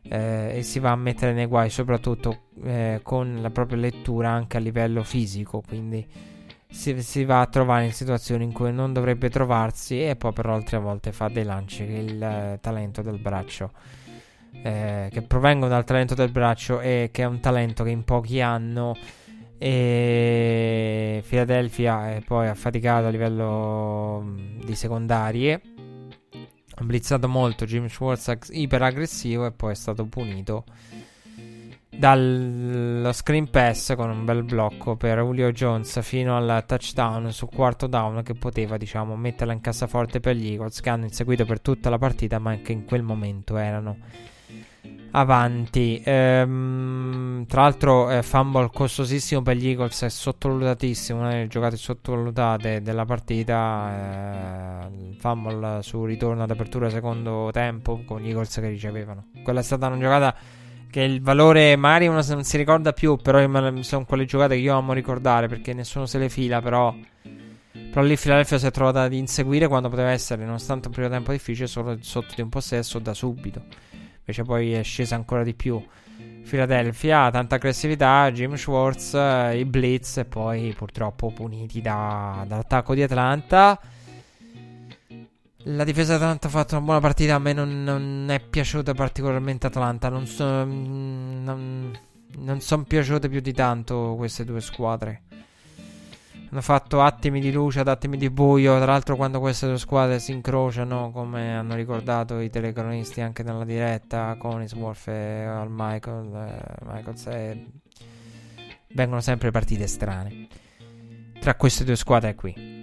[0.02, 4.56] eh, e si va a mettere nei guai soprattutto eh, con la propria lettura anche
[4.56, 6.06] a livello fisico quindi
[6.70, 10.54] si, si, va a trovare in situazioni in cui non dovrebbe trovarsi e poi però
[10.54, 13.72] altre volte fa dei lanci che il eh, talento del braccio.
[14.62, 18.40] Eh, che provengono dal talento del braccio e che è un talento che in pochi
[18.40, 18.96] hanno.
[19.56, 25.60] E Philadelphia è poi affaticato a livello mm, di secondarie.
[26.80, 30.64] Ha blizzato molto Jim Schwartz iperaggressivo e poi è stato punito
[31.98, 37.88] dallo screen pass con un bel blocco per Julio Jones fino al touchdown sul quarto
[37.88, 41.90] down che poteva diciamo metterla in cassaforte per gli Eagles che hanno inseguito per tutta
[41.90, 43.96] la partita ma anche in quel momento erano
[45.10, 46.00] avanti.
[46.04, 51.18] Ehm, tra l'altro, eh, fumble costosissimo per gli Eagles è sottovalutatissimo.
[51.18, 54.86] Una delle giocate sottovalutate della partita.
[54.86, 59.28] Eh, fumble su ritorno ad apertura secondo tempo con gli Eagles che ricevevano.
[59.42, 60.34] Quella è stata una giocata
[60.90, 63.16] che il valore magari uno non si ricorda più.
[63.16, 63.38] Però
[63.82, 66.60] sono quelle giocate che io amo ricordare perché nessuno se le fila.
[66.60, 66.94] Però.
[67.90, 71.32] Però lì Philadelphia si è trovata ad inseguire quando poteva essere, nonostante un primo tempo
[71.32, 73.62] difficile, solo sotto di un possesso da subito.
[74.18, 75.82] Invece poi è scesa ancora di più.
[76.48, 79.12] Philadelphia, tanta aggressività, Jim Schwartz,
[79.54, 83.78] i Blitz e poi purtroppo puniti da, dall'attacco di Atlanta.
[85.64, 88.94] La difesa di Atlanta ha fatto una buona partita, a me non, non è piaciuta
[88.94, 91.98] particolarmente Atlanta, non, so, non,
[92.36, 95.22] non sono piaciute più di tanto queste due squadre.
[96.50, 98.76] Hanno fatto attimi di luce ad attimi di buio.
[98.76, 103.64] Tra l'altro, quando queste due squadre si incrociano, come hanno ricordato i telecronisti anche nella
[103.64, 107.66] diretta, Conisworth e Al Michael, eh, Michaels, eh,
[108.92, 110.46] vengono sempre partite strane
[111.40, 112.77] tra queste due squadre qui.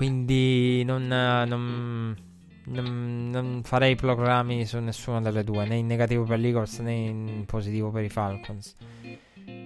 [0.00, 2.16] Quindi non, non,
[2.64, 7.44] non, non farei proclami su nessuna delle due, né in negativo per l'Eagles né in
[7.44, 8.76] positivo per i Falcons.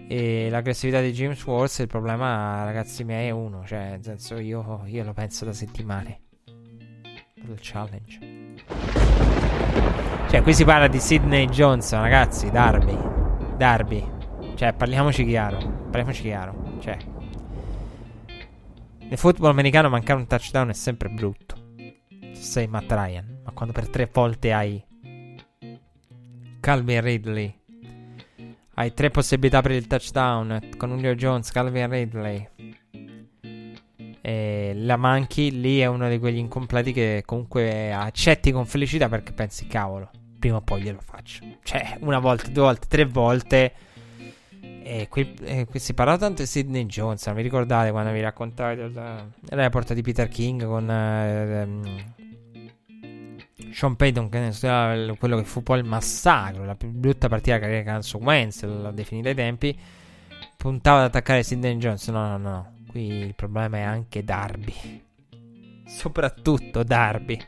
[0.09, 3.65] E l'aggressività di James Wars, il problema, ragazzi miei, è uno.
[3.65, 6.21] Cioè, nel senso, io, io lo penso da settimane.
[7.37, 8.19] Il challenge.
[10.31, 12.51] Cioè, qui si parla di Sidney Johnson, ragazzi.
[12.51, 12.99] Darby.
[13.57, 14.05] Darby.
[14.57, 15.59] Cioè, parliamoci chiaro.
[15.59, 16.79] Parliamoci chiaro.
[16.81, 16.97] Cioè,
[19.09, 21.73] nel football americano mancare un touchdown è sempre brutto.
[22.33, 23.43] Se sei Matt Ryan.
[23.45, 24.83] Ma quando per tre volte hai
[26.61, 27.63] Calvin Ridley
[28.75, 32.49] hai tre possibilità per il touchdown con Julio Jones, Calvin Ridley.
[34.21, 39.33] E la manchi lì è uno di quegli incompleti che comunque accetti con felicità perché
[39.33, 41.45] pensi, cavolo, prima o poi glielo faccio.
[41.63, 43.73] Cioè, una volta, due volte, tre volte.
[44.87, 47.27] E qui, e qui si parla tanto di Sidney Jones.
[47.29, 48.93] Mi ricordate quando vi raccontai del
[49.49, 52.13] report di Peter King con eh,
[53.73, 57.63] sean Payton, che ne quello che fu poi il massacro, la più brutta partita che
[57.63, 59.79] carriera Canso Wentz, l'ha definita ai tempi,
[60.57, 62.07] puntava ad attaccare Sidney Jones.
[62.09, 65.03] No, no, no, qui il problema è anche Darby.
[65.87, 67.39] soprattutto Darby.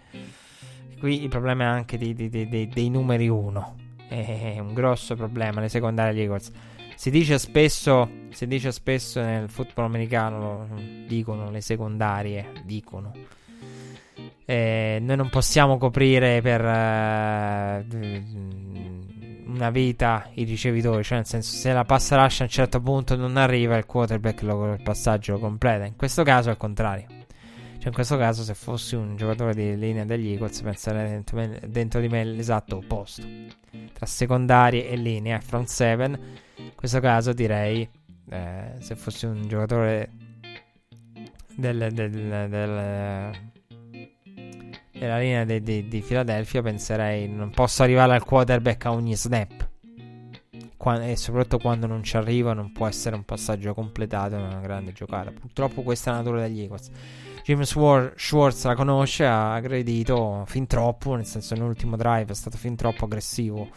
[0.98, 3.76] Qui il problema è anche di, di, di, dei numeri 1.
[4.08, 6.50] È un grosso problema le secondarie degli Eagles.
[6.96, 10.66] Si dice spesso, si dice spesso nel football americano,
[11.06, 13.12] dicono le secondarie, dicono.
[14.46, 17.84] Eh, noi non possiamo coprire per uh,
[19.52, 23.14] una vita i ricevitori, cioè nel senso se la passa lascia a un certo punto
[23.14, 25.84] non arriva il quarterback lo, il passaggio lo completa.
[25.84, 27.06] In questo caso è il contrario.
[27.08, 32.00] Cioè in questo caso se fossi un giocatore di linea degli Eagles penserei dentro, dentro
[32.00, 33.22] di me l'esatto opposto.
[33.92, 37.88] Tra secondarie e linea, front seven in questo caso direi,
[38.30, 40.10] eh, se fossi un giocatore
[41.54, 42.48] del, del, del,
[44.98, 49.68] della linea di, di, di Philadelphia, penserei non posso arrivare al quarterback a ogni snap.
[51.00, 54.92] E soprattutto quando non ci arriva non può essere un passaggio completato in una grande
[54.92, 55.32] giocata.
[55.32, 56.90] Purtroppo questa è la natura degli Eagles.
[57.42, 62.76] Jim Schwartz la conosce, ha aggredito fin troppo, nel senso nell'ultimo drive è stato fin
[62.76, 63.68] troppo aggressivo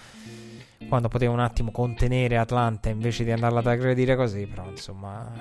[0.88, 5.32] quando poteva un attimo contenere Atlanta invece di andarla ad aggredire così, però insomma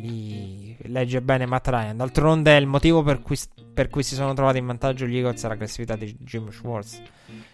[0.00, 1.96] lì legge bene Matt Ryan.
[1.96, 3.38] D'altronde il motivo per cui,
[3.72, 7.02] per cui si sono trovati in vantaggio gli Eagles è l'aggressività di Jim Schwartz.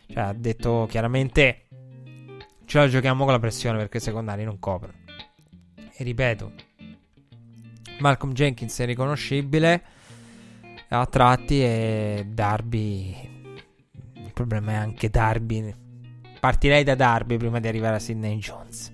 [0.06, 1.66] Cioè ha detto chiaramente
[2.64, 4.94] ce la giochiamo con la pressione perché i secondari non coprono.
[5.98, 6.52] E ripeto,
[8.00, 9.82] Malcolm Jenkins è riconoscibile
[10.88, 13.34] a tratti e Darby...
[14.14, 15.74] Il problema è anche Darby
[16.46, 18.92] Partirei da Darby prima di arrivare a Sidney Jones.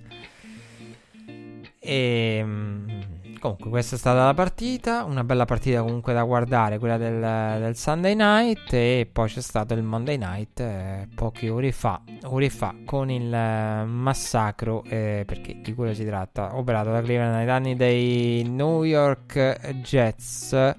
[1.77, 6.97] E ehm, comunque questa è stata la partita, una bella partita comunque da guardare, quella
[6.97, 7.19] del,
[7.59, 12.49] del Sunday night e poi c'è stato il Monday night eh, poche ore fa, ore
[12.49, 17.45] fa con il eh, massacro, eh, perché di quello si tratta, operato da Cleveland ai
[17.45, 20.73] danni dei New York Jets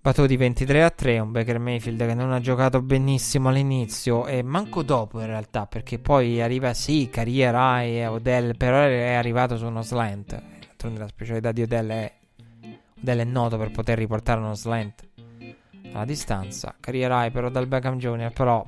[0.00, 1.18] battuti 23 a 3.
[1.18, 5.98] Un Baker Mayfield che non ha giocato benissimo all'inizio e manco dopo in realtà, perché
[5.98, 10.40] poi arriva sì, carriera e Odell, però è arrivato su uno slant.
[10.60, 12.12] D'altronde la specialità di Odell è
[13.00, 15.06] Odell è noto per poter riportare uno slant
[15.92, 16.74] alla distanza.
[16.78, 18.32] Carriera però dal Beckham Jr.
[18.32, 18.64] però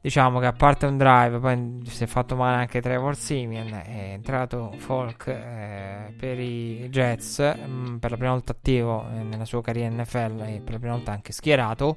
[0.00, 3.68] diciamo che a parte un drive, poi si è fatto male anche Trevor Simeon.
[3.68, 9.22] È entrato Folk eh, per i Jets mh, mm, per la prima volta attivo eh,
[9.22, 11.96] nella sua carriera NFL e per la prima volta anche schierato.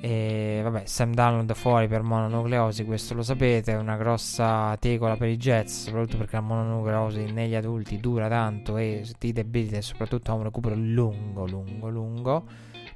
[0.00, 5.28] E vabbè, Sam Darnold fuori per mononucleosi, questo lo sapete, è una grossa tegola per
[5.28, 10.30] i Jets, soprattutto perché la mononucleosi negli adulti dura tanto e ti debilita e soprattutto
[10.30, 12.44] ha un recupero lungo, lungo, lungo.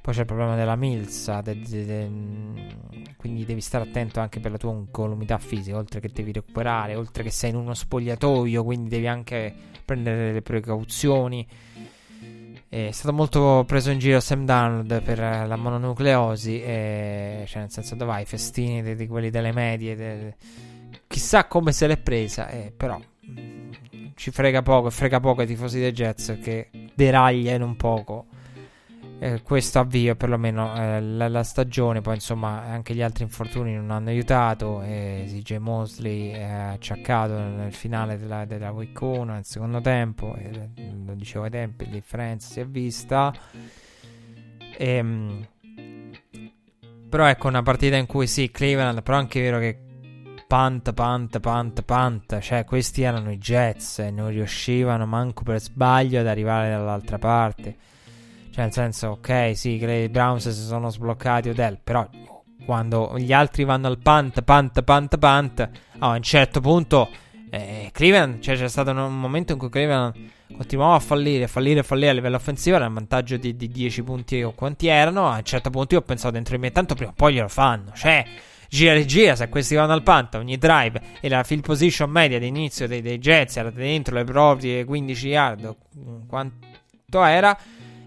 [0.09, 2.09] Poi c'è il problema della milza, de, de, de,
[3.15, 7.21] quindi devi stare attento anche per la tua incolumità fisica, oltre che devi recuperare, oltre
[7.21, 9.53] che sei in uno spogliatoio, quindi devi anche
[9.85, 11.47] prendere delle precauzioni.
[12.67, 17.93] È stato molto preso in giro Sam Darnold per la mononucleosi, e, cioè nel senso
[17.93, 20.35] dove vai, festini di, quelli delle medie, de,
[21.05, 25.79] chissà come se l'è presa, eh, però mh, ci frega poco, frega poco ai tifosi
[25.79, 28.25] dei Jets che deragliano un poco
[29.19, 33.91] eh, questo avvio perlomeno eh, la, la, stagione poi insomma anche gli altri infortuni non
[33.91, 39.81] hanno aiutato e CJ Mosley è acciaccato nel finale della, della week 1 nel secondo
[39.81, 40.69] tempo e,
[41.05, 43.33] lo dicevo ai tempi la differenza si è vista
[44.77, 45.47] ehm,
[47.09, 49.87] però ecco una partita in cui sì Cleveland però anche è vero che
[50.49, 52.39] punt, punt, punt, punt.
[52.39, 57.75] Cioè, questi erano i Jets e non riuscivano manco per sbaglio ad arrivare dall'altra parte.
[58.59, 62.05] Cioè, nel senso, ok, sì, i Browns si sono sbloccati Odell, però
[62.65, 65.69] quando gli altri vanno al punt, punt, punt, punt,
[65.99, 67.07] a un certo punto
[67.51, 70.13] eh, Cleveland, cioè c'è stato un momento in cui Cleveland
[70.57, 74.43] continuava a fallire, fallire, fallire a livello offensivo, era un vantaggio di, di 10 punti
[74.43, 77.11] o quanti erano, a un certo punto io ho pensato dentro di me, tanto prima
[77.11, 78.25] o poi glielo fanno, cioè
[78.67, 82.37] gira e gira, se questi vanno al punt, ogni drive e la field position media
[82.37, 85.75] di inizio dei, dei Jets era dentro le proprie 15 yard,
[86.27, 87.57] quanto era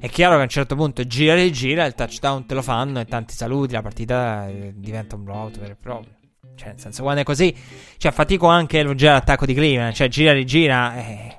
[0.02, 2.98] è chiaro che a un certo punto gira e gira, il touchdown te lo fanno
[2.98, 6.12] e tanti saluti, la partita eh, diventa un blowout vero e proprio.
[6.56, 7.56] Cioè, nel senso, quando è così,
[7.98, 9.94] cioè, fatico anche elogiare l'attacco di Cleveland.
[9.94, 11.36] Cioè, gira e rigira, eh,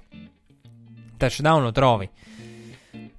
[1.17, 2.09] touchdown lo trovi.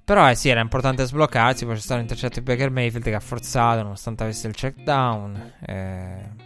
[0.03, 1.65] Però, eh sì, era importante sbloccarsi.
[1.65, 5.53] Poi c'è stato l'intercetto di Baker Mayfield che ha forzato, nonostante avesse il check down.
[5.63, 6.44] Eh,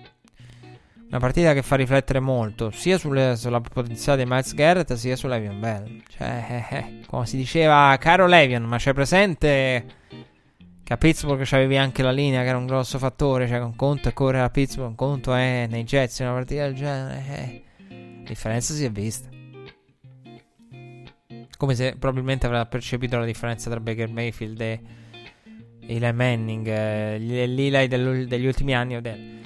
[1.09, 5.27] una partita che fa riflettere molto sia sulle, sulla potenziale di Miles Garrett sia su
[5.27, 6.03] Levion Bell.
[6.07, 9.85] Cioè, eh, eh, come si diceva, caro Levion, ma c'è presente
[10.83, 13.47] che a Pittsburgh c'avevi anche la linea che era un grosso fattore.
[13.47, 16.75] Cioè, un conto è correre a Pittsburgh, un conto è nei Jets una partita del
[16.75, 17.23] genere.
[17.27, 17.63] Eh.
[18.19, 19.29] La differenza si è vista.
[21.57, 24.81] Come se probabilmente avrà percepito la differenza tra Baker Mayfield e
[25.87, 28.95] Eli Manning, eh, l'Eli degli ultimi anni.
[28.95, 29.39] Odell.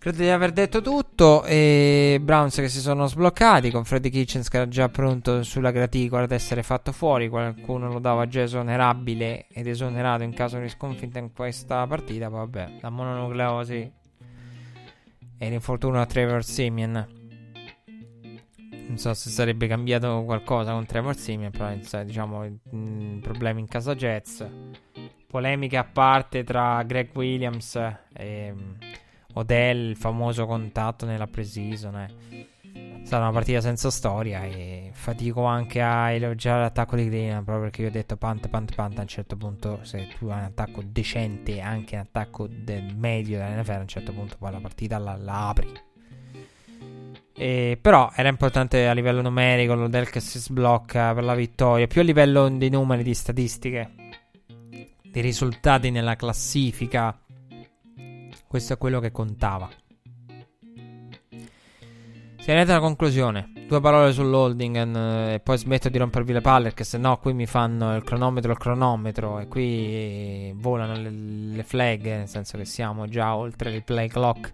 [0.00, 1.44] Credo di aver detto tutto.
[1.44, 6.22] E Browns che si sono sbloccati con Freddy Kitchens che era già pronto sulla graticola
[6.22, 7.28] ad essere fatto fuori.
[7.28, 12.30] Qualcuno lo dava già esonerabile ed esonerato in caso di sconfitta in questa partita.
[12.30, 13.92] Vabbè, la mononucleosi
[15.36, 17.06] e l'infortunio a Trevor Simeon.
[18.70, 21.74] Non so se sarebbe cambiato qualcosa con Trevor Simeon, però
[22.04, 24.48] diciamo mh, problemi in casa Jets.
[25.26, 27.78] Polemiche a parte tra Greg Williams
[28.14, 28.54] e
[29.34, 31.96] Odell, il famoso contatto nella pre-season.
[31.96, 32.48] Eh.
[33.02, 37.82] Stata una partita senza storia e fatico anche a elogiare l'attacco di Green proprio perché
[37.82, 40.82] io ho detto punt, punt, punt a un certo punto se tu hai un attacco
[40.84, 45.16] decente anche un attacco del medio della a un certo punto poi la partita la,
[45.16, 45.72] la apri
[47.34, 52.02] e, però era importante a livello numerico l'Odell che si sblocca per la vittoria più
[52.02, 53.92] a livello di numeri, di statistiche
[55.10, 57.18] di risultati nella classifica
[58.50, 59.70] questo è quello che contava.
[62.40, 63.52] Si è alla conclusione.
[63.68, 67.46] Due parole sull'holding eh, e poi smetto di rompervi le palle perché sennò qui mi
[67.46, 73.06] fanno il cronometro il cronometro e qui volano le, le flag, nel senso che siamo
[73.06, 74.52] già oltre il play clock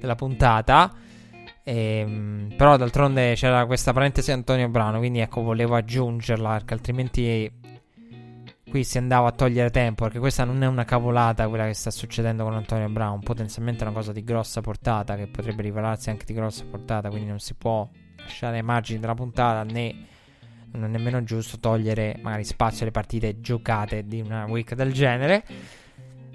[0.00, 0.90] della puntata.
[1.62, 7.62] E, ehm, però d'altronde c'era questa parentesi Antonio Brano, quindi ecco volevo aggiungerla perché altrimenti
[8.74, 11.92] qui si andava a togliere tempo, perché questa non è una cavolata quella che sta
[11.92, 16.24] succedendo con Antonio Brown, potenzialmente è una cosa di grossa portata, che potrebbe rivelarsi anche
[16.24, 19.94] di grossa portata, quindi non si può lasciare ai margini della puntata né
[20.72, 25.44] non è nemmeno giusto togliere magari spazio alle partite giocate di una week del genere.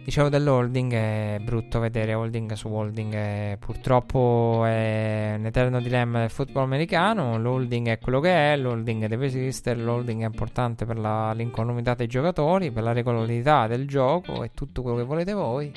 [0.04, 6.32] Dicevo dell'holding, è brutto vedere holding su holding, è, purtroppo è un eterno dilemma del
[6.32, 11.32] football americano, l'holding è quello che è, l'holding deve esistere, l'holding è importante per la,
[11.34, 15.72] l'incolumità dei giocatori, per la regolarità del gioco e tutto quello che volete voi,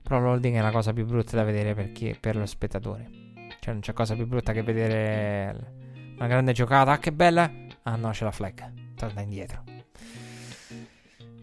[0.00, 3.10] però l'holding è la cosa più brutta da vedere per, chi, per lo spettatore,
[3.58, 7.50] cioè non c'è cosa più brutta che vedere una grande giocata, ah che bella,
[7.82, 9.75] ah no c'è la flag, torna indietro.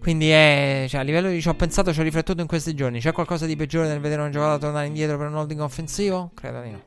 [0.04, 0.86] Quindi è.
[0.90, 3.00] Cioè, a livello di ci ho pensato, ci ho riflettuto in questi giorni.
[3.00, 6.32] C'è qualcosa di peggiore nel vedere una giocata tornare indietro per un holding offensivo?
[6.34, 6.84] Credo di no.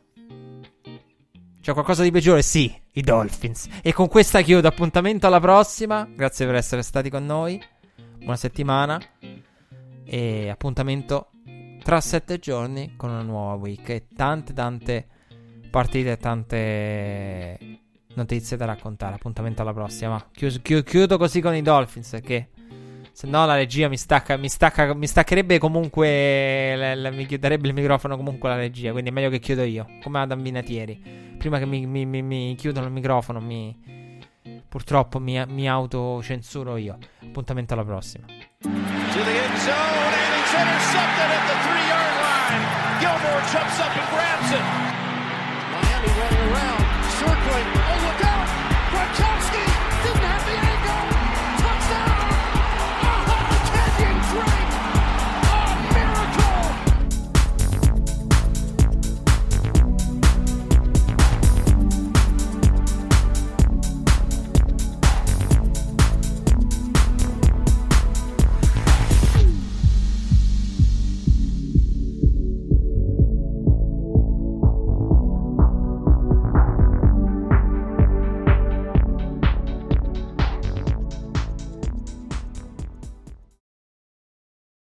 [1.63, 2.43] C'è qualcosa di peggiore?
[2.43, 3.69] Sì, i Dolphins.
[3.81, 4.69] E con questa chiudo.
[4.69, 6.07] Appuntamento alla prossima.
[6.15, 7.59] Grazie per essere stati con noi.
[8.19, 9.01] Buona settimana.
[10.05, 11.31] E appuntamento
[11.83, 13.89] tra sette giorni con una nuova week.
[13.89, 15.07] E tante, tante
[15.71, 17.59] partite e tante
[18.13, 19.15] notizie da raccontare.
[19.15, 20.23] Appuntamento alla prossima.
[20.33, 22.19] Chiuso, chiudo così con i Dolphins.
[22.23, 22.51] Che
[23.17, 26.77] se no la regia mi, stacca, mi, stacca, mi staccherebbe comunque.
[26.77, 28.93] La, la, mi chiuderebbe il microfono comunque la regia.
[28.93, 29.87] Quindi è meglio che chiudo io.
[30.03, 31.35] Come Adam Binatieri.
[31.39, 33.75] Prima che mi, mi, mi, mi chiudono il microfono, mi,
[34.69, 36.99] purtroppo mi, mi autocensuro io.
[37.23, 38.27] Appuntamento alla prossima.
[38.27, 38.29] To
[38.61, 43.01] the end zone and it's intercepted at the three yard line.
[43.01, 44.65] Gilmore jumps up and grabs it.
[45.73, 47.86] Miami running.